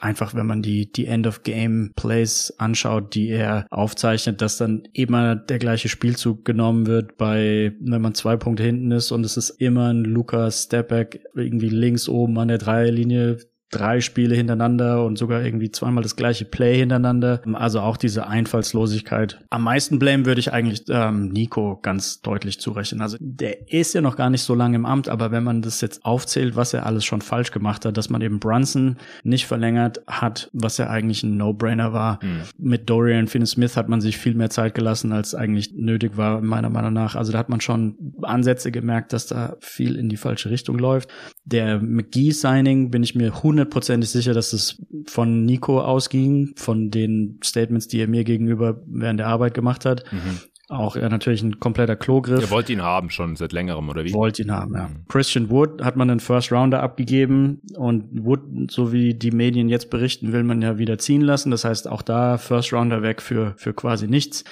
einfach, 0.00 0.34
wenn 0.36 0.46
man 0.46 0.62
die, 0.62 0.92
die 0.92 1.06
End-of-Game-Plays 1.06 2.54
anschaut, 2.58 3.16
die 3.16 3.28
er 3.30 3.66
aufzeichnet, 3.70 4.40
dass 4.40 4.58
dann 4.58 4.84
immer 4.92 5.34
der 5.34 5.58
gleiche 5.58 5.88
Spielzug 5.88 6.44
genommen 6.44 6.86
wird 6.86 7.16
bei, 7.16 7.72
wenn 7.80 8.00
man 8.00 8.14
zwei 8.14 8.36
Punkte 8.36 8.62
hinten 8.62 8.92
ist 8.92 9.10
und 9.10 9.26
es 9.26 9.36
ist 9.36 9.50
immer 9.50 9.92
ein 9.92 10.04
Lukas 10.04 10.62
Stepback 10.62 11.24
irgendwie 11.34 11.68
links 11.68 12.08
oben 12.08 12.38
an 12.38 12.46
der 12.46 12.58
Dreierlinie 12.58 13.38
drei 13.72 14.00
Spiele 14.00 14.36
hintereinander 14.36 15.04
und 15.04 15.18
sogar 15.18 15.42
irgendwie 15.42 15.70
zweimal 15.70 16.02
das 16.02 16.14
gleiche 16.14 16.44
Play 16.44 16.76
hintereinander. 16.76 17.40
Also 17.54 17.80
auch 17.80 17.96
diese 17.96 18.26
Einfallslosigkeit. 18.28 19.40
Am 19.50 19.64
meisten 19.64 19.98
Blame 19.98 20.26
würde 20.26 20.40
ich 20.40 20.52
eigentlich 20.52 20.84
ähm, 20.90 21.30
Nico 21.30 21.78
ganz 21.82 22.20
deutlich 22.20 22.60
zurechnen. 22.60 23.00
Also 23.00 23.16
der 23.18 23.72
ist 23.72 23.94
ja 23.94 24.02
noch 24.02 24.16
gar 24.16 24.30
nicht 24.30 24.42
so 24.42 24.54
lange 24.54 24.76
im 24.76 24.86
Amt, 24.86 25.08
aber 25.08 25.32
wenn 25.32 25.42
man 25.42 25.62
das 25.62 25.80
jetzt 25.80 26.04
aufzählt, 26.04 26.54
was 26.54 26.74
er 26.74 26.86
alles 26.86 27.04
schon 27.04 27.22
falsch 27.22 27.50
gemacht 27.50 27.84
hat, 27.84 27.96
dass 27.96 28.10
man 28.10 28.20
eben 28.20 28.38
Brunson 28.38 28.98
nicht 29.24 29.46
verlängert 29.46 30.02
hat, 30.06 30.50
was 30.52 30.76
ja 30.76 30.90
eigentlich 30.90 31.22
ein 31.22 31.38
No-Brainer 31.38 31.94
war. 31.94 32.22
Mhm. 32.22 32.42
Mit 32.58 32.90
Dorian 32.90 33.26
Finney-Smith 33.26 33.76
hat 33.76 33.88
man 33.88 34.02
sich 34.02 34.18
viel 34.18 34.34
mehr 34.34 34.50
Zeit 34.50 34.74
gelassen, 34.74 35.12
als 35.12 35.34
eigentlich 35.34 35.72
nötig 35.74 36.18
war, 36.18 36.42
meiner 36.42 36.68
Meinung 36.68 36.92
nach. 36.92 37.16
Also 37.16 37.32
da 37.32 37.38
hat 37.38 37.48
man 37.48 37.62
schon 37.62 38.14
Ansätze 38.20 38.70
gemerkt, 38.70 39.14
dass 39.14 39.26
da 39.26 39.56
viel 39.60 39.96
in 39.96 40.10
die 40.10 40.18
falsche 40.18 40.50
Richtung 40.50 40.78
läuft. 40.78 41.08
Der 41.46 41.80
McGee-Signing 41.80 42.90
bin 42.90 43.02
ich 43.02 43.14
mir 43.14 43.32
100 43.36 43.61
hundertprozentig 43.62 44.10
sicher, 44.10 44.34
dass 44.34 44.52
es 44.52 44.80
von 45.06 45.44
Nico 45.44 45.80
ausging, 45.80 46.52
von 46.56 46.90
den 46.90 47.38
Statements, 47.44 47.88
die 47.88 48.00
er 48.00 48.08
mir 48.08 48.24
gegenüber 48.24 48.82
während 48.86 49.20
der 49.20 49.28
Arbeit 49.28 49.54
gemacht 49.54 49.84
hat. 49.84 50.04
Mhm. 50.12 50.40
Auch 50.68 50.96
ja, 50.96 51.08
natürlich 51.10 51.42
ein 51.42 51.60
kompletter 51.60 51.96
Klogriff. 51.96 52.40
Ihr 52.40 52.50
wollt 52.50 52.70
ihn 52.70 52.80
haben 52.80 53.10
schon 53.10 53.36
seit 53.36 53.52
längerem, 53.52 53.90
oder 53.90 54.04
wie? 54.04 54.14
Wollt 54.14 54.38
ihn 54.38 54.50
haben, 54.50 54.74
ja. 54.74 54.88
Mhm. 54.88 55.04
Christian 55.08 55.50
Wood 55.50 55.82
hat 55.82 55.96
man 55.96 56.08
einen 56.08 56.20
First 56.20 56.50
Rounder 56.50 56.82
abgegeben 56.82 57.60
und 57.76 58.24
Wood, 58.24 58.40
so 58.70 58.90
wie 58.90 59.12
die 59.12 59.32
Medien 59.32 59.68
jetzt 59.68 59.90
berichten, 59.90 60.32
will 60.32 60.44
man 60.44 60.62
ja 60.62 60.78
wieder 60.78 60.98
ziehen 60.98 61.20
lassen. 61.20 61.50
Das 61.50 61.64
heißt, 61.64 61.88
auch 61.88 62.00
da 62.00 62.38
First 62.38 62.72
Rounder 62.72 63.02
weg 63.02 63.20
für, 63.20 63.54
für 63.58 63.74
quasi 63.74 64.08
nichts. 64.08 64.44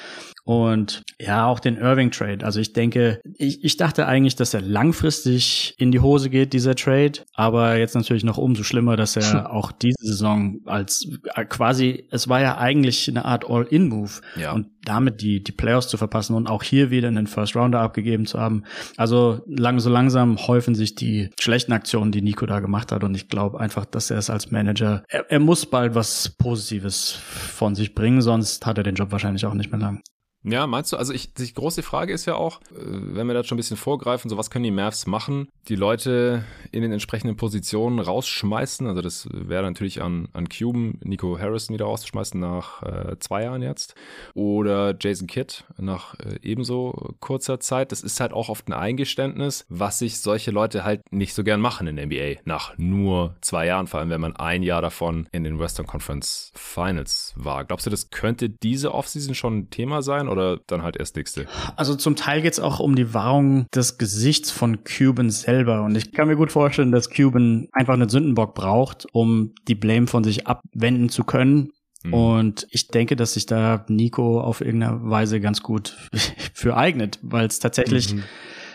Und 0.44 1.02
ja, 1.18 1.46
auch 1.46 1.60
den 1.60 1.76
Irving-Trade. 1.76 2.44
Also 2.44 2.60
ich 2.60 2.72
denke, 2.72 3.20
ich, 3.36 3.62
ich 3.62 3.76
dachte 3.76 4.06
eigentlich, 4.06 4.36
dass 4.36 4.54
er 4.54 4.60
langfristig 4.60 5.74
in 5.78 5.92
die 5.92 6.00
Hose 6.00 6.30
geht, 6.30 6.52
dieser 6.52 6.74
Trade. 6.74 7.12
Aber 7.34 7.76
jetzt 7.76 7.94
natürlich 7.94 8.24
noch 8.24 8.38
umso 8.38 8.62
schlimmer, 8.62 8.96
dass 8.96 9.16
er 9.16 9.52
auch 9.52 9.72
diese 9.72 9.98
Saison 10.00 10.58
als 10.66 11.08
äh, 11.34 11.44
quasi, 11.44 12.06
es 12.10 12.28
war 12.28 12.40
ja 12.40 12.58
eigentlich 12.58 13.08
eine 13.08 13.24
Art 13.24 13.48
All-In-Move. 13.48 14.20
Ja. 14.36 14.52
Und 14.52 14.66
damit 14.84 15.20
die, 15.20 15.42
die 15.42 15.52
Playoffs 15.52 15.88
zu 15.88 15.96
verpassen 15.96 16.34
und 16.34 16.48
auch 16.48 16.62
hier 16.62 16.90
wieder 16.90 17.08
einen 17.08 17.26
First 17.26 17.54
Rounder 17.54 17.80
abgegeben 17.80 18.26
zu 18.26 18.40
haben. 18.40 18.64
Also 18.96 19.42
lang, 19.46 19.78
so 19.78 19.90
langsam 19.90 20.38
häufen 20.46 20.74
sich 20.74 20.94
die 20.94 21.30
schlechten 21.38 21.72
Aktionen, 21.72 22.12
die 22.12 22.22
Nico 22.22 22.46
da 22.46 22.60
gemacht 22.60 22.92
hat. 22.92 23.04
Und 23.04 23.14
ich 23.14 23.28
glaube 23.28 23.60
einfach, 23.60 23.84
dass 23.84 24.10
er 24.10 24.18
es 24.18 24.30
als 24.30 24.50
Manager, 24.50 25.04
er, 25.08 25.30
er 25.30 25.40
muss 25.40 25.66
bald 25.66 25.94
was 25.94 26.30
Positives 26.30 27.12
von 27.12 27.74
sich 27.74 27.94
bringen, 27.94 28.22
sonst 28.22 28.64
hat 28.66 28.78
er 28.78 28.84
den 28.84 28.94
Job 28.94 29.12
wahrscheinlich 29.12 29.44
auch 29.46 29.54
nicht 29.54 29.70
mehr 29.70 29.80
lang. 29.80 30.02
Ja, 30.42 30.66
meinst 30.66 30.92
du? 30.92 30.96
Also 30.96 31.12
ich, 31.12 31.34
die 31.34 31.52
große 31.52 31.82
Frage 31.82 32.14
ist 32.14 32.24
ja 32.24 32.34
auch, 32.34 32.60
äh, 32.70 32.76
wenn 32.76 33.26
wir 33.26 33.34
da 33.34 33.44
schon 33.44 33.56
ein 33.56 33.58
bisschen 33.58 33.76
vorgreifen, 33.76 34.30
so 34.30 34.38
was 34.38 34.50
können 34.50 34.64
die 34.64 34.70
Mavs 34.70 35.06
machen? 35.06 35.48
Die 35.68 35.76
Leute 35.76 36.44
in 36.72 36.82
den 36.82 36.92
entsprechenden 36.92 37.36
Positionen 37.36 37.98
rausschmeißen. 37.98 38.86
Also 38.86 39.02
das 39.02 39.28
wäre 39.32 39.62
natürlich 39.62 40.00
an, 40.00 40.28
an 40.32 40.48
Cuban, 40.48 40.98
Nico 41.02 41.38
Harrison 41.38 41.74
wieder 41.74 41.84
rauszuschmeißen 41.84 42.40
nach 42.40 42.82
äh, 42.82 43.18
zwei 43.18 43.42
Jahren 43.42 43.60
jetzt. 43.62 43.94
Oder 44.34 44.96
Jason 44.98 45.26
Kidd 45.26 45.64
nach 45.76 46.14
äh, 46.18 46.38
ebenso 46.42 47.14
kurzer 47.20 47.60
Zeit. 47.60 47.92
Das 47.92 48.02
ist 48.02 48.18
halt 48.20 48.32
auch 48.32 48.48
oft 48.48 48.66
ein 48.68 48.72
Eingeständnis, 48.72 49.66
was 49.68 49.98
sich 49.98 50.20
solche 50.20 50.52
Leute 50.52 50.84
halt 50.84 51.02
nicht 51.12 51.34
so 51.34 51.44
gern 51.44 51.60
machen 51.60 51.86
in 51.86 51.96
der 51.96 52.06
NBA. 52.06 52.40
Nach 52.44 52.78
nur 52.78 53.36
zwei 53.42 53.66
Jahren, 53.66 53.88
vor 53.88 54.00
allem 54.00 54.10
wenn 54.10 54.20
man 54.22 54.36
ein 54.36 54.62
Jahr 54.62 54.80
davon 54.80 55.28
in 55.32 55.44
den 55.44 55.58
Western 55.58 55.86
Conference 55.86 56.50
Finals 56.54 57.34
war. 57.36 57.66
Glaubst 57.66 57.84
du, 57.84 57.90
das 57.90 58.08
könnte 58.08 58.48
diese 58.48 58.94
Offseason 58.94 59.34
schon 59.34 59.58
ein 59.58 59.70
Thema 59.70 60.00
sein? 60.00 60.29
Oder 60.30 60.58
dann 60.66 60.82
halt 60.82 60.96
erst 60.96 61.16
nächste? 61.16 61.46
Also 61.76 61.94
zum 61.94 62.16
Teil 62.16 62.42
geht 62.42 62.52
es 62.52 62.60
auch 62.60 62.80
um 62.80 62.94
die 62.94 63.12
Wahrung 63.12 63.66
des 63.74 63.98
Gesichts 63.98 64.50
von 64.50 64.84
Cuban 64.84 65.30
selber. 65.30 65.82
Und 65.82 65.96
ich 65.96 66.12
kann 66.12 66.28
mir 66.28 66.36
gut 66.36 66.52
vorstellen, 66.52 66.92
dass 66.92 67.10
Cuban 67.10 67.68
einfach 67.72 67.94
einen 67.94 68.08
Sündenbock 68.08 68.54
braucht, 68.54 69.06
um 69.12 69.54
die 69.68 69.74
Blame 69.74 70.06
von 70.06 70.24
sich 70.24 70.46
abwenden 70.46 71.08
zu 71.08 71.24
können. 71.24 71.70
Mhm. 72.02 72.14
Und 72.14 72.66
ich 72.70 72.88
denke, 72.88 73.16
dass 73.16 73.34
sich 73.34 73.46
da 73.46 73.84
Nico 73.88 74.40
auf 74.40 74.60
irgendeine 74.60 75.10
Weise 75.10 75.40
ganz 75.40 75.62
gut 75.62 75.96
für 76.54 76.76
eignet, 76.76 77.18
weil 77.22 77.46
es 77.46 77.58
tatsächlich 77.58 78.14
mhm 78.14 78.24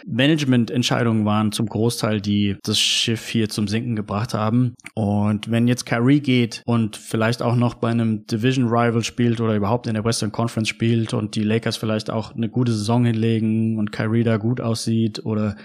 Management-Entscheidungen 0.07 1.25
waren 1.25 1.51
zum 1.51 1.67
Großteil, 1.67 2.21
die 2.21 2.57
das 2.63 2.79
Schiff 2.79 3.27
hier 3.27 3.49
zum 3.49 3.67
Sinken 3.67 3.95
gebracht 3.95 4.33
haben. 4.33 4.75
Und 4.93 5.49
wenn 5.49 5.67
jetzt 5.67 5.85
Kyrie 5.85 6.19
geht 6.19 6.61
und 6.65 6.95
vielleicht 6.95 7.41
auch 7.41 7.55
noch 7.55 7.75
bei 7.75 7.89
einem 7.89 8.25
Division-Rival 8.27 9.03
spielt 9.03 9.41
oder 9.41 9.55
überhaupt 9.55 9.87
in 9.87 9.95
der 9.95 10.05
Western 10.05 10.31
Conference 10.31 10.69
spielt 10.69 11.13
und 11.13 11.35
die 11.35 11.43
Lakers 11.43 11.77
vielleicht 11.77 12.09
auch 12.09 12.35
eine 12.35 12.49
gute 12.49 12.71
Saison 12.71 13.05
hinlegen 13.05 13.77
und 13.79 13.91
Kyrie 13.91 14.23
da 14.23 14.37
gut 14.37 14.61
aussieht 14.61 15.25
oder 15.25 15.55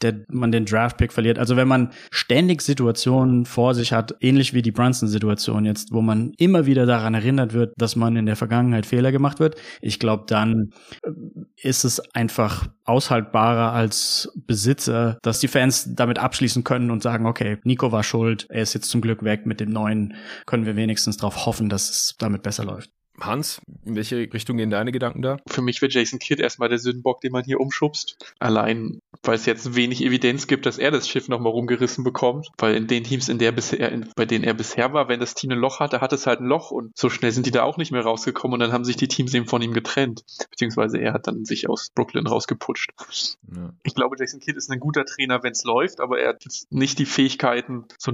der, 0.00 0.24
man 0.28 0.52
den 0.52 0.64
Draft-Pick 0.64 1.12
verliert. 1.12 1.38
Also 1.38 1.56
wenn 1.56 1.68
man 1.68 1.90
ständig 2.10 2.62
Situationen 2.62 3.44
vor 3.44 3.74
sich 3.74 3.92
hat, 3.92 4.16
ähnlich 4.20 4.54
wie 4.54 4.62
die 4.62 4.72
Brunson-Situation 4.72 5.64
jetzt, 5.64 5.92
wo 5.92 6.00
man 6.00 6.32
immer 6.38 6.66
wieder 6.66 6.86
daran 6.86 7.14
erinnert 7.14 7.52
wird, 7.52 7.74
dass 7.76 7.96
man 7.96 8.16
in 8.16 8.26
der 8.26 8.36
Vergangenheit 8.36 8.86
Fehler 8.86 9.12
gemacht 9.12 9.38
wird, 9.38 9.56
ich 9.80 9.98
glaube, 9.98 10.24
dann 10.26 10.72
ist 11.56 11.84
es 11.84 12.00
einfach 12.14 12.68
aushaltbarer 12.84 13.72
als 13.72 14.32
Besitzer, 14.34 15.18
dass 15.22 15.40
die 15.40 15.48
Fans 15.48 15.94
damit 15.94 16.18
abschließen 16.18 16.64
können 16.64 16.90
und 16.90 17.02
sagen, 17.02 17.26
okay, 17.26 17.58
Nico 17.64 17.92
war 17.92 18.02
schuld, 18.02 18.46
er 18.50 18.62
ist 18.62 18.74
jetzt 18.74 18.90
zum 18.90 19.00
Glück 19.00 19.22
weg 19.22 19.46
mit 19.46 19.60
dem 19.60 19.70
neuen, 19.70 20.14
können 20.46 20.66
wir 20.66 20.76
wenigstens 20.76 21.16
darauf 21.16 21.46
hoffen, 21.46 21.68
dass 21.68 21.90
es 21.90 22.16
damit 22.18 22.42
besser 22.42 22.64
läuft. 22.64 22.90
Hans, 23.20 23.60
in 23.84 23.94
welche 23.94 24.16
Richtung 24.32 24.56
gehen 24.56 24.70
deine 24.70 24.92
Gedanken 24.92 25.22
da? 25.22 25.36
Für 25.46 25.62
mich 25.62 25.82
wäre 25.82 25.92
Jason 25.92 26.18
Kidd 26.18 26.42
erstmal 26.42 26.68
der 26.68 26.78
Sündenbock, 26.78 27.20
den 27.20 27.32
man 27.32 27.44
hier 27.44 27.60
umschubst. 27.60 28.16
Allein, 28.38 29.00
weil 29.22 29.34
es 29.34 29.46
jetzt 29.46 29.74
wenig 29.74 30.02
Evidenz 30.02 30.46
gibt, 30.46 30.66
dass 30.66 30.78
er 30.78 30.90
das 30.90 31.08
Schiff 31.08 31.28
nochmal 31.28 31.52
rumgerissen 31.52 32.04
bekommt. 32.04 32.48
Weil 32.58 32.74
in 32.74 32.86
den 32.86 33.04
Teams, 33.04 33.28
in 33.28 33.38
der 33.38 33.52
bisher, 33.52 33.92
in, 33.92 34.08
bei 34.16 34.24
denen 34.24 34.44
er 34.44 34.54
bisher 34.54 34.92
war, 34.92 35.08
wenn 35.08 35.20
das 35.20 35.34
Team 35.34 35.50
ein 35.52 35.58
Loch 35.58 35.80
hatte, 35.80 36.00
hat 36.00 36.12
es 36.12 36.26
halt 36.26 36.40
ein 36.40 36.46
Loch 36.46 36.70
und 36.70 36.96
so 36.96 37.10
schnell 37.10 37.32
sind 37.32 37.46
die 37.46 37.50
da 37.50 37.62
auch 37.62 37.76
nicht 37.76 37.92
mehr 37.92 38.02
rausgekommen 38.02 38.54
und 38.54 38.60
dann 38.60 38.72
haben 38.72 38.84
sich 38.84 38.96
die 38.96 39.08
Teams 39.08 39.34
eben 39.34 39.46
von 39.46 39.62
ihm 39.62 39.74
getrennt. 39.74 40.24
Beziehungsweise 40.50 40.98
er 40.98 41.12
hat 41.12 41.26
dann 41.26 41.44
sich 41.44 41.68
aus 41.68 41.90
Brooklyn 41.94 42.26
rausgeputscht. 42.26 42.92
Ja. 43.54 43.72
Ich 43.82 43.94
glaube, 43.94 44.16
Jason 44.18 44.40
Kidd 44.40 44.56
ist 44.56 44.70
ein 44.70 44.80
guter 44.80 45.04
Trainer, 45.04 45.42
wenn 45.42 45.52
es 45.52 45.64
läuft, 45.64 46.00
aber 46.00 46.18
er 46.18 46.30
hat 46.30 46.44
jetzt 46.44 46.72
nicht 46.72 46.98
die 46.98 47.06
Fähigkeiten, 47.06 47.84
so 47.98 48.12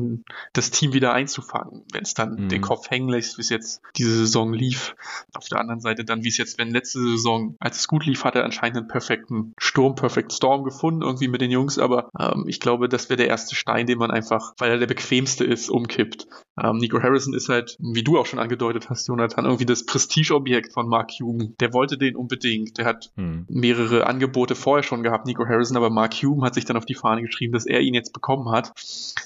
das 0.53 0.71
Team 0.71 0.93
wieder 0.93 1.13
einzufangen, 1.13 1.85
wenn 1.93 2.03
es 2.03 2.15
dann 2.15 2.35
mhm. 2.35 2.49
den 2.49 2.63
Kopf 2.63 2.91
hängen 2.91 3.09
lässt, 3.09 3.39
wie 3.39 3.43
es 3.43 3.49
jetzt 3.49 3.81
diese 3.97 4.11
Saison 4.11 4.53
lief. 4.53 4.88
Auf 5.35 5.49
der 5.49 5.61
anderen 5.61 5.81
Seite 5.81 6.05
dann, 6.05 6.25
wie 6.25 6.29
es 6.29 6.37
jetzt, 6.37 6.59
wenn 6.59 6.71
letzte 6.71 7.01
Saison, 7.01 7.57
als 7.61 7.79
es 7.79 7.89
gut 7.89 8.07
lief, 8.07 8.25
hat 8.25 8.35
er 8.35 8.45
anscheinend 8.45 8.79
einen 8.79 8.89
perfekten 8.89 9.55
Sturm, 9.59 9.95
Perfect 9.95 10.33
Storm 10.33 10.65
gefunden, 10.65 11.03
irgendwie 11.03 11.29
mit 11.29 11.41
den 11.41 11.51
Jungs, 11.51 11.79
aber 11.79 12.11
ähm, 12.19 12.45
ich 12.47 12.61
glaube, 12.61 12.89
das 12.89 13.09
wäre 13.09 13.17
der 13.17 13.29
erste 13.29 13.55
Stein, 13.55 13.87
den 13.87 13.99
man 13.99 14.11
einfach, 14.11 14.55
weil 14.59 14.71
er 14.73 14.79
der 14.79 14.87
bequemste 14.87 15.45
ist, 15.45 15.71
umkippt. 15.71 16.27
Ähm, 16.63 16.79
Nico 16.79 17.03
Harrison 17.03 17.35
ist 17.35 17.49
halt, 17.49 17.77
wie 17.81 18.03
du 18.03 18.19
auch 18.19 18.27
schon 18.27 18.39
angedeutet 18.39 18.91
hast, 18.91 19.09
Jonathan, 19.09 19.45
irgendwie 19.45 19.67
das 19.67 19.85
Prestigeobjekt 19.87 20.73
von 20.73 20.89
Mark 20.89 21.11
Cuban. 21.17 21.55
Der 21.61 21.73
wollte 21.73 21.99
den 21.99 22.17
unbedingt. 22.17 22.79
Der 22.79 22.85
hat 22.85 23.11
hm. 23.17 23.47
mehrere 23.49 24.07
Angebote 24.07 24.55
vorher 24.55 24.83
schon 24.83 25.03
gehabt, 25.03 25.27
Nico 25.27 25.47
Harrison, 25.47 25.77
aber 25.77 25.91
Mark 25.91 26.21
Cuban 26.21 26.45
hat 26.45 26.55
sich 26.55 26.65
dann 26.65 26.77
auf 26.77 26.87
die 26.87 26.95
Fahne 26.95 27.23
geschrieben, 27.23 27.53
dass 27.53 27.67
er 27.67 27.81
ihn 27.81 27.95
jetzt 27.95 28.13
bekommen 28.13 28.51
hat. 28.51 28.73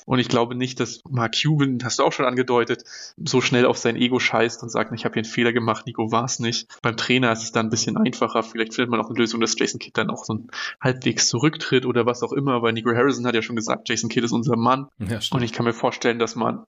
Und 0.06 0.18
ich 0.18 0.28
glaube 0.28 0.54
nicht, 0.54 0.80
dass 0.80 1.02
Mark 1.08 1.34
Cuban, 1.40 1.78
hast 1.84 1.98
du 1.98 2.04
auch 2.04 2.12
schon 2.12 2.26
angedeutet, 2.26 2.84
so 3.16 3.40
schnell 3.40 3.66
auf 3.66 3.78
sein 3.78 3.96
Ego 3.96 4.18
scheißt 4.18 4.62
und 4.62 4.70
sagt, 4.70 4.92
ich 4.92 5.04
habe 5.04 5.14
hier 5.14 5.22
einen 5.22 5.32
Fehler 5.32 5.52
gemacht, 5.52 5.86
Nico 5.86 6.10
war 6.12 6.24
es 6.24 6.38
nicht. 6.38 6.68
Beim 6.82 6.96
Trainer 6.96 7.32
ist 7.32 7.42
es 7.42 7.52
dann 7.52 7.66
ein 7.66 7.70
bisschen 7.70 7.96
einfacher. 7.96 8.42
Vielleicht 8.42 8.74
findet 8.74 8.90
man 8.90 9.00
auch 9.00 9.08
eine 9.08 9.18
Lösung, 9.18 9.40
dass 9.40 9.58
Jason 9.58 9.78
Kidd 9.78 9.96
dann 9.96 10.10
auch 10.10 10.24
so 10.24 10.34
ein 10.34 10.48
halbwegs 10.80 11.28
zurücktritt 11.28 11.86
oder 11.86 12.06
was 12.06 12.22
auch 12.22 12.32
immer, 12.32 12.62
weil 12.62 12.72
Nico 12.72 12.90
Harrison 12.90 13.26
hat 13.26 13.34
ja 13.34 13.42
schon 13.42 13.56
gesagt, 13.56 13.88
Jason 13.88 14.10
Kidd 14.10 14.24
ist 14.24 14.32
unser 14.32 14.56
Mann. 14.56 14.88
Ja, 14.98 15.20
und 15.30 15.42
ich 15.42 15.52
kann 15.52 15.64
mir 15.64 15.72
vorstellen, 15.72 16.18
dass 16.18 16.36
man 16.36 16.64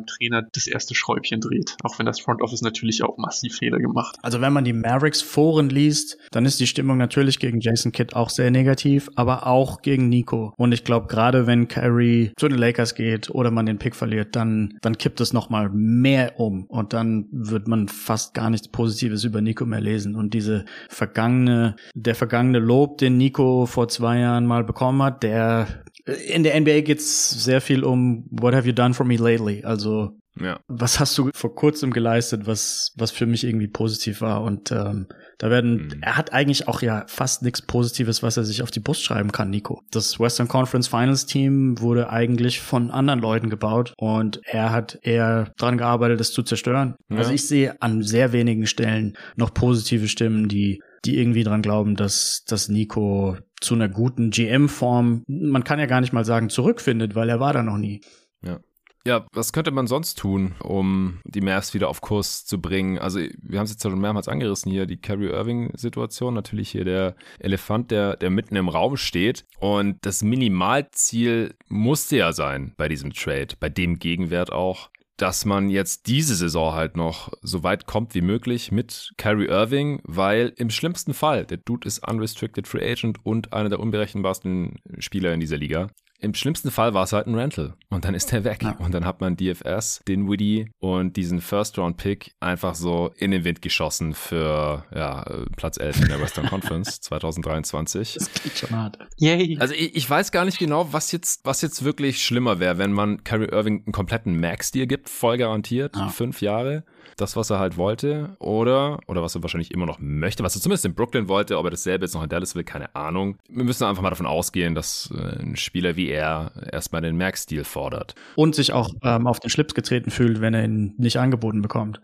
beim 0.00 0.06
Trainer 0.06 0.42
das 0.52 0.66
erste 0.66 0.94
Schräubchen 0.94 1.40
dreht, 1.40 1.76
auch 1.82 1.98
wenn 1.98 2.06
das 2.06 2.20
Front 2.20 2.42
Office 2.42 2.62
natürlich 2.62 3.02
auch 3.02 3.18
massiv 3.18 3.56
Fehler 3.56 3.78
gemacht. 3.78 4.16
Also 4.22 4.40
wenn 4.40 4.52
man 4.52 4.64
die 4.64 4.72
Mavericks 4.72 5.22
Foren 5.22 5.68
liest, 5.68 6.18
dann 6.30 6.44
ist 6.44 6.60
die 6.60 6.66
Stimmung 6.66 6.98
natürlich 6.98 7.38
gegen 7.38 7.60
Jason 7.60 7.92
Kidd 7.92 8.14
auch 8.14 8.30
sehr 8.30 8.50
negativ, 8.50 9.08
aber 9.16 9.46
auch 9.46 9.82
gegen 9.82 10.08
Nico. 10.08 10.52
Und 10.56 10.72
ich 10.72 10.84
glaube, 10.84 11.06
gerade 11.06 11.46
wenn 11.46 11.68
Kyrie 11.68 12.32
zu 12.36 12.48
den 12.48 12.58
Lakers 12.58 12.94
geht 12.94 13.30
oder 13.30 13.50
man 13.50 13.66
den 13.66 13.78
Pick 13.78 13.94
verliert, 13.94 14.36
dann, 14.36 14.78
dann 14.82 14.98
kippt 14.98 15.20
es 15.20 15.32
nochmal 15.32 15.70
mehr 15.70 16.38
um 16.38 16.64
und 16.66 16.92
dann 16.92 17.26
wird 17.30 17.68
man 17.68 17.88
fast 17.88 18.34
gar 18.34 18.50
nichts 18.50 18.68
Positives 18.68 19.24
über 19.24 19.40
Nico 19.40 19.66
mehr 19.66 19.80
lesen. 19.80 20.14
Und 20.14 20.34
diese 20.34 20.64
vergangene, 20.88 21.76
der 21.94 22.14
vergangene 22.14 22.58
Lob, 22.58 22.98
den 22.98 23.16
Nico 23.16 23.66
vor 23.66 23.88
zwei 23.88 24.18
Jahren 24.20 24.46
mal 24.46 24.64
bekommen 24.64 25.02
hat, 25.02 25.22
der 25.22 25.66
in 26.10 26.42
der 26.42 26.58
NBA 26.60 26.80
geht's 26.80 27.30
sehr 27.44 27.60
viel 27.60 27.84
um 27.84 28.26
What 28.30 28.54
have 28.54 28.66
you 28.66 28.72
done 28.72 28.94
for 28.94 29.06
me 29.06 29.16
lately? 29.16 29.64
Also 29.64 30.10
ja. 30.40 30.60
was 30.68 31.00
hast 31.00 31.16
du 31.18 31.30
vor 31.34 31.54
kurzem 31.54 31.92
geleistet, 31.92 32.46
was 32.46 32.92
was 32.96 33.10
für 33.10 33.26
mich 33.26 33.44
irgendwie 33.44 33.68
positiv 33.68 34.20
war 34.20 34.42
und 34.42 34.70
ähm, 34.72 35.06
da 35.38 35.50
werden 35.50 35.86
mhm. 35.86 36.02
er 36.02 36.16
hat 36.16 36.32
eigentlich 36.32 36.68
auch 36.68 36.82
ja 36.82 37.04
fast 37.08 37.42
nichts 37.42 37.62
Positives, 37.62 38.22
was 38.22 38.36
er 38.36 38.44
sich 38.44 38.62
auf 38.62 38.70
die 38.70 38.80
Brust 38.80 39.02
schreiben 39.02 39.32
kann, 39.32 39.50
Nico. 39.50 39.82
Das 39.90 40.20
Western 40.20 40.48
Conference 40.48 40.88
Finals 40.88 41.26
Team 41.26 41.80
wurde 41.80 42.10
eigentlich 42.10 42.60
von 42.60 42.90
anderen 42.90 43.20
Leuten 43.20 43.50
gebaut 43.50 43.94
und 43.96 44.40
er 44.44 44.70
hat 44.70 44.98
eher 45.02 45.52
dran 45.56 45.78
gearbeitet, 45.78 46.20
es 46.20 46.32
zu 46.32 46.42
zerstören. 46.42 46.94
Ja. 47.08 47.18
Also 47.18 47.32
ich 47.32 47.46
sehe 47.46 47.80
an 47.80 48.02
sehr 48.02 48.32
wenigen 48.32 48.66
Stellen 48.66 49.16
noch 49.36 49.54
positive 49.54 50.08
Stimmen, 50.08 50.48
die 50.48 50.80
die 51.04 51.18
irgendwie 51.18 51.44
dran 51.44 51.62
glauben, 51.62 51.96
dass, 51.96 52.44
dass 52.46 52.68
Nico 52.68 53.36
zu 53.60 53.74
einer 53.74 53.88
guten 53.88 54.30
GM-Form, 54.30 55.22
man 55.26 55.64
kann 55.64 55.78
ja 55.78 55.86
gar 55.86 56.00
nicht 56.00 56.12
mal 56.12 56.24
sagen, 56.24 56.48
zurückfindet, 56.48 57.14
weil 57.14 57.28
er 57.28 57.40
war 57.40 57.52
da 57.52 57.62
noch 57.62 57.78
nie. 57.78 58.00
Ja. 58.42 58.60
Ja, 59.06 59.26
was 59.32 59.54
könnte 59.54 59.70
man 59.70 59.86
sonst 59.86 60.18
tun, 60.18 60.54
um 60.62 61.20
die 61.24 61.40
Mavs 61.40 61.72
wieder 61.72 61.88
auf 61.88 62.02
Kurs 62.02 62.44
zu 62.44 62.60
bringen? 62.60 62.98
Also, 62.98 63.18
wir 63.18 63.58
haben 63.58 63.64
es 63.64 63.70
jetzt 63.70 63.82
schon 63.82 63.98
mehrmals 63.98 64.28
angerissen 64.28 64.70
hier, 64.70 64.84
die 64.84 65.00
Kyrie 65.00 65.30
Irving-Situation. 65.30 66.34
Natürlich 66.34 66.70
hier 66.70 66.84
der 66.84 67.14
Elefant, 67.38 67.90
der, 67.90 68.16
der 68.16 68.28
mitten 68.28 68.56
im 68.56 68.68
Raum 68.68 68.98
steht. 68.98 69.46
Und 69.58 69.96
das 70.02 70.22
Minimalziel 70.22 71.54
musste 71.68 72.18
ja 72.18 72.34
sein 72.34 72.74
bei 72.76 72.88
diesem 72.88 73.14
Trade, 73.14 73.56
bei 73.58 73.70
dem 73.70 73.98
Gegenwert 73.98 74.52
auch, 74.52 74.90
dass 75.20 75.44
man 75.44 75.68
jetzt 75.68 76.06
diese 76.06 76.34
Saison 76.34 76.72
halt 76.72 76.96
noch 76.96 77.30
so 77.42 77.62
weit 77.62 77.86
kommt 77.86 78.14
wie 78.14 78.22
möglich 78.22 78.72
mit 78.72 79.12
Kyrie 79.18 79.48
Irving, 79.48 80.00
weil 80.04 80.54
im 80.56 80.70
schlimmsten 80.70 81.12
Fall, 81.12 81.44
der 81.44 81.58
Dude 81.58 81.86
ist 81.86 82.06
unrestricted 82.08 82.66
free 82.66 82.90
agent 82.90 83.18
und 83.22 83.52
einer 83.52 83.68
der 83.68 83.80
unberechenbarsten 83.80 84.80
Spieler 84.98 85.34
in 85.34 85.40
dieser 85.40 85.58
Liga. 85.58 85.88
Im 86.20 86.34
schlimmsten 86.34 86.70
Fall 86.70 86.92
war 86.92 87.04
es 87.04 87.12
halt 87.12 87.26
ein 87.26 87.34
Rental 87.34 87.74
und 87.88 88.04
dann 88.04 88.14
ist 88.14 88.32
er 88.32 88.44
weg. 88.44 88.62
Ja. 88.62 88.76
Und 88.78 88.92
dann 88.92 89.04
hat 89.04 89.20
man 89.20 89.36
DFS, 89.36 90.02
den 90.06 90.28
Woody 90.28 90.70
und 90.78 91.16
diesen 91.16 91.40
First-Round-Pick 91.40 92.32
einfach 92.40 92.74
so 92.74 93.10
in 93.16 93.30
den 93.30 93.44
Wind 93.44 93.62
geschossen 93.62 94.12
für 94.12 94.84
ja, 94.94 95.24
Platz 95.56 95.78
11 95.78 96.02
in 96.02 96.08
der 96.08 96.20
Western 96.20 96.46
Conference 96.46 97.00
2023. 97.00 98.14
Das 98.14 98.32
klingt 98.32 98.58
schon 98.58 98.70
hart. 98.70 98.98
Yay. 99.16 99.56
Also 99.60 99.74
ich, 99.74 99.96
ich, 99.96 100.10
weiß 100.10 100.30
gar 100.30 100.44
nicht 100.44 100.58
genau, 100.58 100.92
was 100.92 101.10
jetzt, 101.12 101.44
was 101.44 101.62
jetzt 101.62 101.84
wirklich 101.84 102.22
schlimmer 102.22 102.60
wäre, 102.60 102.78
wenn 102.78 102.92
man 102.92 103.24
Kyrie 103.24 103.48
Irving 103.50 103.84
einen 103.84 103.92
kompletten 103.92 104.38
Max-Deal 104.38 104.86
gibt, 104.86 105.08
voll 105.08 105.38
garantiert, 105.38 105.96
ja. 105.96 106.08
fünf 106.08 106.42
Jahre 106.42 106.84
das, 107.16 107.36
was 107.36 107.50
er 107.50 107.58
halt 107.58 107.76
wollte, 107.76 108.36
oder, 108.38 108.98
oder 109.06 109.22
was 109.22 109.34
er 109.34 109.42
wahrscheinlich 109.42 109.72
immer 109.72 109.86
noch 109.86 109.98
möchte, 110.00 110.42
was 110.42 110.56
er 110.56 110.62
zumindest 110.62 110.84
in 110.84 110.94
Brooklyn 110.94 111.28
wollte, 111.28 111.58
ob 111.58 111.64
er 111.64 111.70
dasselbe 111.70 112.04
jetzt 112.04 112.14
noch 112.14 112.22
in 112.22 112.28
Dallas 112.28 112.54
will, 112.54 112.64
keine 112.64 112.94
Ahnung. 112.94 113.36
Wir 113.48 113.64
müssen 113.64 113.84
einfach 113.84 114.02
mal 114.02 114.10
davon 114.10 114.26
ausgehen, 114.26 114.74
dass 114.74 115.12
äh, 115.14 115.40
ein 115.40 115.56
Spieler 115.56 115.96
wie 115.96 116.08
er 116.08 116.52
erstmal 116.72 117.02
den 117.02 117.16
Max-Deal 117.16 117.64
fordert. 117.64 118.14
Und 118.36 118.54
sich 118.54 118.72
auch 118.72 118.90
ähm, 119.02 119.26
auf 119.26 119.40
den 119.40 119.50
Schlips 119.50 119.74
getreten 119.74 120.10
fühlt, 120.10 120.40
wenn 120.40 120.54
er 120.54 120.64
ihn 120.64 120.94
nicht 120.98 121.18
angeboten 121.18 121.62
bekommt. 121.62 122.00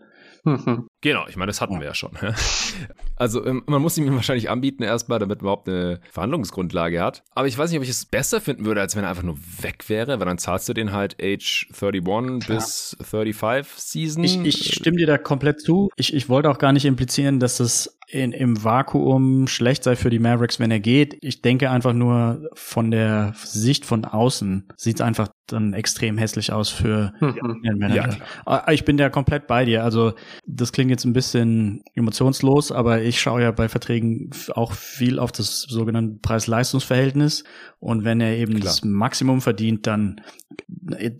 Mhm. 0.47 0.87
Genau, 1.01 1.25
ich 1.27 1.35
meine, 1.35 1.47
das 1.49 1.59
hatten 1.59 1.79
wir 1.79 1.87
ja 1.87 1.93
schon. 1.93 2.11
Also 3.19 3.43
ähm, 3.43 3.63
man 3.65 3.81
muss 3.81 3.97
ihm 3.97 4.13
wahrscheinlich 4.13 4.49
anbieten 4.51 4.83
erstmal, 4.83 5.17
damit 5.17 5.41
man 5.41 5.45
überhaupt 5.47 5.67
eine 5.67 5.99
Verhandlungsgrundlage 6.11 7.01
hat. 7.01 7.23
Aber 7.31 7.47
ich 7.47 7.57
weiß 7.57 7.71
nicht, 7.71 7.79
ob 7.79 7.83
ich 7.83 7.89
es 7.89 8.05
besser 8.05 8.39
finden 8.39 8.65
würde, 8.65 8.79
als 8.79 8.95
wenn 8.95 9.03
er 9.03 9.09
einfach 9.09 9.23
nur 9.23 9.39
weg 9.59 9.89
wäre, 9.89 10.19
weil 10.19 10.27
dann 10.27 10.37
zahlst 10.37 10.69
du 10.69 10.73
den 10.73 10.91
halt 10.91 11.17
Age 11.19 11.67
31 11.73 12.45
Klar. 12.45 12.59
bis 12.59 12.95
35 13.01 13.73
Season. 13.75 14.23
Ich, 14.23 14.39
ich 14.45 14.73
stimme 14.75 14.97
dir 14.97 15.07
da 15.07 15.17
komplett 15.17 15.61
zu. 15.61 15.89
Ich, 15.95 16.13
ich 16.13 16.29
wollte 16.29 16.49
auch 16.51 16.59
gar 16.59 16.73
nicht 16.73 16.85
implizieren, 16.85 17.39
dass 17.39 17.59
es 17.59 17.96
in, 18.09 18.31
im 18.31 18.63
Vakuum 18.63 19.47
schlecht 19.47 19.83
sei 19.83 19.97
für 19.97 20.09
die 20.09 20.19
Mavericks, 20.19 20.59
wenn 20.59 20.71
er 20.71 20.79
geht. 20.79 21.17
Ich 21.21 21.41
denke 21.41 21.69
einfach 21.69 21.91
nur 21.91 22.49
von 22.53 22.89
der 22.89 23.33
Sicht 23.35 23.85
von 23.85 24.05
außen 24.05 24.69
sieht 24.77 24.95
es 24.95 25.01
einfach 25.01 25.27
dann 25.45 25.73
extrem 25.73 26.17
hässlich 26.17 26.53
aus 26.53 26.69
für 26.69 27.13
mhm. 27.19 27.61
den 27.63 27.77
Manager. 27.77 28.09
Ja, 28.09 28.17
ah, 28.45 28.71
ich 28.71 28.85
bin 28.85 28.95
da 28.95 29.09
komplett 29.09 29.47
bei 29.47 29.65
dir. 29.65 29.83
Also 29.83 30.13
das 30.45 30.71
klingt 30.71 30.89
jetzt 30.89 31.03
ein 31.03 31.11
bisschen 31.11 31.83
emotionslos, 31.95 32.71
aber 32.71 33.01
ich 33.01 33.19
schaue 33.19 33.41
ja 33.41 33.51
bei 33.51 33.67
Verträgen 33.67 34.29
auch 34.53 34.71
viel 34.71 35.19
auf 35.19 35.33
das 35.33 35.63
sogenannte 35.63 36.19
Preis-Leistungs-Verhältnis. 36.21 37.43
Und 37.79 38.05
wenn 38.05 38.21
er 38.21 38.37
eben 38.37 38.53
klar. 38.53 38.65
das 38.65 38.85
Maximum 38.85 39.41
verdient, 39.41 39.85
dann 39.85 40.21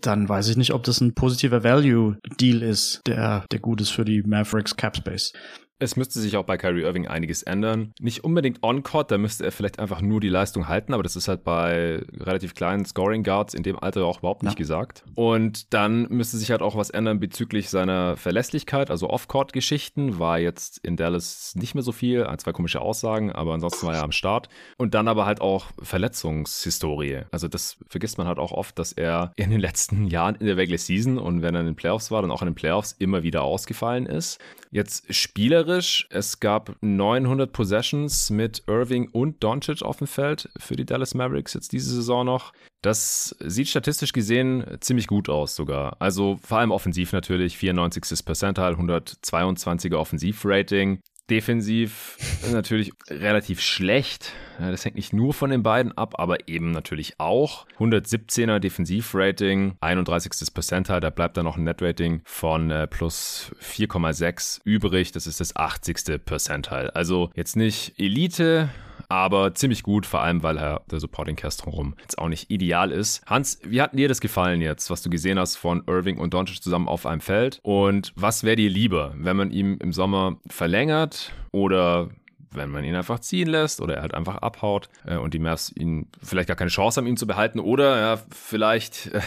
dann 0.00 0.28
weiß 0.28 0.48
ich 0.48 0.56
nicht, 0.56 0.72
ob 0.72 0.84
das 0.84 1.00
ein 1.00 1.14
positiver 1.14 1.62
Value-Deal 1.62 2.62
ist, 2.62 3.02
der, 3.06 3.44
der 3.52 3.60
gut 3.60 3.80
ist 3.80 3.90
für 3.90 4.04
die 4.04 4.22
Mavericks 4.22 4.76
Cap 4.76 4.96
Space. 4.96 5.32
Es 5.80 5.96
müsste 5.96 6.18
sich 6.18 6.36
auch 6.36 6.44
bei 6.44 6.56
Kyrie 6.56 6.82
Irving 6.82 7.06
einiges 7.06 7.42
ändern. 7.42 7.92
Nicht 8.00 8.24
unbedingt 8.24 8.62
on-court, 8.62 9.10
da 9.10 9.18
müsste 9.18 9.44
er 9.44 9.52
vielleicht 9.52 9.78
einfach 9.78 10.00
nur 10.00 10.20
die 10.20 10.28
Leistung 10.28 10.68
halten, 10.68 10.92
aber 10.92 11.02
das 11.02 11.14
ist 11.14 11.28
halt 11.28 11.44
bei 11.44 12.02
relativ 12.18 12.54
kleinen 12.54 12.84
Scoring 12.84 13.22
Guards 13.22 13.54
in 13.54 13.62
dem 13.62 13.78
Alter 13.78 14.04
auch 14.04 14.18
überhaupt 14.18 14.42
nicht 14.42 14.54
ja. 14.54 14.58
gesagt. 14.58 15.04
Und 15.14 15.72
dann 15.72 16.08
müsste 16.08 16.36
sich 16.36 16.50
halt 16.50 16.62
auch 16.62 16.76
was 16.76 16.90
ändern 16.90 17.20
bezüglich 17.20 17.70
seiner 17.70 18.16
Verlässlichkeit, 18.16 18.90
also 18.90 19.08
Off-Court-Geschichten. 19.08 20.18
War 20.18 20.38
jetzt 20.38 20.78
in 20.78 20.96
Dallas 20.96 21.54
nicht 21.54 21.74
mehr 21.74 21.82
so 21.82 21.92
viel, 21.92 22.24
ein, 22.24 22.38
zwei 22.38 22.52
komische 22.52 22.80
Aussagen, 22.80 23.30
aber 23.30 23.54
ansonsten 23.54 23.86
war 23.86 23.94
er 23.94 24.02
am 24.02 24.12
Start. 24.12 24.48
Und 24.78 24.94
dann 24.94 25.06
aber 25.06 25.26
halt 25.26 25.40
auch 25.40 25.66
Verletzungshistorie. 25.80 27.22
Also 27.30 27.46
das 27.46 27.76
vergisst 27.88 28.18
man 28.18 28.26
halt 28.26 28.38
auch 28.38 28.52
oft, 28.52 28.78
dass 28.78 28.92
er 28.92 29.32
in 29.36 29.50
den 29.50 29.60
letzten 29.60 30.08
Jahren 30.08 30.34
in 30.36 30.46
der 30.46 30.56
Regular 30.56 30.78
Season 30.78 31.18
und 31.18 31.42
wenn 31.42 31.54
er 31.54 31.60
in 31.60 31.66
den 31.66 31.76
Playoffs 31.76 32.10
war, 32.10 32.22
dann 32.22 32.30
auch 32.30 32.42
in 32.42 32.48
den 32.48 32.54
Playoffs 32.54 32.96
immer 32.98 33.22
wieder 33.22 33.42
ausgefallen 33.42 34.06
ist. 34.06 34.38
Jetzt 34.70 35.14
spielerisch, 35.14 36.06
es 36.10 36.40
gab 36.40 36.76
900 36.82 37.52
Possessions 37.52 38.30
mit 38.30 38.62
Irving 38.66 39.08
und 39.08 39.42
Doncic 39.42 39.82
auf 39.82 39.98
dem 39.98 40.06
Feld 40.06 40.50
für 40.58 40.76
die 40.76 40.84
Dallas 40.84 41.14
Mavericks 41.14 41.54
jetzt 41.54 41.72
diese 41.72 41.94
Saison 41.94 42.26
noch. 42.26 42.52
Das 42.82 43.34
sieht 43.40 43.68
statistisch 43.68 44.12
gesehen 44.12 44.64
ziemlich 44.80 45.06
gut 45.06 45.28
aus 45.28 45.56
sogar. 45.56 45.96
Also 46.00 46.38
vor 46.42 46.58
allem 46.58 46.70
offensiv 46.70 47.12
natürlich, 47.12 47.56
94. 47.56 48.24
Percentile, 48.24 48.76
122er 48.76 49.96
Offensivrating. 49.96 51.00
Defensiv 51.30 52.16
natürlich 52.50 52.92
relativ 53.08 53.60
schlecht. 53.60 54.32
Das 54.58 54.84
hängt 54.84 54.96
nicht 54.96 55.12
nur 55.12 55.34
von 55.34 55.50
den 55.50 55.62
beiden 55.62 55.96
ab, 55.96 56.14
aber 56.18 56.48
eben 56.48 56.70
natürlich 56.70 57.14
auch. 57.18 57.66
117er 57.78 58.58
Defensivrating, 58.58 59.76
31. 59.80 60.52
Percentile, 60.52 61.00
da 61.00 61.10
bleibt 61.10 61.36
dann 61.36 61.44
noch 61.44 61.56
ein 61.56 61.64
Netrating 61.64 62.22
von 62.24 62.70
äh, 62.70 62.86
plus 62.86 63.52
4,6 63.62 64.60
übrig. 64.64 65.12
Das 65.12 65.26
ist 65.26 65.40
das 65.40 65.54
80. 65.54 66.24
Percentile. 66.24 66.94
Also 66.96 67.30
jetzt 67.34 67.56
nicht 67.56 67.94
Elite, 67.98 68.70
aber 69.08 69.54
ziemlich 69.54 69.82
gut, 69.82 70.06
vor 70.06 70.22
allem 70.22 70.42
weil 70.42 70.58
er 70.58 70.82
der 70.90 71.00
Supporting 71.00 71.36
Cast 71.36 71.64
drumherum 71.64 71.94
jetzt 72.00 72.18
auch 72.18 72.28
nicht 72.28 72.50
ideal 72.50 72.90
ist. 72.90 73.24
Hans, 73.26 73.58
wie 73.64 73.80
hat 73.80 73.92
dir 73.94 74.08
das 74.08 74.20
gefallen 74.20 74.60
jetzt, 74.60 74.90
was 74.90 75.02
du 75.02 75.10
gesehen 75.10 75.38
hast 75.38 75.56
von 75.56 75.82
Irving 75.86 76.18
und 76.18 76.34
Doncic 76.34 76.62
zusammen 76.62 76.88
auf 76.88 77.06
einem 77.06 77.20
Feld? 77.20 77.60
Und 77.62 78.12
was 78.16 78.44
wäre 78.44 78.56
dir 78.56 78.70
lieber, 78.70 79.14
wenn 79.16 79.36
man 79.36 79.50
ihm 79.50 79.78
im 79.80 79.92
Sommer 79.92 80.36
verlängert 80.46 81.32
oder 81.52 82.10
wenn 82.52 82.70
man 82.70 82.84
ihn 82.84 82.94
einfach 82.94 83.20
ziehen 83.20 83.48
lässt 83.48 83.80
oder 83.80 83.96
er 83.96 84.02
halt 84.02 84.14
einfach 84.14 84.36
abhaut 84.36 84.88
äh, 85.06 85.16
und 85.16 85.34
die 85.34 85.38
Mavs 85.38 85.72
ihn 85.74 86.08
vielleicht 86.22 86.48
gar 86.48 86.56
keine 86.56 86.70
Chance 86.70 87.00
haben, 87.00 87.06
ihn 87.06 87.16
zu 87.16 87.26
behalten 87.26 87.60
oder 87.60 87.98
ja, 88.00 88.22
vielleicht 88.30 89.08
äh, 89.08 89.20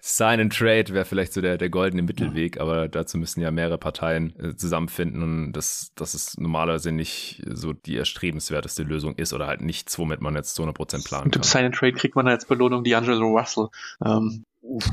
Sign 0.00 0.40
and 0.40 0.56
Trade 0.56 0.92
wäre 0.92 1.04
vielleicht 1.04 1.32
so 1.32 1.40
der, 1.40 1.58
der 1.58 1.70
goldene 1.70 2.02
Mittelweg, 2.02 2.60
aber 2.60 2.88
dazu 2.88 3.18
müssen 3.18 3.40
ja 3.40 3.50
mehrere 3.50 3.78
Parteien 3.78 4.34
äh, 4.38 4.56
zusammenfinden 4.56 5.22
und 5.22 5.52
das, 5.52 5.92
das 5.94 6.14
ist 6.14 6.40
normalerweise 6.40 6.92
nicht 6.92 7.42
so 7.46 7.72
die 7.72 7.96
erstrebenswerteste 7.96 8.82
Lösung 8.82 9.14
ist 9.16 9.32
oder 9.32 9.46
halt 9.46 9.60
nichts, 9.60 9.98
womit 9.98 10.20
man 10.20 10.34
jetzt 10.34 10.54
zu 10.54 10.62
100% 10.62 11.06
planen 11.06 11.24
und 11.24 11.34
kann. 11.34 11.42
Sign 11.42 11.66
and 11.66 11.74
Trade 11.74 11.92
kriegt 11.92 12.16
man 12.16 12.28
als 12.28 12.46
Belohnung 12.46 12.84
die 12.84 12.94
Angelo 12.94 13.28
Russell. 13.28 13.68
Ähm. 14.04 14.44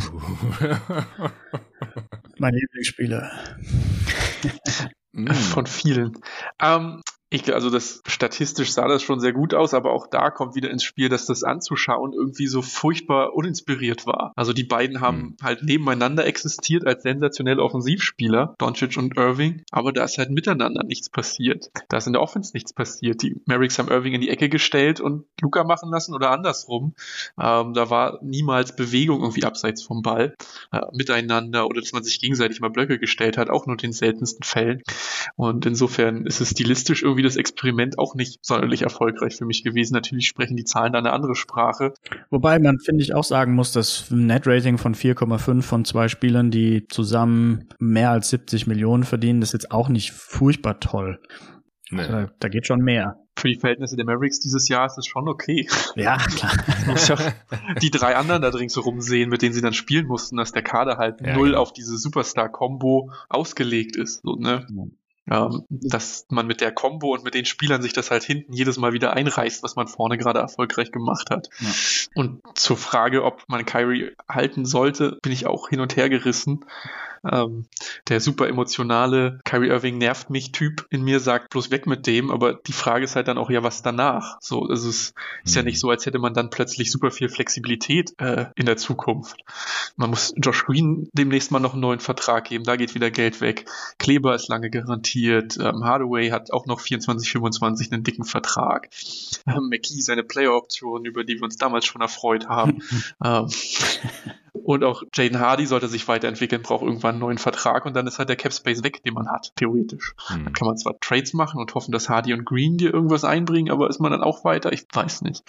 mein 2.37 2.53
Lieblingsspieler. 2.53 3.31
Von 5.51 5.65
vielen. 5.65 6.17
Ähm, 6.61 7.01
ich, 7.35 7.53
also 7.53 7.69
das 7.69 8.01
statistisch 8.07 8.71
sah 8.71 8.87
das 8.87 9.03
schon 9.03 9.19
sehr 9.19 9.33
gut 9.33 9.53
aus, 9.53 9.73
aber 9.73 9.91
auch 9.91 10.07
da 10.07 10.31
kommt 10.31 10.55
wieder 10.55 10.69
ins 10.69 10.83
Spiel, 10.83 11.09
dass 11.09 11.25
das 11.25 11.43
anzuschauen 11.43 12.13
irgendwie 12.13 12.47
so 12.47 12.61
furchtbar 12.61 13.33
uninspiriert 13.33 14.05
war. 14.05 14.33
Also 14.35 14.53
die 14.53 14.63
beiden 14.63 15.01
haben 15.01 15.17
mhm. 15.17 15.35
halt 15.41 15.63
nebeneinander 15.63 16.25
existiert 16.25 16.85
als 16.85 17.03
sensationelle 17.03 17.61
Offensivspieler, 17.61 18.55
Doncic 18.57 18.97
und 18.97 19.17
Irving, 19.17 19.63
aber 19.71 19.91
da 19.91 20.03
ist 20.03 20.17
halt 20.17 20.31
miteinander 20.31 20.83
nichts 20.83 21.09
passiert. 21.09 21.69
Da 21.89 21.97
ist 21.97 22.07
in 22.07 22.13
der 22.13 22.21
Offense 22.21 22.51
nichts 22.53 22.73
passiert. 22.73 23.21
Die 23.21 23.35
Mavericks 23.45 23.77
haben 23.77 23.89
Irving 23.89 24.13
in 24.13 24.21
die 24.21 24.29
Ecke 24.29 24.49
gestellt 24.49 24.99
und 24.99 25.25
Luca 25.41 25.63
machen 25.63 25.91
lassen 25.91 26.13
oder 26.13 26.31
andersrum. 26.31 26.93
Ähm, 27.39 27.73
da 27.73 27.89
war 27.89 28.19
niemals 28.21 28.75
Bewegung 28.75 29.21
irgendwie 29.21 29.43
abseits 29.43 29.83
vom 29.83 30.01
Ball 30.01 30.35
äh, 30.71 30.81
miteinander 30.93 31.67
oder 31.67 31.81
dass 31.81 31.93
man 31.93 32.03
sich 32.03 32.19
gegenseitig 32.19 32.61
mal 32.61 32.69
Blöcke 32.69 32.99
gestellt 32.99 33.37
hat, 33.37 33.49
auch 33.49 33.65
nur 33.65 33.73
in 33.73 33.79
den 33.79 33.93
seltensten 33.93 34.43
Fällen. 34.43 34.81
Und 35.35 35.65
insofern 35.65 36.25
ist 36.25 36.41
es 36.41 36.51
stilistisch 36.51 37.03
irgendwie 37.03 37.24
das 37.25 37.35
Experiment 37.35 37.99
auch 37.99 38.15
nicht 38.15 38.39
sonderlich 38.45 38.83
erfolgreich 38.83 39.35
für 39.35 39.45
mich 39.45 39.63
gewesen. 39.63 39.93
Natürlich 39.93 40.27
sprechen 40.27 40.55
die 40.55 40.63
Zahlen 40.63 40.93
da 40.93 40.99
eine 40.99 41.13
andere 41.13 41.35
Sprache. 41.35 41.93
Wobei 42.29 42.59
man, 42.59 42.79
finde 42.79 43.03
ich, 43.03 43.13
auch 43.13 43.23
sagen 43.23 43.53
muss, 43.53 43.71
dass 43.71 44.09
ein 44.11 44.27
Net-Rating 44.27 44.77
von 44.77 44.95
4,5 44.95 45.61
von 45.61 45.85
zwei 45.85 46.07
Spielern, 46.07 46.51
die 46.51 46.87
zusammen 46.87 47.69
mehr 47.79 48.11
als 48.11 48.29
70 48.29 48.67
Millionen 48.67 49.03
verdienen, 49.03 49.41
das 49.41 49.49
ist 49.49 49.53
jetzt 49.53 49.71
auch 49.71 49.89
nicht 49.89 50.11
furchtbar 50.11 50.79
toll. 50.79 51.19
Nee. 51.91 52.01
Also, 52.01 52.31
da 52.39 52.49
geht 52.49 52.65
schon 52.65 52.79
mehr 52.79 53.17
für 53.37 53.49
die 53.49 53.59
Verhältnisse 53.59 53.95
der 53.95 54.05
Mavericks 54.05 54.39
dieses 54.39 54.69
Jahr 54.69 54.85
ist 54.85 54.97
es 54.97 55.05
schon 55.05 55.27
okay. 55.27 55.67
Ja, 55.95 56.17
klar. 56.17 57.33
die 57.81 57.91
drei 57.91 58.15
anderen 58.15 58.41
da 58.41 58.49
drin 58.49 58.69
so 58.69 58.81
rumsehen, 58.81 59.29
mit 59.29 59.41
denen 59.41 59.53
sie 59.53 59.61
dann 59.61 59.73
spielen 59.73 60.07
mussten, 60.07 60.37
dass 60.37 60.51
der 60.51 60.63
Kader 60.63 60.97
halt 60.97 61.21
ja, 61.21 61.35
null 61.35 61.49
genau. 61.49 61.61
auf 61.61 61.73
diese 61.73 61.97
Superstar-Kombo 61.97 63.11
ausgelegt 63.29 63.97
ist. 63.97 64.21
So, 64.23 64.35
ne? 64.35 64.65
Ähm, 65.29 65.63
dass 65.69 66.27
man 66.29 66.45
mit 66.45 66.61
der 66.61 66.71
Combo 66.71 67.13
und 67.13 67.23
mit 67.23 67.33
den 67.33 67.45
Spielern 67.45 67.81
sich 67.81 67.93
das 67.93 68.11
halt 68.11 68.23
hinten 68.23 68.53
jedes 68.53 68.77
Mal 68.77 68.93
wieder 68.93 69.13
einreißt, 69.13 69.63
was 69.63 69.75
man 69.75 69.87
vorne 69.87 70.17
gerade 70.17 70.39
erfolgreich 70.39 70.91
gemacht 70.91 71.29
hat. 71.31 71.49
Ja. 71.59 71.69
Und 72.15 72.41
zur 72.53 72.77
Frage, 72.77 73.23
ob 73.23 73.43
man 73.47 73.65
Kyrie 73.65 74.11
halten 74.29 74.65
sollte, 74.65 75.17
bin 75.21 75.31
ich 75.31 75.47
auch 75.47 75.69
hin 75.69 75.79
und 75.79 75.95
her 75.95 76.09
gerissen. 76.09 76.65
Ähm, 77.31 77.65
der 78.07 78.19
super 78.19 78.47
emotionale 78.47 79.39
Kyrie 79.43 79.69
Irving 79.69 79.97
nervt 79.97 80.29
mich 80.29 80.51
Typ 80.51 80.85
in 80.89 81.03
mir 81.03 81.19
sagt 81.19 81.49
bloß 81.49 81.71
weg 81.71 81.87
mit 81.87 82.07
dem, 82.07 82.31
aber 82.31 82.53
die 82.53 82.73
Frage 82.73 83.05
ist 83.05 83.15
halt 83.15 83.27
dann 83.27 83.37
auch 83.37 83.49
ja, 83.49 83.63
was 83.63 83.81
danach? 83.81 84.37
So, 84.41 84.63
also 84.63 84.89
es 84.89 85.13
ist 85.43 85.53
mhm. 85.53 85.53
ja 85.53 85.63
nicht 85.63 85.79
so, 85.79 85.89
als 85.89 86.05
hätte 86.05 86.19
man 86.19 86.33
dann 86.33 86.49
plötzlich 86.49 86.91
super 86.91 87.11
viel 87.11 87.29
Flexibilität 87.29 88.13
äh, 88.19 88.47
in 88.55 88.65
der 88.65 88.77
Zukunft. 88.77 89.37
Man 89.95 90.09
muss 90.09 90.33
Josh 90.37 90.65
Green 90.65 91.09
demnächst 91.13 91.51
mal 91.51 91.59
noch 91.59 91.73
einen 91.73 91.81
neuen 91.81 91.99
Vertrag 91.99 92.45
geben, 92.45 92.63
da 92.63 92.75
geht 92.75 92.95
wieder 92.95 93.11
Geld 93.11 93.41
weg. 93.41 93.65
Kleber 93.97 94.35
ist 94.35 94.47
lange 94.49 94.69
garantiert. 94.69 95.57
Ähm, 95.57 95.83
Hardaway 95.83 96.29
hat 96.29 96.51
auch 96.51 96.65
noch 96.65 96.79
24, 96.79 97.29
25 97.29 97.91
einen 97.91 98.03
dicken 98.03 98.23
Vertrag. 98.23 98.89
Ähm, 99.47 99.69
McKee 99.69 100.01
seine 100.01 100.23
Player-Option, 100.23 101.05
über 101.05 101.23
die 101.23 101.35
wir 101.35 101.43
uns 101.43 101.57
damals 101.57 101.85
schon 101.85 102.01
erfreut 102.01 102.47
haben. 102.47 102.81
ähm, 103.23 103.47
und 104.63 104.83
auch 104.83 105.03
Jaden 105.13 105.39
Hardy 105.39 105.65
sollte 105.65 105.87
sich 105.87 106.07
weiterentwickeln, 106.07 106.61
braucht 106.61 106.83
irgendwann 106.83 107.15
einen 107.15 107.19
neuen 107.19 107.37
Vertrag 107.37 107.85
und 107.85 107.95
dann 107.95 108.07
ist 108.07 108.19
halt 108.19 108.29
der 108.29 108.35
Cap 108.35 108.53
Space 108.53 108.83
weg, 108.83 109.03
den 109.03 109.13
man 109.13 109.29
hat, 109.29 109.51
theoretisch. 109.55 110.13
Mhm. 110.29 110.45
Dann 110.45 110.53
kann 110.53 110.67
man 110.67 110.77
zwar 110.77 110.99
Trades 110.99 111.33
machen 111.33 111.59
und 111.59 111.73
hoffen, 111.75 111.91
dass 111.91 112.09
Hardy 112.09 112.33
und 112.33 112.45
Green 112.45 112.77
dir 112.77 112.93
irgendwas 112.93 113.23
einbringen, 113.23 113.71
aber 113.71 113.89
ist 113.89 113.99
man 113.99 114.11
dann 114.11 114.23
auch 114.23 114.43
weiter? 114.45 114.71
Ich 114.71 114.85
weiß 114.91 115.21
nicht. 115.21 115.43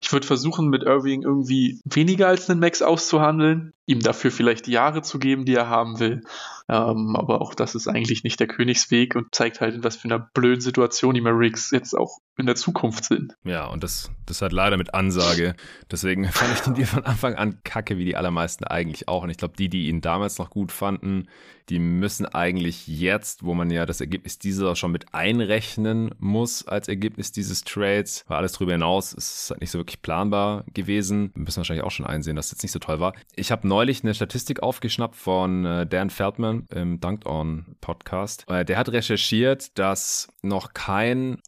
Ich 0.00 0.12
würde 0.12 0.26
versuchen, 0.26 0.68
mit 0.68 0.82
Irving 0.82 1.22
irgendwie 1.22 1.80
weniger 1.84 2.28
als 2.28 2.48
einen 2.50 2.60
Max 2.60 2.82
auszuhandeln, 2.82 3.72
ihm 3.86 4.00
dafür 4.00 4.30
vielleicht 4.30 4.66
die 4.66 4.72
Jahre 4.72 5.02
zu 5.02 5.18
geben, 5.18 5.44
die 5.44 5.54
er 5.54 5.68
haben 5.68 5.98
will. 5.98 6.22
Ähm, 6.68 7.16
aber 7.16 7.40
auch 7.40 7.54
das 7.54 7.74
ist 7.74 7.88
eigentlich 7.88 8.24
nicht 8.24 8.40
der 8.40 8.46
Königsweg 8.46 9.16
und 9.16 9.34
zeigt 9.34 9.60
halt, 9.60 9.74
in 9.74 9.84
was 9.84 9.96
für 9.96 10.08
einer 10.08 10.18
blöden 10.18 10.60
Situation 10.60 11.14
die 11.14 11.20
Mavericks 11.20 11.70
jetzt 11.70 11.94
auch 11.94 12.18
in 12.42 12.46
der 12.46 12.56
Zukunft 12.56 13.04
sind. 13.04 13.34
Ja, 13.44 13.66
und 13.66 13.82
das, 13.82 14.10
das 14.26 14.42
hat 14.42 14.52
leider 14.52 14.76
mit 14.76 14.94
Ansage. 14.94 15.54
Deswegen 15.90 16.28
fand 16.32 16.52
ich 16.52 16.60
den 16.60 16.74
Deal 16.74 16.86
von 16.86 17.04
Anfang 17.04 17.36
an 17.36 17.62
kacke, 17.62 17.96
wie 17.96 18.04
die 18.04 18.16
allermeisten 18.16 18.64
eigentlich 18.64 19.08
auch. 19.08 19.22
Und 19.22 19.30
ich 19.30 19.38
glaube, 19.38 19.54
die, 19.56 19.68
die 19.68 19.88
ihn 19.88 20.00
damals 20.00 20.38
noch 20.38 20.50
gut 20.50 20.72
fanden, 20.72 21.28
die 21.68 21.78
müssen 21.78 22.26
eigentlich 22.26 22.86
jetzt, 22.86 23.44
wo 23.44 23.54
man 23.54 23.70
ja 23.70 23.86
das 23.86 24.00
Ergebnis 24.00 24.38
dieser 24.38 24.74
schon 24.76 24.92
mit 24.92 25.14
einrechnen 25.14 26.10
muss 26.18 26.66
als 26.66 26.88
Ergebnis 26.88 27.32
dieses 27.32 27.62
Trades, 27.62 28.24
war 28.28 28.38
alles 28.38 28.52
drüber 28.52 28.72
hinaus, 28.72 29.12
ist 29.12 29.50
halt 29.50 29.60
nicht 29.60 29.70
so 29.70 29.78
wirklich 29.78 30.02
planbar 30.02 30.64
gewesen. 30.74 31.30
Wir 31.34 31.44
müssen 31.44 31.58
wahrscheinlich 31.58 31.84
auch 31.84 31.90
schon 31.90 32.06
einsehen, 32.06 32.36
dass 32.36 32.48
das 32.48 32.58
jetzt 32.58 32.62
nicht 32.64 32.72
so 32.72 32.78
toll 32.78 33.00
war. 33.00 33.14
Ich 33.36 33.52
habe 33.52 33.66
neulich 33.66 34.02
eine 34.02 34.14
Statistik 34.14 34.62
aufgeschnappt 34.62 35.16
von 35.16 35.64
äh, 35.64 35.86
Dan 35.86 36.10
Feldman 36.10 36.66
im 36.74 37.00
Dunked 37.00 37.26
On 37.26 37.76
Podcast. 37.80 38.44
Äh, 38.48 38.64
der 38.64 38.76
hat 38.76 38.90
recherchiert, 38.90 39.78
dass 39.78 40.28
noch 40.42 40.74
kein 40.74 41.38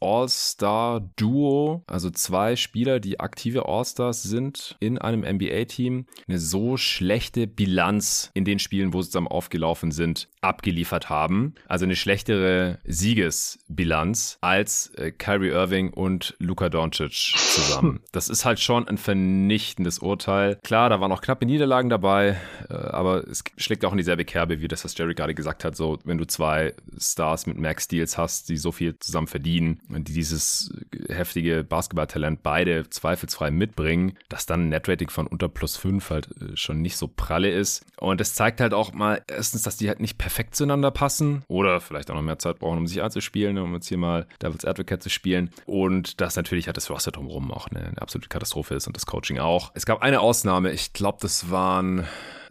All-Star-Duo, 0.85 1.83
also 1.87 2.09
zwei 2.09 2.55
Spieler, 2.55 2.99
die 2.99 3.19
aktive 3.19 3.67
All-Stars 3.67 4.23
sind 4.23 4.75
in 4.79 4.97
einem 4.97 5.21
NBA-Team, 5.21 6.05
eine 6.27 6.39
so 6.39 6.77
schlechte 6.77 7.47
Bilanz 7.47 8.31
in 8.33 8.45
den 8.45 8.59
Spielen, 8.59 8.93
wo 8.93 9.01
sie 9.01 9.09
zusammen 9.09 9.27
aufgelaufen 9.27 9.91
sind, 9.91 10.29
abgeliefert 10.41 11.09
haben. 11.09 11.55
Also 11.67 11.85
eine 11.85 11.95
schlechtere 11.95 12.79
Siegesbilanz 12.85 14.37
als 14.41 14.91
äh, 14.95 15.11
Kyrie 15.11 15.49
Irving 15.49 15.91
und 15.91 16.35
Luka 16.39 16.69
Doncic 16.69 17.11
zusammen. 17.11 18.01
Das 18.11 18.29
ist 18.29 18.45
halt 18.45 18.59
schon 18.59 18.87
ein 18.87 18.97
vernichtendes 18.97 19.99
Urteil. 19.99 20.57
Klar, 20.63 20.89
da 20.89 21.01
waren 21.01 21.11
auch 21.11 21.21
knappe 21.21 21.45
Niederlagen 21.45 21.89
dabei, 21.89 22.37
äh, 22.69 22.73
aber 22.73 23.27
es 23.27 23.43
schlägt 23.57 23.83
auch 23.83 23.91
in 23.91 23.97
dieselbe 23.97 24.23
Kerbe 24.23 24.61
wie 24.61 24.67
das, 24.67 24.85
was 24.85 24.97
Jerry 24.97 25.15
gerade 25.15 25.35
gesagt 25.35 25.65
hat. 25.65 25.75
So, 25.75 25.99
wenn 26.05 26.17
du 26.17 26.25
zwei 26.25 26.73
Stars 26.97 27.45
mit 27.45 27.57
Max 27.57 27.87
Deals 27.87 28.17
hast, 28.17 28.47
die 28.47 28.57
so 28.57 28.71
viel 28.71 28.97
zusammen 28.99 29.27
verdienen 29.27 29.81
und 29.89 30.07
die 30.07 30.13
dieses 30.13 30.64
heftige 31.09 31.63
Basketballtalent 31.63 32.43
beide 32.43 32.89
zweifelsfrei 32.89 33.51
mitbringen, 33.51 34.17
dass 34.29 34.45
dann 34.45 34.65
ein 34.65 34.69
Netrating 34.69 35.09
von 35.09 35.27
unter 35.27 35.49
plus 35.49 35.77
fünf 35.77 36.09
halt 36.09 36.29
äh, 36.41 36.55
schon 36.55 36.81
nicht 36.81 36.97
so 36.97 37.07
pralle 37.07 37.49
ist. 37.49 37.85
Und 37.97 38.19
das 38.21 38.35
zeigt 38.35 38.61
halt 38.61 38.73
auch 38.73 38.93
mal 38.93 39.21
erstens, 39.27 39.63
dass 39.63 39.77
die 39.77 39.87
halt 39.87 39.99
nicht 39.99 40.17
perfekt 40.17 40.55
zueinander 40.55 40.91
passen 40.91 41.43
oder 41.47 41.81
vielleicht 41.81 42.09
auch 42.11 42.15
noch 42.15 42.21
mehr 42.21 42.39
Zeit 42.39 42.59
brauchen, 42.59 42.79
um 42.79 42.87
sich 42.87 43.01
anzuspielen, 43.01 43.57
um 43.57 43.73
jetzt 43.73 43.87
hier 43.87 43.97
mal 43.97 44.27
Devil's 44.41 44.65
Advocate 44.65 45.03
zu 45.03 45.09
spielen. 45.09 45.51
Und 45.65 46.21
dass 46.21 46.35
natürlich 46.35 46.67
halt 46.67 46.77
das 46.77 46.89
Roster 46.89 47.11
drumherum 47.11 47.51
auch 47.51 47.67
eine, 47.67 47.85
eine 47.85 48.01
absolute 48.01 48.29
Katastrophe 48.29 48.75
ist 48.75 48.87
und 48.87 48.95
das 48.95 49.05
Coaching 49.05 49.39
auch. 49.39 49.71
Es 49.73 49.85
gab 49.85 50.01
eine 50.01 50.19
Ausnahme, 50.19 50.71
ich 50.71 50.93
glaube, 50.93 51.17
das 51.21 51.49
waren 51.49 52.05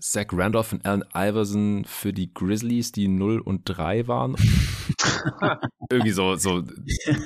Zach 0.04 0.26
Randolph 0.32 0.74
und 0.74 0.84
Allen 0.84 1.02
Iverson 1.14 1.86
für 1.86 2.12
die 2.12 2.32
Grizzlies, 2.34 2.92
die 2.92 3.08
0 3.08 3.40
und 3.40 3.62
3 3.64 4.06
waren. 4.06 4.36
Irgendwie 5.90 6.10
so, 6.10 6.36
so 6.36 6.62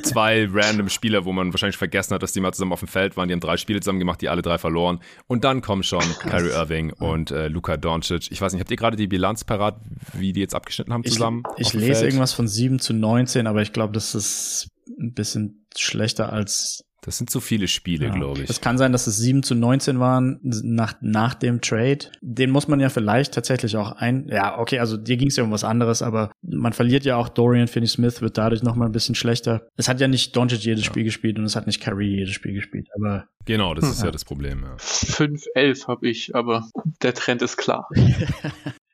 zwei 0.04 0.46
random 0.48 0.88
Spieler, 0.88 1.24
wo 1.24 1.32
man 1.32 1.52
wahrscheinlich 1.52 1.76
vergessen 1.76 2.14
hat, 2.14 2.22
dass 2.22 2.32
die 2.32 2.40
mal 2.40 2.52
zusammen 2.52 2.72
auf 2.72 2.78
dem 2.78 2.86
Feld 2.86 3.16
waren. 3.16 3.26
Die 3.26 3.32
haben 3.32 3.40
drei 3.40 3.56
Spiele 3.56 3.80
zusammen 3.80 3.98
gemacht, 3.98 4.20
die 4.20 4.28
alle 4.28 4.42
drei 4.42 4.58
verloren. 4.58 5.00
Und 5.26 5.42
dann 5.42 5.60
kommen 5.60 5.82
schon 5.82 6.04
Kyrie 6.20 6.50
Irving 6.50 6.92
und 6.92 7.32
äh, 7.32 7.48
Luka 7.48 7.76
Doncic. 7.76 8.30
Ich 8.30 8.40
weiß 8.40 8.52
nicht, 8.52 8.60
habt 8.60 8.70
ihr 8.70 8.76
gerade 8.76 8.96
die 8.96 9.08
Bilanz 9.08 9.42
parat, 9.42 9.80
wie 10.12 10.32
die 10.32 10.40
jetzt 10.40 10.54
abgeschnitten 10.54 10.92
haben 10.92 11.02
zusammen? 11.02 11.42
Ich, 11.56 11.68
ich 11.68 11.72
lese 11.74 11.94
Feld? 11.94 12.04
irgendwas 12.04 12.32
von 12.32 12.46
7 12.46 12.78
zu 12.78 12.94
19, 12.94 13.48
aber 13.48 13.60
ich 13.60 13.72
glaube, 13.72 13.92
das 13.92 14.14
ist 14.14 14.68
ein 15.00 15.14
bisschen 15.14 15.66
schlechter 15.76 16.32
als 16.32 16.84
das 17.01 17.16
sind 17.16 17.30
zu 17.30 17.40
viele 17.40 17.68
Spiele, 17.68 18.07
ja. 18.07 18.12
glaube 18.12 18.42
ich. 18.42 18.51
Es 18.51 18.61
kann 18.61 18.76
sein, 18.76 18.92
dass 18.92 19.07
es 19.07 19.18
7 19.18 19.42
zu 19.42 19.55
19 19.55 20.01
waren 20.01 20.40
nach, 20.42 20.94
nach 21.01 21.34
dem 21.34 21.61
Trade. 21.61 21.99
Den 22.20 22.51
muss 22.51 22.66
man 22.66 22.80
ja 22.80 22.88
vielleicht 22.88 23.34
tatsächlich 23.34 23.76
auch 23.76 23.92
ein. 23.92 24.26
Ja, 24.28 24.59
okay, 24.59 24.80
also 24.80 24.96
dir 24.96 25.16
ging 25.16 25.28
es 25.28 25.36
ja 25.36 25.44
um 25.44 25.53
was 25.53 25.64
anderes, 25.64 26.03
aber 26.03 26.32
man 26.42 26.72
verliert 26.72 27.05
ja 27.05 27.16
auch 27.16 27.28
Dorian 27.28 27.68
Finney-Smith, 27.68 28.20
wird 28.20 28.36
dadurch 28.36 28.62
nochmal 28.62 28.88
ein 28.88 28.92
bisschen 28.92 29.14
schlechter. 29.14 29.68
Es 29.76 29.88
hat 29.88 30.01
ja 30.01 30.09
nicht 30.09 30.36
Doncic 30.36 30.61
jedes 30.61 30.84
ja. 30.84 30.90
Spiel 30.90 31.05
gespielt 31.05 31.38
und 31.38 31.44
es 31.44 31.55
hat 31.55 31.66
nicht 31.66 31.80
Curry 31.80 32.16
jedes 32.16 32.34
Spiel 32.34 32.55
gespielt, 32.55 32.88
aber. 32.96 33.26
Genau, 33.44 33.74
das 33.74 33.88
ist 33.88 34.01
ja, 34.01 34.07
ja 34.07 34.11
das 34.11 34.24
Problem, 34.24 34.62
ja. 34.64 34.74
5-11 34.76 35.86
habe 35.86 36.09
ich, 36.09 36.34
aber 36.34 36.68
der 37.03 37.14
Trend 37.14 37.42
ist 37.42 37.57
klar. 37.57 37.88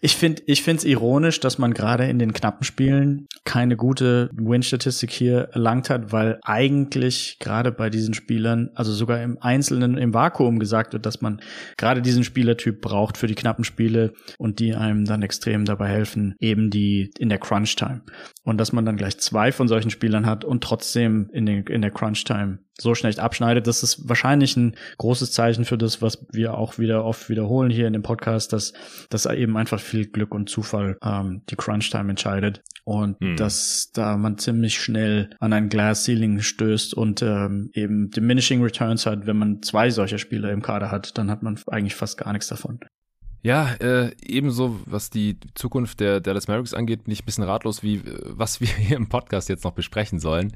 Ich 0.00 0.16
finde 0.16 0.42
ich 0.46 0.62
finde 0.62 0.78
es 0.78 0.84
ironisch, 0.84 1.40
dass 1.40 1.58
man 1.58 1.74
gerade 1.74 2.04
in 2.06 2.18
den 2.18 2.32
knappen 2.32 2.64
Spielen 2.64 3.26
keine 3.44 3.76
gute 3.76 4.30
Win-Statistik 4.32 5.10
hier 5.10 5.48
erlangt 5.52 5.90
hat, 5.90 6.12
weil 6.12 6.38
eigentlich 6.42 7.36
gerade 7.38 7.72
bei 7.72 7.90
diesen 7.90 8.14
Spielern, 8.14 8.70
also 8.74 8.92
sogar 8.92 9.22
im 9.22 9.38
Einzelnen 9.40 9.98
im 9.98 10.14
Vakuum 10.14 10.58
gesagt 10.58 10.92
wird, 10.92 11.06
dass 11.06 11.20
man 11.20 11.40
gerade 11.76 12.02
diesen 12.02 12.24
Spielertyp 12.24 12.80
braucht 12.80 13.16
für 13.16 13.26
die 13.26 13.34
knappen 13.34 13.64
Spiele 13.64 14.12
und 14.38 14.58
die 14.58 14.74
einem 14.74 15.04
dann 15.04 15.22
extrem 15.22 15.64
dabei 15.64 15.88
helfen, 15.88 16.34
eben 16.40 16.70
die 16.70 17.10
in 17.18 17.28
der 17.28 17.38
Crunch-Time. 17.38 18.02
Und 18.44 18.58
dass 18.58 18.72
man 18.72 18.84
dann 18.84 18.96
gleich 18.96 19.18
zwei 19.18 19.52
von 19.52 19.68
solchen 19.68 19.90
Spielern 19.90 20.26
hat 20.26 20.44
und 20.44 20.64
trotzdem 20.64 21.28
in, 21.32 21.46
den, 21.46 21.64
in 21.66 21.82
der 21.82 21.90
Crunch-Time 21.90 22.58
so 22.82 22.94
schlecht 22.94 23.20
abschneidet. 23.20 23.66
Das 23.66 23.82
ist 23.82 24.08
wahrscheinlich 24.08 24.56
ein 24.56 24.76
großes 24.98 25.32
Zeichen 25.32 25.64
für 25.64 25.78
das, 25.78 26.02
was 26.02 26.26
wir 26.32 26.54
auch 26.54 26.78
wieder 26.78 27.04
oft 27.04 27.28
wiederholen 27.28 27.70
hier 27.70 27.86
in 27.86 27.92
dem 27.92 28.02
Podcast, 28.02 28.52
dass, 28.52 28.72
dass 29.10 29.26
eben 29.26 29.56
einfach 29.56 29.80
viel 29.80 30.06
Glück 30.06 30.34
und 30.34 30.48
Zufall 30.48 30.98
ähm, 31.02 31.42
die 31.48 31.56
Crunch-Time 31.56 32.10
entscheidet 32.10 32.62
und 32.84 33.18
hm. 33.20 33.36
dass 33.36 33.90
da 33.92 34.16
man 34.16 34.38
ziemlich 34.38 34.78
schnell 34.78 35.30
an 35.38 35.52
ein 35.52 35.68
Glass 35.68 36.04
Ceiling 36.04 36.40
stößt 36.40 36.94
und 36.94 37.22
ähm, 37.22 37.70
eben 37.74 38.10
diminishing 38.10 38.62
returns 38.62 39.06
hat. 39.06 39.26
Wenn 39.26 39.36
man 39.38 39.62
zwei 39.62 39.90
solcher 39.90 40.18
Spieler 40.18 40.50
im 40.50 40.62
Kader 40.62 40.90
hat, 40.90 41.16
dann 41.16 41.30
hat 41.30 41.42
man 41.42 41.58
eigentlich 41.68 41.94
fast 41.94 42.18
gar 42.18 42.32
nichts 42.32 42.48
davon. 42.48 42.80
Ja, 43.42 43.74
äh, 43.80 44.12
ebenso 44.24 44.78
was 44.86 45.10
die 45.10 45.36
Zukunft 45.54 45.98
der 45.98 46.20
Dallas 46.20 46.46
Mavericks 46.46 46.74
angeht, 46.74 47.04
bin 47.04 47.12
ich 47.12 47.22
ein 47.22 47.24
bisschen 47.24 47.42
ratlos, 47.42 47.82
wie 47.82 48.00
was 48.24 48.60
wir 48.60 48.68
hier 48.68 48.96
im 48.96 49.08
Podcast 49.08 49.48
jetzt 49.48 49.64
noch 49.64 49.72
besprechen 49.72 50.20
sollen. 50.20 50.52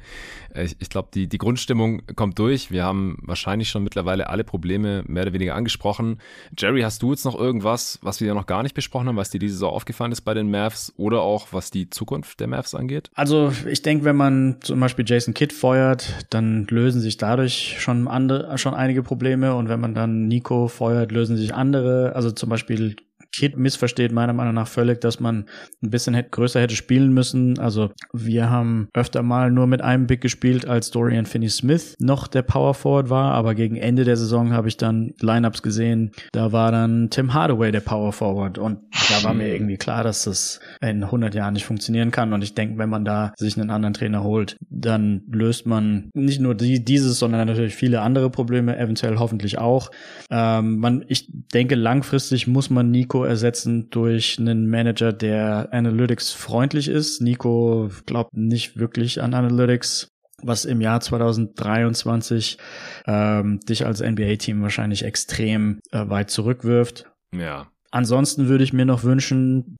Äh, 0.54 0.64
ich 0.64 0.76
ich 0.78 0.88
glaube, 0.88 1.08
die, 1.12 1.26
die 1.26 1.38
Grundstimmung 1.38 2.02
kommt 2.14 2.38
durch. 2.38 2.70
Wir 2.70 2.84
haben 2.84 3.18
wahrscheinlich 3.22 3.68
schon 3.68 3.82
mittlerweile 3.82 4.28
alle 4.28 4.44
Probleme 4.44 5.02
mehr 5.08 5.24
oder 5.24 5.32
weniger 5.32 5.56
angesprochen. 5.56 6.18
Jerry, 6.56 6.82
hast 6.82 7.02
du 7.02 7.10
jetzt 7.10 7.24
noch 7.24 7.36
irgendwas, 7.36 7.98
was 8.02 8.20
wir 8.20 8.28
ja 8.28 8.34
noch 8.34 8.46
gar 8.46 8.62
nicht 8.62 8.74
besprochen 8.74 9.08
haben, 9.08 9.16
was 9.16 9.30
dir 9.30 9.40
diese 9.40 9.54
Saison 9.54 9.72
aufgefallen 9.72 10.12
ist 10.12 10.20
bei 10.20 10.34
den 10.34 10.48
Mavs 10.48 10.92
oder 10.96 11.22
auch 11.22 11.48
was 11.50 11.72
die 11.72 11.90
Zukunft 11.90 12.38
der 12.38 12.46
Mavs 12.46 12.74
angeht? 12.76 13.10
Also 13.14 13.52
ich 13.68 13.82
denke, 13.82 14.04
wenn 14.04 14.16
man 14.16 14.58
zum 14.60 14.78
Beispiel 14.78 15.04
Jason 15.06 15.34
Kidd 15.34 15.52
feuert, 15.52 16.26
dann 16.30 16.68
lösen 16.70 17.00
sich 17.00 17.16
dadurch 17.16 17.80
schon 17.80 18.06
andere, 18.06 18.56
schon 18.58 18.74
einige 18.74 19.02
Probleme 19.02 19.56
und 19.56 19.68
wenn 19.68 19.80
man 19.80 19.94
dann 19.94 20.28
Nico 20.28 20.68
feuert, 20.68 21.10
lösen 21.10 21.36
sich 21.36 21.52
andere. 21.52 22.14
Also 22.14 22.30
zum 22.30 22.48
Beispiel 22.48 22.75
Beispiel 22.76 23.05
Kid 23.36 23.56
missversteht 23.56 24.12
meiner 24.12 24.32
Meinung 24.32 24.54
nach 24.54 24.68
völlig, 24.68 25.00
dass 25.00 25.20
man 25.20 25.46
ein 25.82 25.90
bisschen 25.90 26.14
hätte, 26.14 26.30
größer 26.30 26.60
hätte 26.60 26.74
spielen 26.74 27.12
müssen. 27.12 27.58
Also 27.58 27.90
wir 28.12 28.48
haben 28.48 28.88
öfter 28.94 29.22
mal 29.22 29.50
nur 29.50 29.66
mit 29.66 29.82
einem 29.82 30.06
Big 30.06 30.20
gespielt, 30.20 30.66
als 30.66 30.90
Dorian 30.90 31.26
Finney-Smith 31.26 31.96
noch 31.98 32.28
der 32.28 32.42
Power 32.42 32.74
Forward 32.74 33.10
war, 33.10 33.34
aber 33.34 33.54
gegen 33.54 33.76
Ende 33.76 34.04
der 34.04 34.16
Saison 34.16 34.52
habe 34.52 34.68
ich 34.68 34.76
dann 34.76 35.12
Lineups 35.20 35.62
gesehen, 35.62 36.12
da 36.32 36.52
war 36.52 36.72
dann 36.72 37.10
Tim 37.10 37.34
Hardaway 37.34 37.72
der 37.72 37.80
Power 37.80 38.12
Forward 38.12 38.58
und 38.58 38.78
da 39.10 39.22
war 39.24 39.34
mir 39.34 39.52
irgendwie 39.52 39.76
klar, 39.76 40.02
dass 40.02 40.24
das 40.24 40.60
in 40.80 41.04
100 41.04 41.34
Jahren 41.34 41.54
nicht 41.54 41.66
funktionieren 41.66 42.10
kann 42.10 42.32
und 42.32 42.42
ich 42.42 42.54
denke, 42.54 42.78
wenn 42.78 42.88
man 42.88 43.04
da 43.04 43.32
sich 43.36 43.58
einen 43.58 43.70
anderen 43.70 43.94
Trainer 43.94 44.22
holt, 44.22 44.56
dann 44.70 45.22
löst 45.30 45.66
man 45.66 46.10
nicht 46.14 46.40
nur 46.40 46.54
die, 46.54 46.84
dieses, 46.84 47.18
sondern 47.18 47.46
natürlich 47.46 47.74
viele 47.74 48.00
andere 48.00 48.30
Probleme, 48.30 48.78
eventuell 48.78 49.18
hoffentlich 49.18 49.58
auch. 49.58 49.90
Ähm, 50.30 50.78
man, 50.78 51.04
ich 51.08 51.28
denke, 51.52 51.74
langfristig 51.74 52.46
muss 52.46 52.70
man 52.70 52.90
Nico 52.90 53.25
ersetzen 53.26 53.90
durch 53.90 54.38
einen 54.38 54.68
Manager, 54.68 55.12
der 55.12 55.68
Analytics 55.72 56.32
freundlich 56.32 56.88
ist. 56.88 57.20
Nico 57.20 57.90
glaubt 58.06 58.34
nicht 58.34 58.78
wirklich 58.78 59.22
an 59.22 59.34
Analytics 59.34 60.08
was 60.42 60.64
im 60.64 60.80
Jahr 60.80 61.00
2023 61.00 62.58
ähm, 63.06 63.60
dich 63.60 63.86
als 63.86 64.00
NBA-Team 64.00 64.62
wahrscheinlich 64.62 65.04
extrem 65.04 65.80
äh, 65.92 66.08
weit 66.08 66.30
zurückwirft. 66.30 67.10
Ja. 67.32 67.68
Ansonsten 67.96 68.48
würde 68.48 68.62
ich 68.62 68.74
mir 68.74 68.84
noch 68.84 69.04
wünschen, 69.04 69.78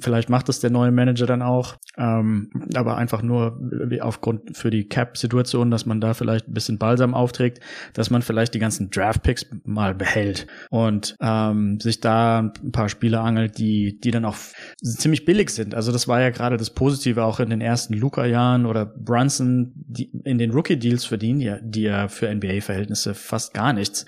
vielleicht 0.00 0.30
macht 0.30 0.48
das 0.48 0.60
der 0.60 0.70
neue 0.70 0.92
Manager 0.92 1.26
dann 1.26 1.42
auch, 1.42 1.76
ähm, 1.98 2.50
aber 2.74 2.96
einfach 2.96 3.20
nur 3.20 3.60
aufgrund 4.00 4.56
für 4.56 4.70
die 4.70 4.88
Cap-Situation, 4.88 5.70
dass 5.70 5.84
man 5.84 6.00
da 6.00 6.14
vielleicht 6.14 6.48
ein 6.48 6.54
bisschen 6.54 6.78
Balsam 6.78 7.12
aufträgt, 7.12 7.60
dass 7.92 8.08
man 8.08 8.22
vielleicht 8.22 8.54
die 8.54 8.60
ganzen 8.60 8.88
Draft-Picks 8.88 9.44
mal 9.64 9.94
behält 9.94 10.46
und 10.70 11.16
ähm, 11.20 11.78
sich 11.80 12.00
da 12.00 12.50
ein 12.62 12.72
paar 12.72 12.88
Spieler 12.88 13.20
angelt, 13.20 13.58
die, 13.58 14.00
die 14.00 14.10
dann 14.10 14.24
auch 14.24 14.38
ziemlich 14.82 15.26
billig 15.26 15.50
sind. 15.50 15.74
Also 15.74 15.92
das 15.92 16.08
war 16.08 16.22
ja 16.22 16.30
gerade 16.30 16.56
das 16.56 16.70
Positive 16.70 17.22
auch 17.24 17.40
in 17.40 17.50
den 17.50 17.60
ersten 17.60 17.92
Luca-Jahren 17.92 18.64
oder 18.64 18.86
Brunson, 18.86 19.72
die 19.74 20.10
in 20.24 20.38
den 20.38 20.52
Rookie-Deals 20.52 21.04
verdienen 21.04 21.42
ja, 21.42 21.58
die 21.60 21.82
ja 21.82 22.08
für 22.08 22.34
NBA-Verhältnisse 22.34 23.12
fast 23.12 23.52
gar 23.52 23.74
nichts. 23.74 24.06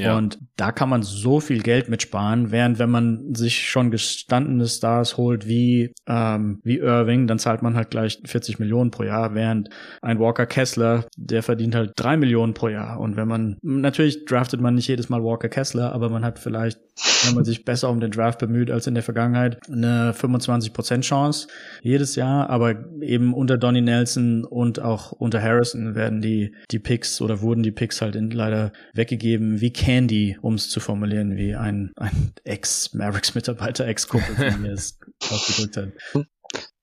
Ja. 0.00 0.16
Und 0.16 0.38
da 0.56 0.72
kann 0.72 0.88
man 0.88 1.02
so 1.02 1.40
viel 1.40 1.62
Geld 1.62 1.88
mitsparen, 1.88 2.50
während 2.50 2.78
wenn 2.78 2.90
man 2.90 3.34
sich 3.34 3.68
schon 3.68 3.90
gestandene 3.90 4.66
Stars 4.66 5.16
holt 5.16 5.46
wie, 5.46 5.92
ähm, 6.06 6.60
wie 6.64 6.78
Irving, 6.78 7.26
dann 7.26 7.38
zahlt 7.38 7.62
man 7.62 7.76
halt 7.76 7.90
gleich 7.90 8.20
40 8.24 8.58
Millionen 8.58 8.90
pro 8.90 9.04
Jahr, 9.04 9.34
während 9.34 9.70
ein 10.02 10.18
Walker 10.18 10.46
Kessler, 10.46 11.04
der 11.16 11.42
verdient 11.42 11.74
halt 11.74 11.92
drei 11.96 12.16
Millionen 12.16 12.54
pro 12.54 12.68
Jahr. 12.68 12.98
Und 13.00 13.16
wenn 13.16 13.28
man, 13.28 13.58
natürlich 13.62 14.24
draftet 14.24 14.60
man 14.60 14.74
nicht 14.74 14.88
jedes 14.88 15.08
Mal 15.08 15.22
Walker 15.22 15.48
Kessler, 15.48 15.92
aber 15.92 16.08
man 16.08 16.24
hat 16.24 16.38
vielleicht, 16.38 16.78
wenn 17.24 17.34
man 17.34 17.44
sich 17.44 17.64
besser 17.64 17.90
um 17.90 18.00
den 18.00 18.10
Draft 18.10 18.38
bemüht 18.38 18.70
als 18.70 18.86
in 18.86 18.94
der 18.94 19.02
Vergangenheit, 19.02 19.60
eine 19.70 20.12
25% 20.12 21.02
Chance 21.02 21.48
jedes 21.82 22.16
Jahr, 22.16 22.50
aber 22.50 22.74
eben 23.00 23.34
unter 23.34 23.58
Donnie 23.58 23.80
Nelson 23.80 24.44
und 24.44 24.80
auch 24.80 25.12
unter 25.12 25.42
Harrison 25.42 25.94
werden 25.94 26.20
die, 26.20 26.54
die 26.70 26.78
Picks 26.78 27.20
oder 27.20 27.40
wurden 27.40 27.62
die 27.62 27.70
Picks 27.70 28.00
halt 28.00 28.16
in, 28.16 28.30
leider 28.30 28.72
weggegeben 28.94 29.60
wie 29.60 29.70
Candy, 29.88 30.36
um 30.42 30.52
es 30.52 30.68
zu 30.68 30.80
formulieren, 30.80 31.38
wie 31.38 31.54
ein, 31.54 31.94
ein 31.96 32.34
Ex-Mavericks-Mitarbeiter, 32.44 33.86
Ex-Kumpel 33.86 34.36
von 34.36 34.60
mir 34.60 34.72
es 34.72 34.98
ausgedrückt 35.30 35.78
hat. 35.78 36.26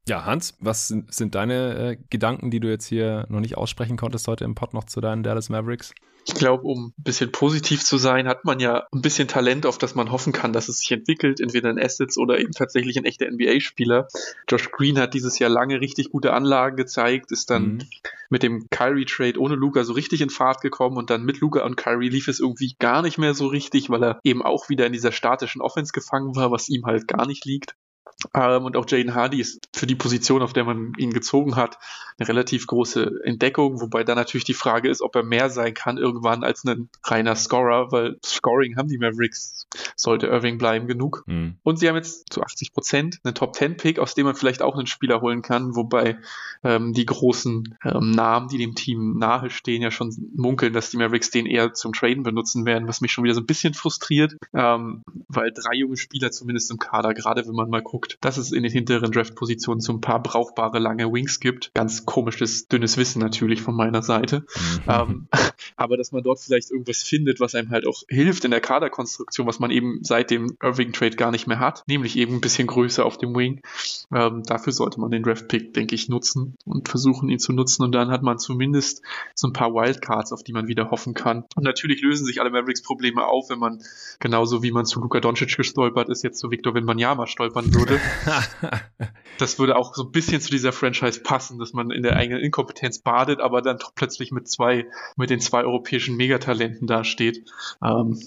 Ja, 0.08 0.26
Hans, 0.26 0.58
was 0.60 0.88
sind, 0.88 1.14
sind 1.14 1.36
deine 1.36 1.76
äh, 1.76 1.98
Gedanken, 2.10 2.50
die 2.50 2.60
du 2.60 2.68
jetzt 2.68 2.88
hier 2.88 3.28
noch 3.30 3.42
nicht 3.42 3.58
aussprechen 3.58 3.96
konntest 3.96 4.28
heute 4.28 4.44
im 4.44 4.56
Pod 4.56 4.74
noch 4.74 4.86
zu 4.86 5.02
deinen 5.02 5.22
Dallas 5.22 5.50
Mavericks? 5.50 5.94
Ich 6.28 6.34
glaube, 6.34 6.64
um 6.64 6.88
ein 6.98 7.04
bisschen 7.04 7.32
positiv 7.32 7.84
zu 7.84 8.00
sein, 8.00 8.28
hat 8.28 8.46
man 8.46 8.60
ja 8.60 8.88
ein 8.92 9.02
bisschen 9.02 9.28
Talent, 9.28 9.68
auf 9.68 9.78
das 9.78 9.94
man 9.94 10.12
hoffen 10.12 10.34
kann, 10.34 10.54
dass 10.54 10.70
es 10.70 10.80
sich 10.80 10.92
entwickelt, 10.92 11.40
entweder 11.40 11.70
in 11.70 11.80
Assets 11.80 12.18
oder 12.18 12.40
eben 12.40 12.52
tatsächlich 12.52 12.98
ein 12.98 13.06
echter 13.06 13.30
NBA-Spieler. 13.30 14.08
Josh 14.50 14.72
Green 14.72 14.98
hat 14.98 15.14
dieses 15.14 15.38
Jahr 15.38 15.52
lange 15.52 15.80
richtig 15.82 16.10
gute 16.10 16.34
Anlagen 16.34 16.78
gezeigt, 16.78 17.32
ist 17.32 17.52
dann 17.52 17.64
mhm. 17.64 17.84
mit 18.30 18.42
dem 18.42 18.68
Kyrie-Trade 18.72 19.40
ohne 19.40 19.54
Luca 19.54 19.84
so 19.84 19.94
richtig 19.94 20.22
in 20.22 20.32
Fahrt 20.32 20.62
gekommen 20.62 20.98
und 20.98 21.12
dann 21.12 21.26
mit 21.26 21.42
Luca 21.42 21.64
und 21.64 21.78
Kyrie 21.78 22.10
lief 22.10 22.28
es 22.28 22.40
irgendwie 22.40 22.76
gar 22.80 23.04
nicht 23.04 23.20
mehr 23.20 23.36
so 23.36 23.46
richtig, 23.46 23.92
weil 23.92 24.04
er 24.04 24.20
eben 24.24 24.42
auch 24.42 24.68
wieder 24.68 24.88
in 24.88 24.94
dieser 24.94 25.12
statischen 25.12 25.62
Offense 25.62 25.94
gefangen 25.94 26.36
war, 26.36 26.50
was 26.50 26.70
ihm 26.70 26.88
halt 26.88 27.08
gar 27.08 27.28
nicht 27.28 27.46
liegt. 27.46 27.76
Ähm, 28.34 28.66
und 28.66 28.78
auch 28.78 28.90
Jaden 28.90 29.14
Hardy 29.14 29.42
ist 29.42 29.68
für 29.74 29.88
die 29.88 29.96
Position, 29.96 30.42
auf 30.42 30.54
der 30.54 30.64
man 30.64 30.94
ihn 30.98 31.12
gezogen 31.12 31.56
hat, 31.56 31.78
eine 32.18 32.28
relativ 32.28 32.66
große 32.68 33.22
Entdeckung, 33.24 33.82
wobei 33.82 34.04
da 34.04 34.16
natürlich 34.16 34.46
die 34.46 34.54
Frage 34.54 34.90
ist, 34.90 35.02
ob 35.02 35.16
er 35.16 35.24
mehr 35.24 35.50
sein 35.50 35.74
kann 35.74 35.98
irgendwann 35.98 36.44
als 36.44 36.64
ein 36.64 36.90
reiner 37.04 37.36
Scorer, 37.36 37.92
weil 37.92 38.18
Scoring 38.26 38.78
haben 38.78 38.88
die 38.88 38.98
Mavericks, 38.98 39.68
sollte 39.96 40.28
Irving 40.28 40.58
bleiben, 40.58 40.88
genug. 40.88 41.24
Mhm. 41.26 41.58
Und 41.64 41.78
sie 41.78 41.90
haben 41.90 41.96
jetzt 41.96 42.32
zu 42.32 42.42
80 42.42 42.74
Prozent 42.74 43.20
einen 43.24 43.36
Top-10-Pick, 43.36 44.00
aus 44.00 44.16
dem 44.16 44.26
man 44.26 44.36
vielleicht 44.36 44.62
auch 44.62 44.78
einen 44.78 44.88
Spieler 44.88 45.22
holen 45.22 45.42
kann, 45.42 45.76
wobei 45.76 46.18
ähm, 46.64 46.94
die 46.94 47.06
großen 47.06 47.78
ähm, 47.84 48.12
Namen, 48.12 48.48
die 48.48 48.58
dem 48.58 48.76
Team 48.76 49.18
nahe 49.18 49.50
stehen, 49.50 49.82
ja 49.82 49.92
schon 49.92 50.16
munkeln, 50.36 50.72
dass 50.72 50.90
die 50.90 50.98
Mavericks 50.98 51.32
den 51.32 51.46
eher 51.46 51.74
zum 51.74 51.92
Traden 51.92 52.24
benutzen 52.24 52.66
werden, 52.66 52.88
was 52.88 53.02
mich 53.02 53.12
schon 53.12 53.26
wieder 53.26 53.34
so 53.34 53.42
ein 53.42 53.46
bisschen 53.46 53.74
frustriert, 53.74 54.36
ähm, 54.54 55.04
weil 55.28 55.52
drei 55.52 55.76
junge 55.76 55.98
Spieler 55.98 56.32
zumindest 56.32 56.72
im 56.72 56.80
Kader, 56.80 57.14
gerade 57.14 57.46
wenn 57.46 57.56
man 57.56 57.70
mal 57.70 57.82
guckt, 57.82 58.05
dass 58.22 58.38
es 58.38 58.52
in 58.52 58.64
den 58.64 58.72
hinteren 58.72 59.12
Draft-Positionen 59.12 59.82
so 59.82 59.94
ein 59.94 60.02
paar 60.02 60.22
brauchbare 60.22 60.80
lange 60.80 61.12
Wings 61.12 61.40
gibt. 61.40 61.72
Ganz 61.74 62.06
komisches, 62.06 62.68
dünnes 62.68 62.98
Wissen 62.98 63.20
natürlich 63.20 63.62
von 63.62 63.76
meiner 63.76 64.02
Seite. 64.02 64.40
Mhm. 64.40 64.82
Ähm, 64.88 65.28
aber 65.76 65.98
dass 65.98 66.12
man 66.12 66.24
dort 66.24 66.40
vielleicht 66.40 66.72
irgendwas 66.72 67.04
findet, 67.04 67.40
was 67.40 67.56
einem 67.56 67.70
halt 67.70 67.88
auch 67.88 68.04
hilft 68.08 68.46
in 68.46 68.52
der 68.52 68.62
Kaderkonstruktion, 68.62 69.48
was 69.48 69.60
man 69.60 69.72
eben 69.72 70.00
seit 70.04 70.32
dem 70.32 70.58
Irving-Trade 70.62 71.16
gar 71.16 71.32
nicht 71.32 71.48
mehr 71.48 71.60
hat, 71.60 71.84
nämlich 71.88 72.18
eben 72.18 72.36
ein 72.36 72.42
bisschen 72.42 72.68
Größe 72.68 73.04
auf 73.04 73.18
dem 73.18 73.36
Wing. 73.36 73.62
Ähm, 74.14 74.44
dafür 74.44 74.74
sollte 74.74 75.00
man 75.00 75.12
den 75.12 75.24
Draft-Pick, 75.24 75.74
denke 75.74 75.96
ich, 75.96 76.10
nutzen 76.10 76.56
und 76.66 76.90
versuchen, 76.90 77.30
ihn 77.30 77.40
zu 77.40 77.54
nutzen. 77.54 77.84
Und 77.84 77.92
dann 77.94 78.10
hat 78.10 78.24
man 78.24 78.38
zumindest 78.38 79.02
so 79.34 79.48
ein 79.48 79.54
paar 79.54 79.74
Wildcards, 79.74 80.32
auf 80.32 80.44
die 80.44 80.54
man 80.54 80.68
wieder 80.68 80.92
hoffen 80.92 81.14
kann. 81.14 81.46
Und 81.56 81.64
natürlich 81.64 82.02
lösen 82.02 82.26
sich 82.26 82.42
alle 82.42 82.50
Mavericks-Probleme 82.50 83.26
auf, 83.26 83.50
wenn 83.50 83.60
man 83.60 83.82
genauso 84.20 84.64
wie 84.64 84.72
man 84.72 84.86
zu 84.86 85.00
Luka 85.00 85.20
Doncic 85.20 85.56
gestolpert 85.56 86.10
ist, 86.10 86.24
jetzt 86.24 86.40
zu 86.40 86.52
Victor 86.52 86.74
Wembanyama 86.74 87.28
stolpern 87.28 87.74
würde. 87.74 87.95
das 89.38 89.60
würde 89.60 89.76
auch 89.76 89.94
so 89.94 90.04
ein 90.04 90.12
bisschen 90.12 90.42
zu 90.42 90.50
dieser 90.50 90.72
Franchise 90.72 91.22
passen, 91.22 91.60
dass 91.60 91.74
man 91.74 91.92
in 91.92 92.04
der 92.04 92.16
eigenen 92.16 92.42
Inkompetenz 92.42 93.00
badet, 93.00 93.40
aber 93.40 93.62
dann 93.62 93.78
doch 93.78 93.94
plötzlich 93.96 94.32
mit 94.32 94.48
zwei, 94.48 94.88
mit 95.16 95.30
den 95.30 95.40
zwei 95.40 95.64
europäischen 95.64 96.16
Megatalenten 96.16 96.88
dasteht. 96.88 97.46
Ähm, 97.84 98.20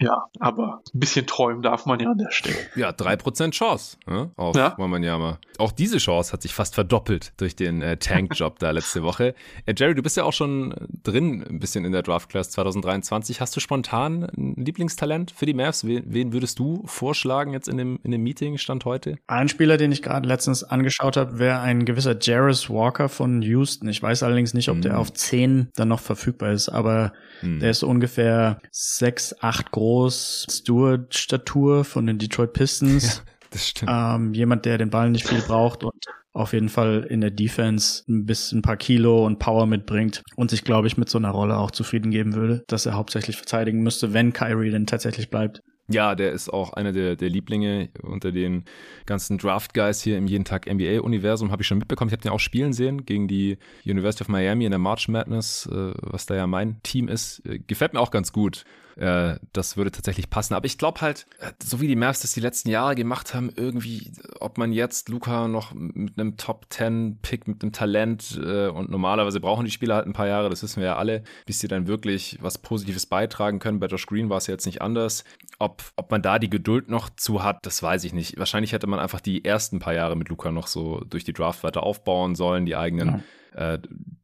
ja, 0.00 0.26
aber 0.40 0.82
ein 0.94 1.00
bisschen 1.00 1.26
träumen 1.26 1.62
darf 1.62 1.86
man 1.86 2.00
ja 2.00 2.10
an 2.10 2.18
der 2.18 2.30
Stelle. 2.30 2.56
Ja, 2.74 2.92
drei 2.92 3.16
Prozent 3.16 3.54
Chance 3.54 3.96
ne, 4.06 4.30
auf 4.36 4.56
ja. 4.56 4.74
Wamanyama. 4.78 5.38
Auch 5.58 5.72
diese 5.72 5.98
Chance 5.98 6.32
hat 6.32 6.42
sich 6.42 6.54
fast 6.54 6.74
verdoppelt 6.74 7.32
durch 7.36 7.56
den 7.56 7.82
äh, 7.82 7.96
Tank-Job 7.96 8.58
da 8.58 8.70
letzte 8.70 9.02
Woche. 9.02 9.34
Äh, 9.64 9.74
Jerry, 9.76 9.94
du 9.94 10.02
bist 10.02 10.16
ja 10.16 10.24
auch 10.24 10.32
schon 10.32 10.74
drin 11.02 11.44
ein 11.48 11.58
bisschen 11.58 11.84
in 11.84 11.92
der 11.92 12.02
Draft-Class 12.02 12.50
2023. 12.50 13.40
Hast 13.40 13.56
du 13.56 13.60
spontan 13.60 14.24
ein 14.24 14.54
Lieblingstalent 14.56 15.30
für 15.30 15.46
die 15.46 15.54
Mavs? 15.54 15.86
Wen, 15.86 16.02
wen 16.06 16.32
würdest 16.32 16.58
du 16.58 16.82
vorschlagen 16.86 17.52
jetzt 17.52 17.68
in 17.68 17.76
dem, 17.76 18.00
in 18.02 18.10
dem 18.10 18.22
Meeting 18.22 18.58
Stand 18.58 18.84
heute? 18.84 19.15
Ein 19.26 19.48
Spieler, 19.48 19.76
den 19.76 19.92
ich 19.92 20.02
gerade 20.02 20.28
letztens 20.28 20.64
angeschaut 20.64 21.16
habe, 21.16 21.38
wäre 21.38 21.60
ein 21.60 21.84
gewisser 21.84 22.16
Jarris 22.20 22.70
Walker 22.70 23.08
von 23.08 23.42
Houston. 23.42 23.88
Ich 23.88 24.02
weiß 24.02 24.22
allerdings 24.22 24.54
nicht, 24.54 24.68
ob 24.68 24.78
mm. 24.78 24.82
der 24.82 24.92
mhm. 24.92 24.98
auf 24.98 25.12
10 25.12 25.68
dann 25.74 25.88
noch 25.88 26.00
verfügbar 26.00 26.52
ist, 26.52 26.68
aber 26.68 27.12
mm. 27.42 27.60
der 27.60 27.70
ist 27.70 27.82
ungefähr 27.82 28.58
6, 28.70 29.36
8 29.40 29.70
groß, 29.70 30.46
Stewart-Statur 30.50 31.84
von 31.84 32.06
den 32.06 32.18
Detroit 32.18 32.52
Pistons. 32.52 33.22
das 33.50 33.68
stimmt. 33.68 33.90
Ähm, 33.92 34.34
jemand, 34.34 34.64
der 34.64 34.78
den 34.78 34.90
Ball 34.90 35.10
nicht 35.10 35.28
viel 35.28 35.40
braucht 35.40 35.84
und 35.84 36.04
auf 36.36 36.52
jeden 36.52 36.68
Fall 36.68 37.06
in 37.08 37.22
der 37.22 37.30
Defense 37.30 38.04
ein 38.08 38.26
bisschen 38.26 38.58
ein 38.58 38.62
paar 38.62 38.76
Kilo 38.76 39.24
und 39.24 39.38
Power 39.38 39.64
mitbringt 39.64 40.22
und 40.36 40.50
sich, 40.50 40.64
glaube 40.64 40.86
ich, 40.86 40.98
mit 40.98 41.08
so 41.08 41.16
einer 41.16 41.30
Rolle 41.30 41.56
auch 41.56 41.70
zufrieden 41.70 42.10
geben 42.10 42.34
würde, 42.34 42.62
dass 42.68 42.84
er 42.84 42.92
hauptsächlich 42.92 43.36
verteidigen 43.36 43.82
müsste, 43.82 44.12
wenn 44.12 44.34
Kyrie 44.34 44.70
denn 44.70 44.86
tatsächlich 44.86 45.30
bleibt. 45.30 45.62
Ja, 45.88 46.16
der 46.16 46.32
ist 46.32 46.52
auch 46.52 46.72
einer 46.72 46.92
der, 46.92 47.14
der 47.14 47.28
Lieblinge 47.28 47.90
unter 48.02 48.32
den 48.32 48.64
ganzen 49.06 49.38
Draft-Guys 49.38 50.02
hier 50.02 50.18
im 50.18 50.26
jeden 50.26 50.44
Tag 50.44 50.66
NBA-Universum, 50.66 51.52
habe 51.52 51.62
ich 51.62 51.68
schon 51.68 51.78
mitbekommen. 51.78 52.08
Ich 52.08 52.12
habe 52.12 52.22
den 52.22 52.32
auch 52.32 52.40
spielen 52.40 52.72
sehen 52.72 53.06
gegen 53.06 53.28
die 53.28 53.58
University 53.84 54.24
of 54.24 54.28
Miami 54.28 54.64
in 54.64 54.72
der 54.72 54.80
March 54.80 55.06
Madness, 55.06 55.66
äh, 55.66 55.92
was 56.00 56.26
da 56.26 56.34
ja 56.34 56.48
mein 56.48 56.82
Team 56.82 57.06
ist. 57.06 57.40
Äh, 57.46 57.60
gefällt 57.60 57.92
mir 57.92 58.00
auch 58.00 58.10
ganz 58.10 58.32
gut. 58.32 58.64
Äh, 58.96 59.38
das 59.52 59.76
würde 59.76 59.90
tatsächlich 59.90 60.30
passen. 60.30 60.54
Aber 60.54 60.64
ich 60.64 60.78
glaube 60.78 61.02
halt, 61.02 61.26
äh, 61.38 61.52
so 61.62 61.80
wie 61.80 61.86
die 61.88 61.96
Mavs 61.96 62.20
das 62.20 62.32
die 62.32 62.40
letzten 62.40 62.70
Jahre 62.70 62.94
gemacht 62.94 63.34
haben, 63.34 63.50
irgendwie, 63.54 64.10
ob 64.40 64.56
man 64.56 64.72
jetzt 64.72 65.10
Luca 65.10 65.48
noch 65.48 65.74
mit 65.74 66.18
einem 66.18 66.38
Top 66.38 66.66
10 66.70 67.18
Pick, 67.20 67.46
mit 67.46 67.62
einem 67.62 67.72
Talent 67.72 68.40
äh, 68.42 68.68
und 68.68 68.90
normalerweise 68.90 69.38
brauchen 69.40 69.66
die 69.66 69.70
Spieler 69.70 69.96
halt 69.96 70.06
ein 70.06 70.14
paar 70.14 70.28
Jahre, 70.28 70.48
das 70.48 70.62
wissen 70.62 70.80
wir 70.80 70.86
ja 70.86 70.96
alle, 70.96 71.24
bis 71.44 71.60
sie 71.60 71.68
dann 71.68 71.86
wirklich 71.86 72.38
was 72.40 72.56
Positives 72.56 73.04
beitragen 73.04 73.58
können. 73.58 73.80
Bei 73.80 73.86
Josh 73.86 74.06
Green 74.06 74.30
war 74.30 74.38
es 74.38 74.46
ja 74.46 74.54
jetzt 74.54 74.66
nicht 74.66 74.80
anders. 74.80 75.24
Ob, 75.58 75.82
ob 75.96 76.10
man 76.10 76.22
da 76.22 76.38
die 76.38 76.50
Geduld 76.50 76.88
noch 76.88 77.10
zu 77.10 77.42
hat, 77.42 77.66
das 77.66 77.82
weiß 77.82 78.04
ich 78.04 78.14
nicht. 78.14 78.38
Wahrscheinlich 78.38 78.72
hätte 78.72 78.86
man 78.86 78.98
einfach 78.98 79.20
die 79.20 79.44
ersten 79.44 79.78
paar 79.78 79.94
Jahre 79.94 80.16
mit 80.16 80.30
Luca 80.30 80.50
noch 80.50 80.68
so 80.68 81.00
durch 81.00 81.24
die 81.24 81.34
Draft 81.34 81.64
weiter 81.64 81.82
aufbauen 81.82 82.34
sollen, 82.34 82.64
die 82.64 82.76
eigenen. 82.76 83.08
Ja 83.08 83.20
äh, 83.56 83.78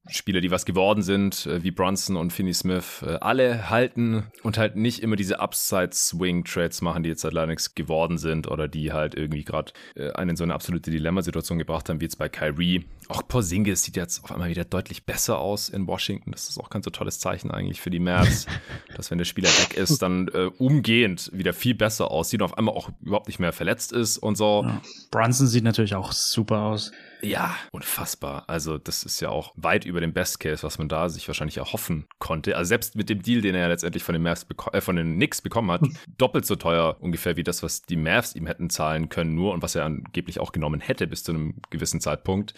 Spieler, 0.09 0.41
die 0.41 0.51
was 0.51 0.65
geworden 0.65 1.03
sind, 1.03 1.47
äh, 1.47 1.63
wie 1.63 1.71
Brunson 1.71 2.17
und 2.17 2.33
Finney 2.33 2.53
Smith, 2.53 3.05
äh, 3.07 3.19
alle 3.21 3.71
halten 3.71 4.25
und 4.43 4.59
halt 4.59 4.75
nicht 4.75 5.01
immer 5.01 5.15
diese 5.15 5.39
Upside-Swing-Trades 5.39 6.83
machen, 6.83 7.05
die 7.05 7.11
jetzt 7.11 7.21
seit 7.21 7.35
nichts 7.47 7.77
geworden 7.77 8.19
sind 8.19 8.49
oder 8.49 8.67
die 8.67 8.93
halt 8.93 9.15
irgendwie 9.15 9.45
gerade 9.45 9.73
äh, 9.95 10.11
einen 10.13 10.31
in 10.31 10.37
so 10.37 10.43
eine 10.43 10.55
absolute 10.55 10.91
Dilemmasituation 10.91 11.57
gebracht 11.59 11.89
haben, 11.89 12.01
wie 12.01 12.05
jetzt 12.05 12.19
bei 12.19 12.29
Kyrie. 12.29 12.85
Auch 13.09 13.27
Porzingis 13.29 13.85
sieht 13.85 13.97
jetzt 13.97 14.25
auf 14.25 14.33
einmal 14.33 14.49
wieder 14.49 14.65
deutlich 14.65 15.05
besser 15.05 15.39
aus 15.39 15.69
in 15.69 15.87
Washington. 15.87 16.33
Das 16.33 16.49
ist 16.49 16.59
auch 16.59 16.69
kein 16.69 16.83
so 16.83 16.91
tolles 16.91 17.21
Zeichen 17.21 17.53
eigentlich 17.53 17.81
für 17.81 17.91
die 17.91 18.01
Mavs, 18.01 18.47
dass 18.97 19.13
wenn 19.13 19.19
der 19.19 19.25
Spieler 19.25 19.51
weg 19.51 19.75
ist, 19.75 20.03
dann 20.03 20.27
äh, 20.29 20.51
umgehend 20.59 21.31
wieder 21.33 21.53
viel 21.53 21.75
besser 21.75 22.11
aussieht 22.11 22.43
und 22.43 22.47
auf 22.47 22.59
einmal 22.59 22.75
auch 22.75 22.91
überhaupt 23.03 23.29
nicht 23.29 23.39
mehr 23.39 23.53
verletzt 23.53 23.93
ist 23.93 24.19
und 24.19 24.37
so. 24.37 24.65
Ja. 24.67 24.81
Brunson 25.13 25.47
sieht 25.47 25.63
natürlich 25.63 25.95
auch 25.95 26.11
super 26.11 26.63
aus. 26.63 26.91
Ja, 27.25 27.57
unfassbar. 27.71 28.45
Also 28.49 28.79
das 28.79 29.05
ist 29.05 29.21
ja 29.21 29.29
auch 29.29 29.53
weit 29.57 29.85
über 29.85 30.01
dem 30.01 30.13
Best 30.13 30.41
Case, 30.41 30.65
was 30.65 30.79
man 30.79 30.89
da 30.89 31.09
sich 31.09 31.29
wahrscheinlich 31.29 31.59
erhoffen 31.59 32.07
konnte. 32.19 32.57
Also 32.57 32.71
selbst 32.71 32.97
mit 32.97 33.09
dem 33.09 33.23
Deal, 33.23 33.41
den 33.41 33.55
er 33.55 33.63
ja 33.63 33.69
letztendlich 33.69 34.03
von 34.03 34.15
den 34.15 34.23
Mavs 34.23 34.45
äh, 34.73 34.81
von 34.81 34.97
den 34.97 35.15
Knicks 35.15 35.41
bekommen 35.41 35.71
hat, 35.71 35.83
doppelt 36.19 36.45
so 36.45 36.57
teuer 36.57 36.97
ungefähr 37.01 37.37
wie 37.37 37.45
das, 37.45 37.63
was 37.63 37.83
die 37.83 37.97
Mavs 37.97 38.35
ihm 38.35 38.47
hätten 38.47 38.71
zahlen 38.71 39.09
können, 39.09 39.37
nur 39.37 39.53
und 39.53 39.63
was 39.63 39.77
er 39.77 39.85
angeblich 39.85 40.41
auch 40.41 40.51
genommen 40.51 40.81
hätte 40.81 41.07
bis 41.07 41.23
zu 41.23 41.33
einem 41.33 41.55
gewissen 41.71 42.01
Zeitpunkt. 42.01 42.55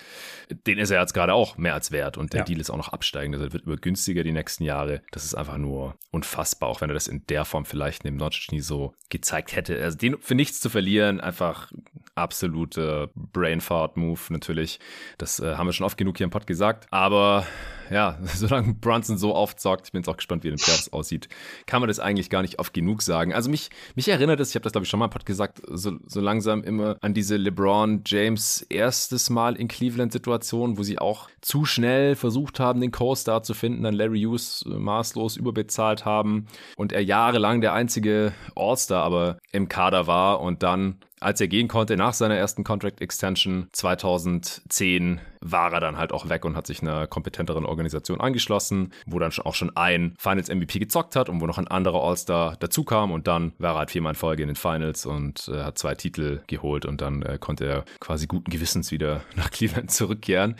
Den 0.67 0.79
ist 0.79 0.91
er 0.91 1.01
jetzt 1.01 1.13
gerade 1.13 1.35
auch 1.35 1.59
mehr 1.59 1.75
als 1.75 1.93
wert 1.93 2.17
und 2.17 2.33
der 2.33 2.41
ja. 2.41 2.45
Deal 2.45 2.61
ist 2.61 2.71
auch 2.71 2.79
noch 2.79 2.89
absteigend. 2.89 3.35
Also 3.35 3.47
er 3.47 3.53
wird 3.53 3.67
immer 3.67 3.77
günstiger 3.77 4.25
die 4.25 4.33
nächsten 4.33 4.65
Jahre. 4.65 5.03
Das 5.11 5.25
ist 5.25 5.35
einfach 5.35 5.59
nur 5.59 5.95
unfassbar, 6.11 6.71
auch 6.71 6.81
wenn 6.81 6.89
er 6.89 6.95
das 6.95 7.07
in 7.07 7.27
der 7.27 7.45
Form 7.45 7.67
vielleicht 7.67 8.05
neben 8.05 8.17
Notch 8.17 8.51
nie 8.51 8.61
so 8.61 8.95
gezeigt 9.11 9.55
hätte. 9.55 9.81
Also 9.83 9.99
den 9.99 10.17
für 10.21 10.35
nichts 10.35 10.61
zu 10.61 10.71
verlieren, 10.71 11.21
einfach 11.21 11.71
absolute 12.15 13.11
Brainfart-Move 13.15 14.21
natürlich 14.31 14.54
natürlich. 14.55 14.79
Das 15.19 15.41
äh, 15.41 15.57
haben 15.57 15.67
wir 15.67 15.73
schon 15.73 15.87
oft 15.87 15.99
genug 15.99 16.17
hier 16.17 16.25
im 16.25 16.31
Pod 16.31 16.47
gesagt. 16.47 16.87
Aber 16.91 17.47
ja, 17.91 18.19
solange 18.23 18.75
Brunson 18.75 19.19
so 19.19 19.35
oft 19.35 19.61
sorgt, 19.61 19.87
ich 19.87 19.93
bin 19.93 20.01
jetzt 20.01 20.09
auch 20.09 20.17
gespannt, 20.17 20.45
wie 20.45 20.51
den 20.51 20.59
Playoffs 20.59 20.93
aussieht, 20.93 21.29
kann 21.67 21.81
man 21.81 21.89
das 21.89 22.01
eigentlich 22.01 22.31
gar 22.31 22.43
nicht 22.43 22.59
oft 22.59 22.73
genug 22.75 23.03
sagen. 23.03 23.33
Also 23.33 23.51
mich, 23.51 23.71
mich 23.95 24.09
erinnert 24.09 24.41
es, 24.41 24.51
ich 24.51 24.55
habe 24.55 24.65
das 24.65 24.73
glaube 24.73 24.85
ich 24.85 24.91
schon 24.91 25.01
mal 25.01 25.07
im 25.07 25.11
Pod 25.11 25.27
gesagt, 25.27 25.63
so, 25.71 25.99
so 26.07 26.21
langsam 26.21 26.63
immer 26.63 26.97
an 27.01 27.15
diese 27.15 27.37
LeBron 27.37 28.03
James 28.07 28.63
erstes 28.69 29.31
Mal 29.31 29.57
in 29.57 29.69
Cleveland 29.69 30.13
Situation, 30.13 30.79
wo 30.79 30.83
sie 30.83 30.99
auch 30.99 31.29
zu 31.41 31.65
schnell 31.65 32.17
versucht 32.17 32.61
haben, 32.61 32.81
den 32.81 32.91
Co-Star 32.91 33.43
zu 33.43 33.55
finden, 33.55 33.83
dann 33.83 33.95
Larry 33.95 34.23
Hughes 34.23 34.65
maßlos 34.67 35.37
überbezahlt 35.37 36.05
haben 36.05 36.47
und 36.77 36.93
er 36.93 37.03
jahrelang 37.03 37.61
der 37.61 37.73
einzige 37.73 38.33
All-Star 38.57 39.03
aber 39.05 39.39
im 39.53 39.69
Kader 39.69 40.07
war 40.07 40.41
und 40.41 40.63
dann 40.63 41.01
als 41.25 41.41
er 41.41 41.49
gehen 41.49 41.69
konnte 41.69 41.97
nach 41.97 42.13
seiner 42.13 42.37
ersten 42.37 42.65
Contract 42.65 43.01
Extension 43.01 43.69
2010, 43.73 45.23
war 45.41 45.73
er 45.73 45.81
dann 45.81 45.97
halt 45.97 46.13
auch 46.13 46.29
weg 46.29 46.45
und 46.45 46.55
hat 46.55 46.67
sich 46.67 46.83
einer 46.83 47.07
kompetenteren 47.07 47.65
Organisation 47.75 48.21
angeschlossen, 48.21 48.93
wo 49.07 49.19
dann 49.19 49.33
auch 49.45 49.55
schon 49.55 49.77
ein 49.77 50.15
Finals 50.19 50.49
MVP 50.49 50.79
gezockt 50.79 51.17
hat 51.17 51.29
und 51.29 51.41
wo 51.41 51.47
noch 51.47 51.59
ein 51.59 51.69
anderer 51.69 52.03
All-Star 52.03 52.57
dazu 52.59 52.85
kam 52.85 53.11
und 53.11 53.27
dann 53.27 53.53
war 53.59 53.75
er 53.75 53.79
halt 53.79 53.91
viermal 53.91 54.13
in 54.13 54.17
Folge 54.17 54.43
in 54.43 54.49
den 54.49 54.57
Finals 54.57 55.07
und 55.07 55.49
äh, 55.49 55.63
hat 55.63 55.79
zwei 55.79 55.95
Titel 55.95 56.41
geholt 56.47 56.87
und 56.87 57.01
dann 57.01 57.23
äh, 57.23 57.39
konnte 57.39 57.67
er 57.67 57.85
quasi 58.01 58.27
guten 58.27 58.51
Gewissens 58.51 58.93
wieder 58.93 59.23
nach 59.37 59.51
Cleveland 59.51 59.91
zurückkehren. 59.91 60.57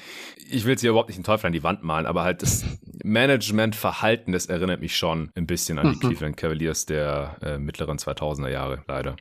Ich 0.49 0.65
will 0.65 0.73
jetzt 0.73 0.81
hier 0.81 0.91
überhaupt 0.91 1.09
nicht 1.09 1.19
den 1.19 1.25
Teufel 1.25 1.47
an 1.47 1.53
die 1.53 1.63
Wand 1.63 1.83
malen, 1.83 2.07
aber 2.07 2.23
halt 2.23 2.43
das 2.43 2.65
Management-Verhalten, 3.03 4.33
das 4.33 4.47
erinnert 4.47 4.81
mich 4.81 4.97
schon 4.97 5.31
ein 5.35 5.47
bisschen 5.47 5.79
an 5.79 5.93
die 5.93 5.97
mhm. 5.97 6.01
Cleveland 6.11 6.37
Cavaliers 6.37 6.87
der 6.87 7.37
äh, 7.43 7.59
mittleren 7.59 7.99
2000er 7.99 8.49
Jahre, 8.49 8.83
leider. 8.87 9.17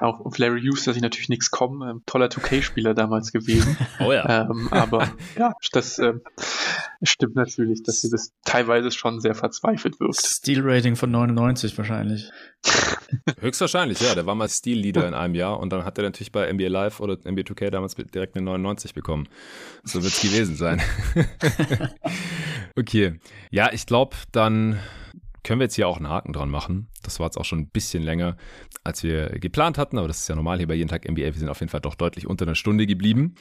Auch 0.00 0.20
auf 0.20 0.38
Larry 0.38 0.60
Hughes 0.60 0.84
dass 0.84 0.94
ich 0.94 1.02
natürlich 1.02 1.28
nichts 1.28 1.50
kommen. 1.50 1.88
Ähm, 1.88 2.02
toller 2.06 2.26
2K-Spieler 2.26 2.94
damals 2.94 3.32
gewesen. 3.32 3.76
Oh 4.00 4.12
ja. 4.12 4.42
Ähm, 4.42 4.68
aber 4.70 5.10
ja, 5.36 5.52
das 5.72 5.98
stimmt 7.02 7.36
natürlich, 7.36 7.82
dass 7.82 8.00
sie 8.00 8.10
das 8.10 8.32
teilweise 8.44 8.90
schon 8.90 9.20
sehr 9.20 9.34
verzweifelt 9.34 10.00
wirkt. 10.00 10.20
Steel-Rating 10.20 10.96
von 10.96 11.10
99 11.10 11.76
wahrscheinlich. 11.78 12.30
Höchstwahrscheinlich, 13.40 14.00
ja. 14.00 14.14
Der 14.14 14.26
war 14.26 14.34
mal 14.34 14.48
Steel-Leader 14.48 15.06
in 15.06 15.14
einem 15.14 15.34
Jahr 15.34 15.60
und 15.60 15.72
dann 15.72 15.84
hat 15.84 15.98
er 15.98 16.04
natürlich 16.04 16.32
bei 16.32 16.52
NBA 16.52 16.68
Live 16.68 17.00
oder 17.00 17.14
NBA 17.14 17.42
2K 17.42 17.70
damals 17.70 17.94
direkt 17.94 18.36
eine 18.36 18.44
99 18.44 18.94
bekommen. 18.94 19.28
So 19.84 20.02
wird 20.02 20.12
es 20.12 20.20
gewesen 20.22 20.56
sein. 20.56 20.82
okay. 22.76 23.18
Ja, 23.50 23.72
ich 23.72 23.86
glaube, 23.86 24.16
dann 24.32 24.78
können 25.44 25.60
wir 25.60 25.64
jetzt 25.64 25.76
hier 25.76 25.88
auch 25.88 25.96
einen 25.96 26.08
Haken 26.08 26.32
dran 26.32 26.50
machen. 26.50 26.88
Das 27.02 27.20
war 27.20 27.26
jetzt 27.26 27.38
auch 27.38 27.44
schon 27.44 27.60
ein 27.60 27.68
bisschen 27.68 28.02
länger, 28.02 28.36
als 28.84 29.02
wir 29.02 29.30
geplant 29.30 29.78
hatten, 29.78 29.96
aber 29.96 30.08
das 30.08 30.20
ist 30.20 30.28
ja 30.28 30.34
normal 30.34 30.58
hier 30.58 30.66
bei 30.66 30.74
jeden 30.74 30.90
Tag 30.90 31.08
NBA. 31.08 31.22
Wir 31.22 31.32
sind 31.32 31.48
auf 31.48 31.60
jeden 31.60 31.70
Fall 31.70 31.80
doch 31.80 31.94
deutlich 31.94 32.26
unter 32.26 32.44
einer 32.44 32.54
Stunde 32.54 32.86
geblieben. 32.86 33.34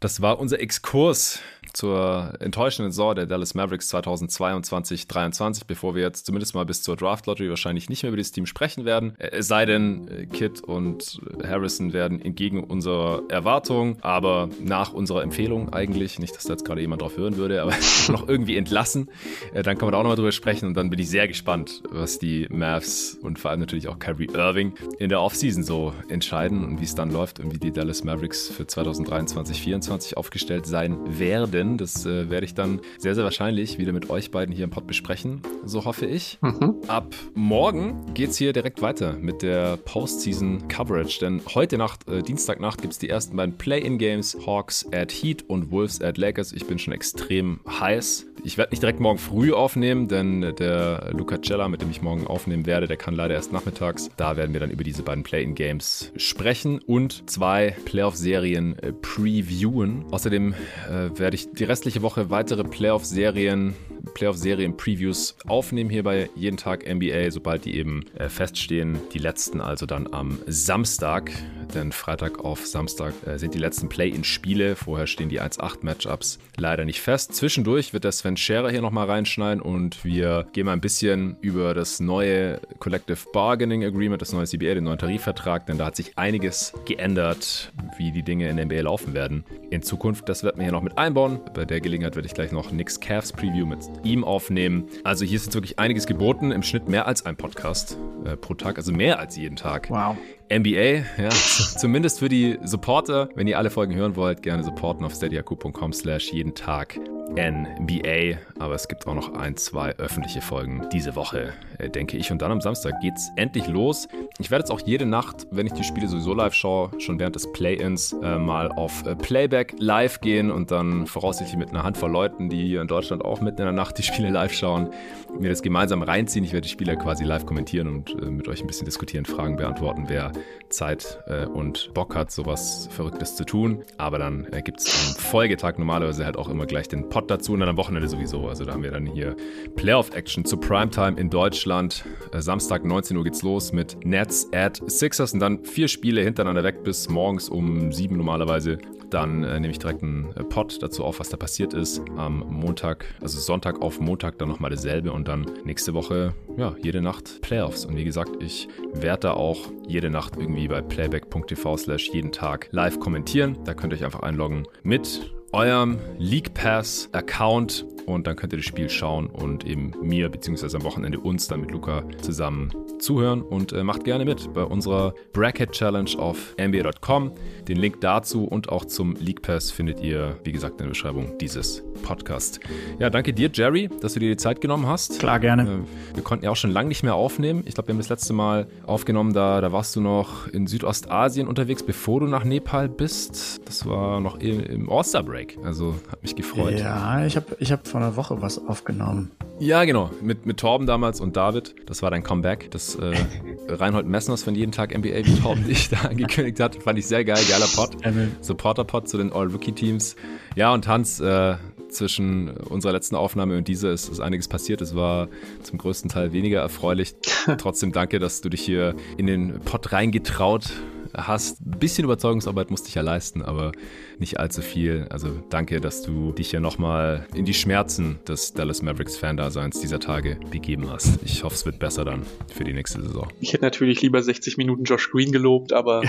Das 0.00 0.20
war 0.20 0.40
unser 0.40 0.58
Exkurs 0.60 1.40
zur 1.76 2.32
enttäuschenden 2.40 2.90
Saison 2.90 3.14
der 3.14 3.26
Dallas 3.26 3.54
Mavericks 3.54 3.92
2022-23, 3.94 5.64
bevor 5.66 5.94
wir 5.94 6.02
jetzt 6.02 6.24
zumindest 6.24 6.54
mal 6.54 6.64
bis 6.64 6.82
zur 6.82 6.96
Draft 6.96 7.26
Lottery 7.26 7.50
wahrscheinlich 7.50 7.90
nicht 7.90 8.02
mehr 8.02 8.08
über 8.08 8.16
das 8.16 8.32
Team 8.32 8.46
sprechen 8.46 8.86
werden. 8.86 9.14
Es 9.18 9.46
sei 9.46 9.66
denn, 9.66 10.08
äh, 10.08 10.26
Kit 10.26 10.62
und 10.62 11.20
Harrison 11.46 11.92
werden 11.92 12.20
entgegen 12.20 12.64
unserer 12.64 13.22
Erwartung, 13.28 13.98
aber 14.00 14.48
nach 14.58 14.94
unserer 14.94 15.22
Empfehlung 15.22 15.72
eigentlich, 15.74 16.18
nicht, 16.18 16.34
dass 16.34 16.44
da 16.44 16.54
jetzt 16.54 16.64
gerade 16.64 16.80
jemand 16.80 17.02
drauf 17.02 17.18
hören 17.18 17.36
würde, 17.36 17.60
aber 17.60 17.74
noch 18.08 18.26
irgendwie 18.26 18.56
entlassen. 18.56 19.10
Äh, 19.52 19.62
dann 19.62 19.76
können 19.76 19.88
wir 19.88 19.92
da 19.92 19.98
auch 19.98 20.02
nochmal 20.02 20.16
drüber 20.16 20.32
sprechen 20.32 20.68
und 20.68 20.74
dann 20.78 20.88
bin 20.88 20.98
ich 20.98 21.10
sehr 21.10 21.28
gespannt, 21.28 21.82
was 21.90 22.18
die 22.18 22.46
Mavs 22.48 23.18
und 23.20 23.38
vor 23.38 23.50
allem 23.50 23.60
natürlich 23.60 23.88
auch 23.88 23.98
Kyrie 23.98 24.30
Irving 24.32 24.72
in 24.98 25.10
der 25.10 25.20
Offseason 25.20 25.62
so 25.62 25.92
entscheiden 26.08 26.64
und 26.64 26.80
wie 26.80 26.84
es 26.84 26.94
dann 26.94 27.10
läuft 27.10 27.38
und 27.38 27.52
wie 27.52 27.58
die 27.58 27.70
Dallas 27.70 28.02
Mavericks 28.02 28.48
für 28.48 28.62
2023-24 28.62 30.14
aufgestellt 30.14 30.64
sein 30.64 30.96
werden 31.18 31.65
denn 31.66 31.76
das 31.78 32.06
äh, 32.06 32.30
werde 32.30 32.46
ich 32.46 32.54
dann 32.54 32.80
sehr, 32.98 33.14
sehr 33.14 33.24
wahrscheinlich 33.24 33.78
wieder 33.78 33.92
mit 33.92 34.10
euch 34.10 34.30
beiden 34.30 34.54
hier 34.54 34.64
im 34.64 34.70
Pod 34.70 34.86
besprechen. 34.86 35.40
So 35.64 35.84
hoffe 35.84 36.06
ich. 36.06 36.38
Mhm. 36.40 36.76
Ab 36.88 37.14
morgen 37.34 38.14
geht 38.14 38.30
es 38.30 38.36
hier 38.36 38.52
direkt 38.52 38.82
weiter 38.82 39.14
mit 39.14 39.42
der 39.42 39.76
Postseason 39.76 40.68
Coverage, 40.68 41.20
denn 41.20 41.42
heute 41.54 41.78
Nacht, 41.78 42.08
äh, 42.08 42.22
Dienstagnacht, 42.22 42.80
gibt 42.80 42.92
es 42.92 42.98
die 42.98 43.08
ersten 43.08 43.36
beiden 43.36 43.56
Play-In-Games: 43.56 44.38
Hawks 44.46 44.86
at 44.92 45.10
Heat 45.12 45.44
und 45.48 45.70
Wolves 45.70 46.00
at 46.00 46.18
Lakers. 46.18 46.52
Ich 46.52 46.66
bin 46.66 46.78
schon 46.78 46.92
extrem 46.92 47.60
heiß. 47.68 48.26
Ich 48.44 48.58
werde 48.58 48.70
nicht 48.70 48.82
direkt 48.82 49.00
morgen 49.00 49.18
früh 49.18 49.52
aufnehmen, 49.52 50.08
denn 50.08 50.54
der 50.56 51.10
Luca 51.12 51.40
Cella, 51.42 51.68
mit 51.68 51.82
dem 51.82 51.90
ich 51.90 52.02
morgen 52.02 52.26
aufnehmen 52.26 52.66
werde, 52.66 52.86
der 52.86 52.96
kann 52.96 53.14
leider 53.14 53.34
erst 53.34 53.52
nachmittags. 53.52 54.10
Da 54.16 54.36
werden 54.36 54.52
wir 54.52 54.60
dann 54.60 54.70
über 54.70 54.84
diese 54.84 55.02
beiden 55.02 55.24
Play-In-Games 55.24 56.12
sprechen 56.16 56.80
und 56.80 57.28
zwei 57.28 57.76
Playoff-Serien 57.84 58.78
äh, 58.78 58.92
previewen. 58.92 60.04
Außerdem 60.10 60.54
äh, 60.88 61.18
werde 61.18 61.34
ich 61.34 61.50
die 61.50 61.64
restliche 61.64 62.02
Woche 62.02 62.30
weitere 62.30 62.64
Playoff-Serien, 62.64 63.74
Playoff-Serien-Previews 64.14 65.36
aufnehmen 65.46 65.90
hier 65.90 66.02
bei 66.02 66.30
Jeden 66.34 66.56
Tag 66.56 66.86
NBA, 66.86 67.30
sobald 67.30 67.64
die 67.64 67.76
eben 67.76 68.04
äh, 68.18 68.28
feststehen. 68.28 68.98
Die 69.12 69.18
letzten 69.18 69.60
also 69.60 69.86
dann 69.86 70.12
am 70.12 70.38
Samstag, 70.46 71.30
denn 71.74 71.92
Freitag 71.92 72.44
auf 72.44 72.66
Samstag 72.66 73.14
äh, 73.26 73.38
sind 73.38 73.54
die 73.54 73.58
letzten 73.58 73.88
Play-In-Spiele. 73.88 74.76
Vorher 74.76 75.06
stehen 75.06 75.28
die 75.28 75.40
1-8-Matchups 75.40 76.38
leider 76.56 76.84
nicht 76.84 77.00
fest. 77.00 77.34
Zwischendurch 77.34 77.92
wird 77.92 78.04
der 78.04 78.12
Sven 78.12 78.36
Scherer 78.36 78.70
hier 78.70 78.82
nochmal 78.82 79.06
reinschneiden 79.06 79.60
und 79.62 80.04
wir 80.04 80.46
gehen 80.52 80.66
mal 80.66 80.72
ein 80.72 80.80
bisschen 80.80 81.36
über 81.40 81.74
das 81.74 82.00
neue 82.00 82.60
Collective 82.78 83.18
Bargaining 83.32 83.84
Agreement, 83.84 84.22
das 84.22 84.32
neue 84.32 84.46
CBA, 84.46 84.74
den 84.74 84.84
neuen 84.84 84.98
Tarifvertrag, 84.98 85.66
denn 85.66 85.78
da 85.78 85.86
hat 85.86 85.96
sich 85.96 86.16
einiges 86.16 86.72
geändert, 86.84 87.72
wie 87.98 88.12
die 88.12 88.22
Dinge 88.22 88.48
in 88.48 88.56
der 88.56 88.66
NBA 88.66 88.82
laufen 88.82 89.14
werden. 89.14 89.44
In 89.70 89.82
Zukunft, 89.82 90.28
das 90.28 90.42
werden 90.42 90.58
wir 90.58 90.64
hier 90.64 90.72
noch 90.72 90.82
mit 90.82 90.96
einbauen. 90.98 91.40
Bei 91.54 91.64
der 91.64 91.80
Gelegenheit 91.80 92.16
werde 92.16 92.26
ich 92.26 92.34
gleich 92.34 92.52
noch 92.52 92.70
Nick's 92.70 93.00
Cavs 93.00 93.32
Preview 93.32 93.66
mit 93.66 93.80
ihm 94.04 94.24
aufnehmen. 94.24 94.86
Also 95.04 95.24
hier 95.24 95.36
ist 95.36 95.46
jetzt 95.46 95.54
wirklich 95.54 95.78
einiges 95.78 96.06
geboten, 96.06 96.50
im 96.50 96.62
Schnitt 96.62 96.88
mehr 96.88 97.06
als 97.06 97.26
ein 97.26 97.36
Podcast 97.36 97.96
äh, 98.24 98.36
pro 98.36 98.54
Tag, 98.54 98.78
also 98.78 98.92
mehr 98.92 99.18
als 99.18 99.36
jeden 99.36 99.56
Tag. 99.56 99.90
Wow. 99.90 100.16
NBA, 100.50 101.04
ja, 101.18 101.28
zumindest 101.78 102.18
für 102.18 102.28
die 102.28 102.58
Supporter. 102.62 103.28
Wenn 103.34 103.46
ihr 103.46 103.58
alle 103.58 103.70
Folgen 103.70 103.94
hören 103.94 104.16
wollt, 104.16 104.42
gerne 104.42 104.62
supporten 104.62 105.04
auf 105.04 105.14
steadyhq.com 105.14 105.92
slash 105.92 106.32
jeden 106.32 106.54
Tag 106.54 106.98
NBA. 107.30 108.38
Aber 108.58 108.74
es 108.74 108.88
gibt 108.88 109.06
auch 109.06 109.14
noch 109.14 109.34
ein, 109.34 109.56
zwei 109.56 109.90
öffentliche 109.96 110.40
Folgen 110.40 110.86
diese 110.92 111.16
Woche, 111.16 111.52
äh, 111.78 111.90
denke 111.90 112.16
ich. 112.16 112.30
Und 112.30 112.42
dann 112.42 112.52
am 112.52 112.60
Samstag 112.60 113.00
geht's 113.00 113.30
endlich 113.36 113.66
los. 113.66 114.08
Ich 114.38 114.50
werde 114.50 114.62
jetzt 114.62 114.70
auch 114.70 114.80
jede 114.80 115.06
Nacht, 115.06 115.46
wenn 115.50 115.66
ich 115.66 115.72
die 115.72 115.84
Spiele 115.84 116.08
sowieso 116.08 116.34
live 116.34 116.54
schaue, 116.54 116.90
schon 116.98 117.18
während 117.18 117.34
des 117.34 117.50
Play-Ins 117.52 118.14
äh, 118.22 118.38
mal 118.38 118.70
auf 118.70 119.04
äh, 119.06 119.16
Playback 119.16 119.74
live 119.78 120.20
gehen 120.20 120.50
und 120.50 120.70
dann 120.70 121.06
voraussichtlich 121.06 121.58
mit 121.58 121.70
einer 121.70 121.82
Handvoll 121.82 122.10
Leuten, 122.10 122.48
die 122.48 122.66
hier 122.66 122.80
in 122.80 122.88
Deutschland 122.88 123.24
auch 123.24 123.40
mitten 123.40 123.58
in 123.58 123.66
der 123.66 123.72
Nacht 123.72 123.98
die 123.98 124.02
Spiele 124.02 124.30
live 124.30 124.52
schauen, 124.52 124.90
mir 125.38 125.50
das 125.50 125.62
gemeinsam 125.62 126.02
reinziehen. 126.02 126.44
Ich 126.44 126.52
werde 126.52 126.66
die 126.66 126.72
Spiele 126.72 126.96
quasi 126.96 127.24
live 127.24 127.44
kommentieren 127.44 127.88
und 127.88 128.10
äh, 128.10 128.26
mit 128.26 128.48
euch 128.48 128.60
ein 128.60 128.66
bisschen 128.66 128.86
diskutieren, 128.86 129.24
Fragen 129.24 129.56
beantworten, 129.56 130.04
wer 130.08 130.32
Zeit 130.68 131.18
äh, 131.26 131.46
und 131.46 131.92
Bock 131.94 132.14
hat, 132.14 132.30
sowas 132.30 132.88
Verrücktes 132.90 133.36
zu 133.36 133.44
tun. 133.44 133.84
Aber 133.98 134.18
dann 134.18 134.46
äh, 134.52 134.62
gibt 134.62 134.80
es 134.80 134.86
am 134.86 135.22
Folgetag 135.22 135.78
normalerweise 135.78 136.24
halt 136.24 136.36
auch 136.36 136.48
immer 136.48 136.66
gleich 136.66 136.88
den 136.88 137.08
Pod 137.08 137.30
dazu 137.30 137.52
und 137.52 137.60
dann 137.60 137.68
am 137.68 137.76
Wochenende 137.76 138.08
sowieso. 138.08 138.48
Also 138.48 138.64
da 138.64 138.72
haben 138.72 138.82
wir 138.82 138.90
dann 138.90 139.06
hier 139.06 139.36
Playoff-Action 139.76 140.44
zu 140.44 140.56
Primetime 140.56 141.18
in 141.18 141.30
Deutschland. 141.30 142.04
Äh, 142.32 142.40
Samstag 142.40 142.84
19 142.84 143.16
Uhr 143.16 143.24
geht's 143.24 143.42
los 143.42 143.72
mit 143.72 144.04
Nets 144.04 144.48
at 144.52 144.82
Sixers 144.86 145.32
und 145.32 145.40
dann 145.40 145.64
vier 145.64 145.88
Spiele 145.88 146.22
hintereinander 146.22 146.64
weg 146.64 146.82
bis 146.82 147.08
morgens 147.08 147.48
um 147.48 147.92
sieben 147.92 148.16
normalerweise. 148.16 148.78
Dann 149.10 149.44
äh, 149.44 149.60
nehme 149.60 149.70
ich 149.70 149.78
direkt 149.78 150.02
einen 150.02 150.32
äh, 150.36 150.42
Pod 150.42 150.82
dazu 150.82 151.04
auf, 151.04 151.20
was 151.20 151.28
da 151.28 151.36
passiert 151.36 151.74
ist. 151.74 152.02
Am 152.16 152.44
Montag, 152.50 153.06
also 153.20 153.38
Sonntag 153.38 153.80
auf 153.80 154.00
Montag 154.00 154.38
dann 154.38 154.48
nochmal 154.48 154.70
dasselbe 154.70 155.12
und 155.12 155.28
dann 155.28 155.46
nächste 155.64 155.94
Woche, 155.94 156.34
ja, 156.56 156.74
jede 156.82 157.00
Nacht 157.00 157.40
Playoffs. 157.42 157.84
Und 157.84 157.96
wie 157.96 158.04
gesagt, 158.04 158.42
ich 158.42 158.68
werde 158.92 159.20
da 159.20 159.32
auch 159.34 159.70
jede 159.86 160.10
Nacht 160.10 160.25
irgendwie 160.36 160.68
bei 160.68 160.80
playback.tv 160.80 161.76
slash 161.76 162.10
jeden 162.10 162.32
Tag 162.32 162.68
live 162.70 162.98
kommentieren. 162.98 163.58
Da 163.64 163.74
könnt 163.74 163.92
ihr 163.92 163.98
euch 163.98 164.04
einfach 164.04 164.20
einloggen 164.20 164.66
mit 164.82 165.35
eurem 165.52 165.98
League 166.18 166.54
Pass 166.54 167.08
Account 167.12 167.86
und 168.06 168.26
dann 168.26 168.36
könnt 168.36 168.52
ihr 168.52 168.58
das 168.58 168.66
Spiel 168.66 168.88
schauen 168.88 169.26
und 169.26 169.66
eben 169.66 169.92
mir 170.00 170.28
beziehungsweise 170.28 170.76
am 170.76 170.84
Wochenende 170.84 171.18
uns 171.18 171.48
dann 171.48 171.60
mit 171.60 171.70
Luca 171.70 172.04
zusammen 172.20 172.70
zuhören 172.98 173.42
und 173.42 173.72
äh, 173.72 173.82
macht 173.82 174.04
gerne 174.04 174.24
mit 174.24 174.52
bei 174.54 174.62
unserer 174.62 175.14
Bracket 175.32 175.72
Challenge 175.72 176.10
auf 176.16 176.54
NBA.com. 176.60 177.32
Den 177.68 177.76
Link 177.78 178.00
dazu 178.00 178.44
und 178.44 178.68
auch 178.68 178.84
zum 178.84 179.16
League 179.16 179.42
Pass 179.42 179.70
findet 179.70 180.00
ihr, 180.00 180.38
wie 180.44 180.52
gesagt, 180.52 180.74
in 180.74 180.84
der 180.84 180.90
Beschreibung 180.90 181.36
dieses 181.38 181.82
Podcasts. 182.02 182.60
Ja, 182.98 183.10
danke 183.10 183.32
dir, 183.32 183.50
Jerry, 183.52 183.90
dass 184.00 184.14
du 184.14 184.20
dir 184.20 184.30
die 184.30 184.36
Zeit 184.36 184.60
genommen 184.60 184.86
hast. 184.86 185.18
Klar, 185.18 185.40
gerne. 185.40 185.62
Äh, 185.62 186.14
wir 186.16 186.22
konnten 186.22 186.44
ja 186.44 186.52
auch 186.52 186.56
schon 186.56 186.70
lange 186.70 186.88
nicht 186.88 187.02
mehr 187.02 187.14
aufnehmen. 187.14 187.64
Ich 187.66 187.74
glaube, 187.74 187.88
wir 187.88 187.94
haben 187.94 187.98
das 187.98 188.08
letzte 188.08 188.32
Mal 188.32 188.68
aufgenommen, 188.86 189.32
da, 189.32 189.60
da 189.60 189.72
warst 189.72 189.96
du 189.96 190.00
noch 190.00 190.46
in 190.48 190.66
Südostasien 190.66 191.48
unterwegs, 191.48 191.82
bevor 191.82 192.20
du 192.20 192.26
nach 192.26 192.44
Nepal 192.44 192.88
bist. 192.88 193.60
Das 193.66 193.86
war 193.86 194.20
noch 194.20 194.38
im 194.38 194.88
All-Star 194.88 195.24
Break 195.24 195.35
Break. 195.36 195.58
Also 195.62 195.94
hat 196.10 196.22
mich 196.22 196.34
gefreut. 196.34 196.80
Ja, 196.80 197.26
ich 197.26 197.36
habe 197.36 197.56
ich 197.58 197.70
hab 197.70 197.86
vor 197.86 198.00
einer 198.00 198.16
Woche 198.16 198.40
was 198.40 198.58
aufgenommen. 198.66 199.32
Ja, 199.58 199.84
genau. 199.84 200.10
Mit, 200.22 200.46
mit 200.46 200.56
Torben 200.56 200.86
damals 200.86 201.20
und 201.20 201.36
David. 201.36 201.74
Das 201.84 202.00
war 202.00 202.10
dein 202.10 202.22
Comeback. 202.22 202.70
Das 202.70 202.94
äh, 202.94 203.14
Reinhold 203.68 204.06
Messners 204.06 204.44
von 204.44 204.54
jeden 204.54 204.72
Tag 204.72 204.96
NBA, 204.96 205.26
wie 205.26 205.38
Torben 205.38 205.66
dich 205.66 205.90
da 205.90 205.98
angekündigt 206.08 206.58
hat. 206.58 206.82
Fand 206.82 206.98
ich 206.98 207.06
sehr 207.06 207.22
geil. 207.26 207.42
Geiler 207.50 207.66
Pod. 207.66 207.96
Supporter-Pod 208.40 209.10
zu 209.10 209.18
den 209.18 209.30
All-Rookie-Teams. 209.30 210.16
Ja, 210.54 210.72
und 210.72 210.88
Hans, 210.88 211.20
äh, 211.20 211.56
zwischen 211.90 212.48
unserer 212.48 212.92
letzten 212.92 213.14
Aufnahme 213.14 213.58
und 213.58 213.68
dieser 213.68 213.92
ist, 213.92 214.08
ist 214.08 214.20
einiges 214.20 214.48
passiert. 214.48 214.80
Es 214.80 214.96
war 214.96 215.28
zum 215.62 215.78
größten 215.78 216.10
Teil 216.10 216.32
weniger 216.32 216.60
erfreulich. 216.60 217.14
Trotzdem 217.58 217.92
danke, 217.92 218.18
dass 218.18 218.40
du 218.40 218.48
dich 218.48 218.62
hier 218.62 218.94
in 219.18 219.26
den 219.26 219.60
Pod 219.60 219.92
reingetraut 219.92 220.70
hast. 221.16 221.60
Ein 221.60 221.78
bisschen 221.78 222.04
Überzeugungsarbeit 222.04 222.70
musste 222.70 222.88
ich 222.88 222.94
ja 222.94 223.02
leisten, 223.02 223.42
aber 223.42 223.72
nicht 224.18 224.38
allzu 224.38 224.62
viel. 224.62 225.06
Also 225.10 225.28
danke, 225.50 225.80
dass 225.80 226.02
du 226.02 226.32
dich 226.32 226.52
ja 226.52 226.60
nochmal 226.60 227.26
in 227.34 227.44
die 227.44 227.54
Schmerzen 227.54 228.18
des 228.26 228.52
Dallas 228.52 228.82
Mavericks 228.82 229.16
Fan-Daseins 229.16 229.80
dieser 229.80 230.00
Tage 230.00 230.38
begeben 230.50 230.90
hast. 230.90 231.22
Ich 231.24 231.44
hoffe, 231.44 231.54
es 231.54 231.66
wird 231.66 231.78
besser 231.78 232.04
dann 232.04 232.24
für 232.52 232.64
die 232.64 232.72
nächste 232.72 233.02
Saison. 233.02 233.28
Ich 233.40 233.52
hätte 233.52 233.64
natürlich 233.64 234.02
lieber 234.02 234.22
60 234.22 234.56
Minuten 234.56 234.84
Josh 234.84 235.10
Green 235.10 235.32
gelobt, 235.32 235.72
aber 235.72 236.02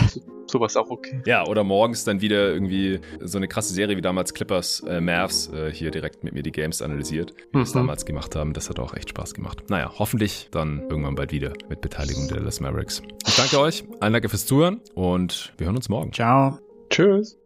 sowas 0.47 0.75
auch 0.77 0.89
okay. 0.89 1.21
Ja, 1.25 1.45
oder 1.45 1.63
morgens 1.63 2.03
dann 2.03 2.21
wieder 2.21 2.51
irgendwie 2.53 2.99
so 3.21 3.37
eine 3.37 3.47
krasse 3.47 3.73
Serie 3.73 3.97
wie 3.97 4.01
damals 4.01 4.33
Clippers, 4.33 4.81
äh, 4.87 5.01
Mavs, 5.01 5.51
äh, 5.53 5.71
hier 5.71 5.91
direkt 5.91 6.23
mit 6.23 6.33
mir 6.33 6.43
die 6.43 6.51
Games 6.51 6.81
analysiert, 6.81 7.33
wie 7.51 7.59
wir 7.59 7.61
es 7.63 7.73
mhm. 7.73 7.79
damals 7.79 8.05
gemacht 8.05 8.35
haben. 8.35 8.53
Das 8.53 8.69
hat 8.69 8.79
auch 8.79 8.93
echt 8.93 9.09
Spaß 9.09 9.33
gemacht. 9.33 9.69
Naja, 9.69 9.91
hoffentlich 9.97 10.49
dann 10.51 10.83
irgendwann 10.89 11.15
bald 11.15 11.31
wieder 11.31 11.53
mit 11.69 11.81
Beteiligung 11.81 12.27
der 12.27 12.37
Dallas 12.37 12.59
Mavericks. 12.59 13.01
Ich 13.27 13.35
danke 13.35 13.59
euch, 13.59 13.83
allen 13.99 14.13
danke 14.13 14.29
fürs 14.29 14.45
Zuhören 14.45 14.81
und 14.95 15.53
wir 15.57 15.67
hören 15.67 15.75
uns 15.75 15.89
morgen. 15.89 16.13
Ciao. 16.13 16.59
Tschüss. 16.89 17.37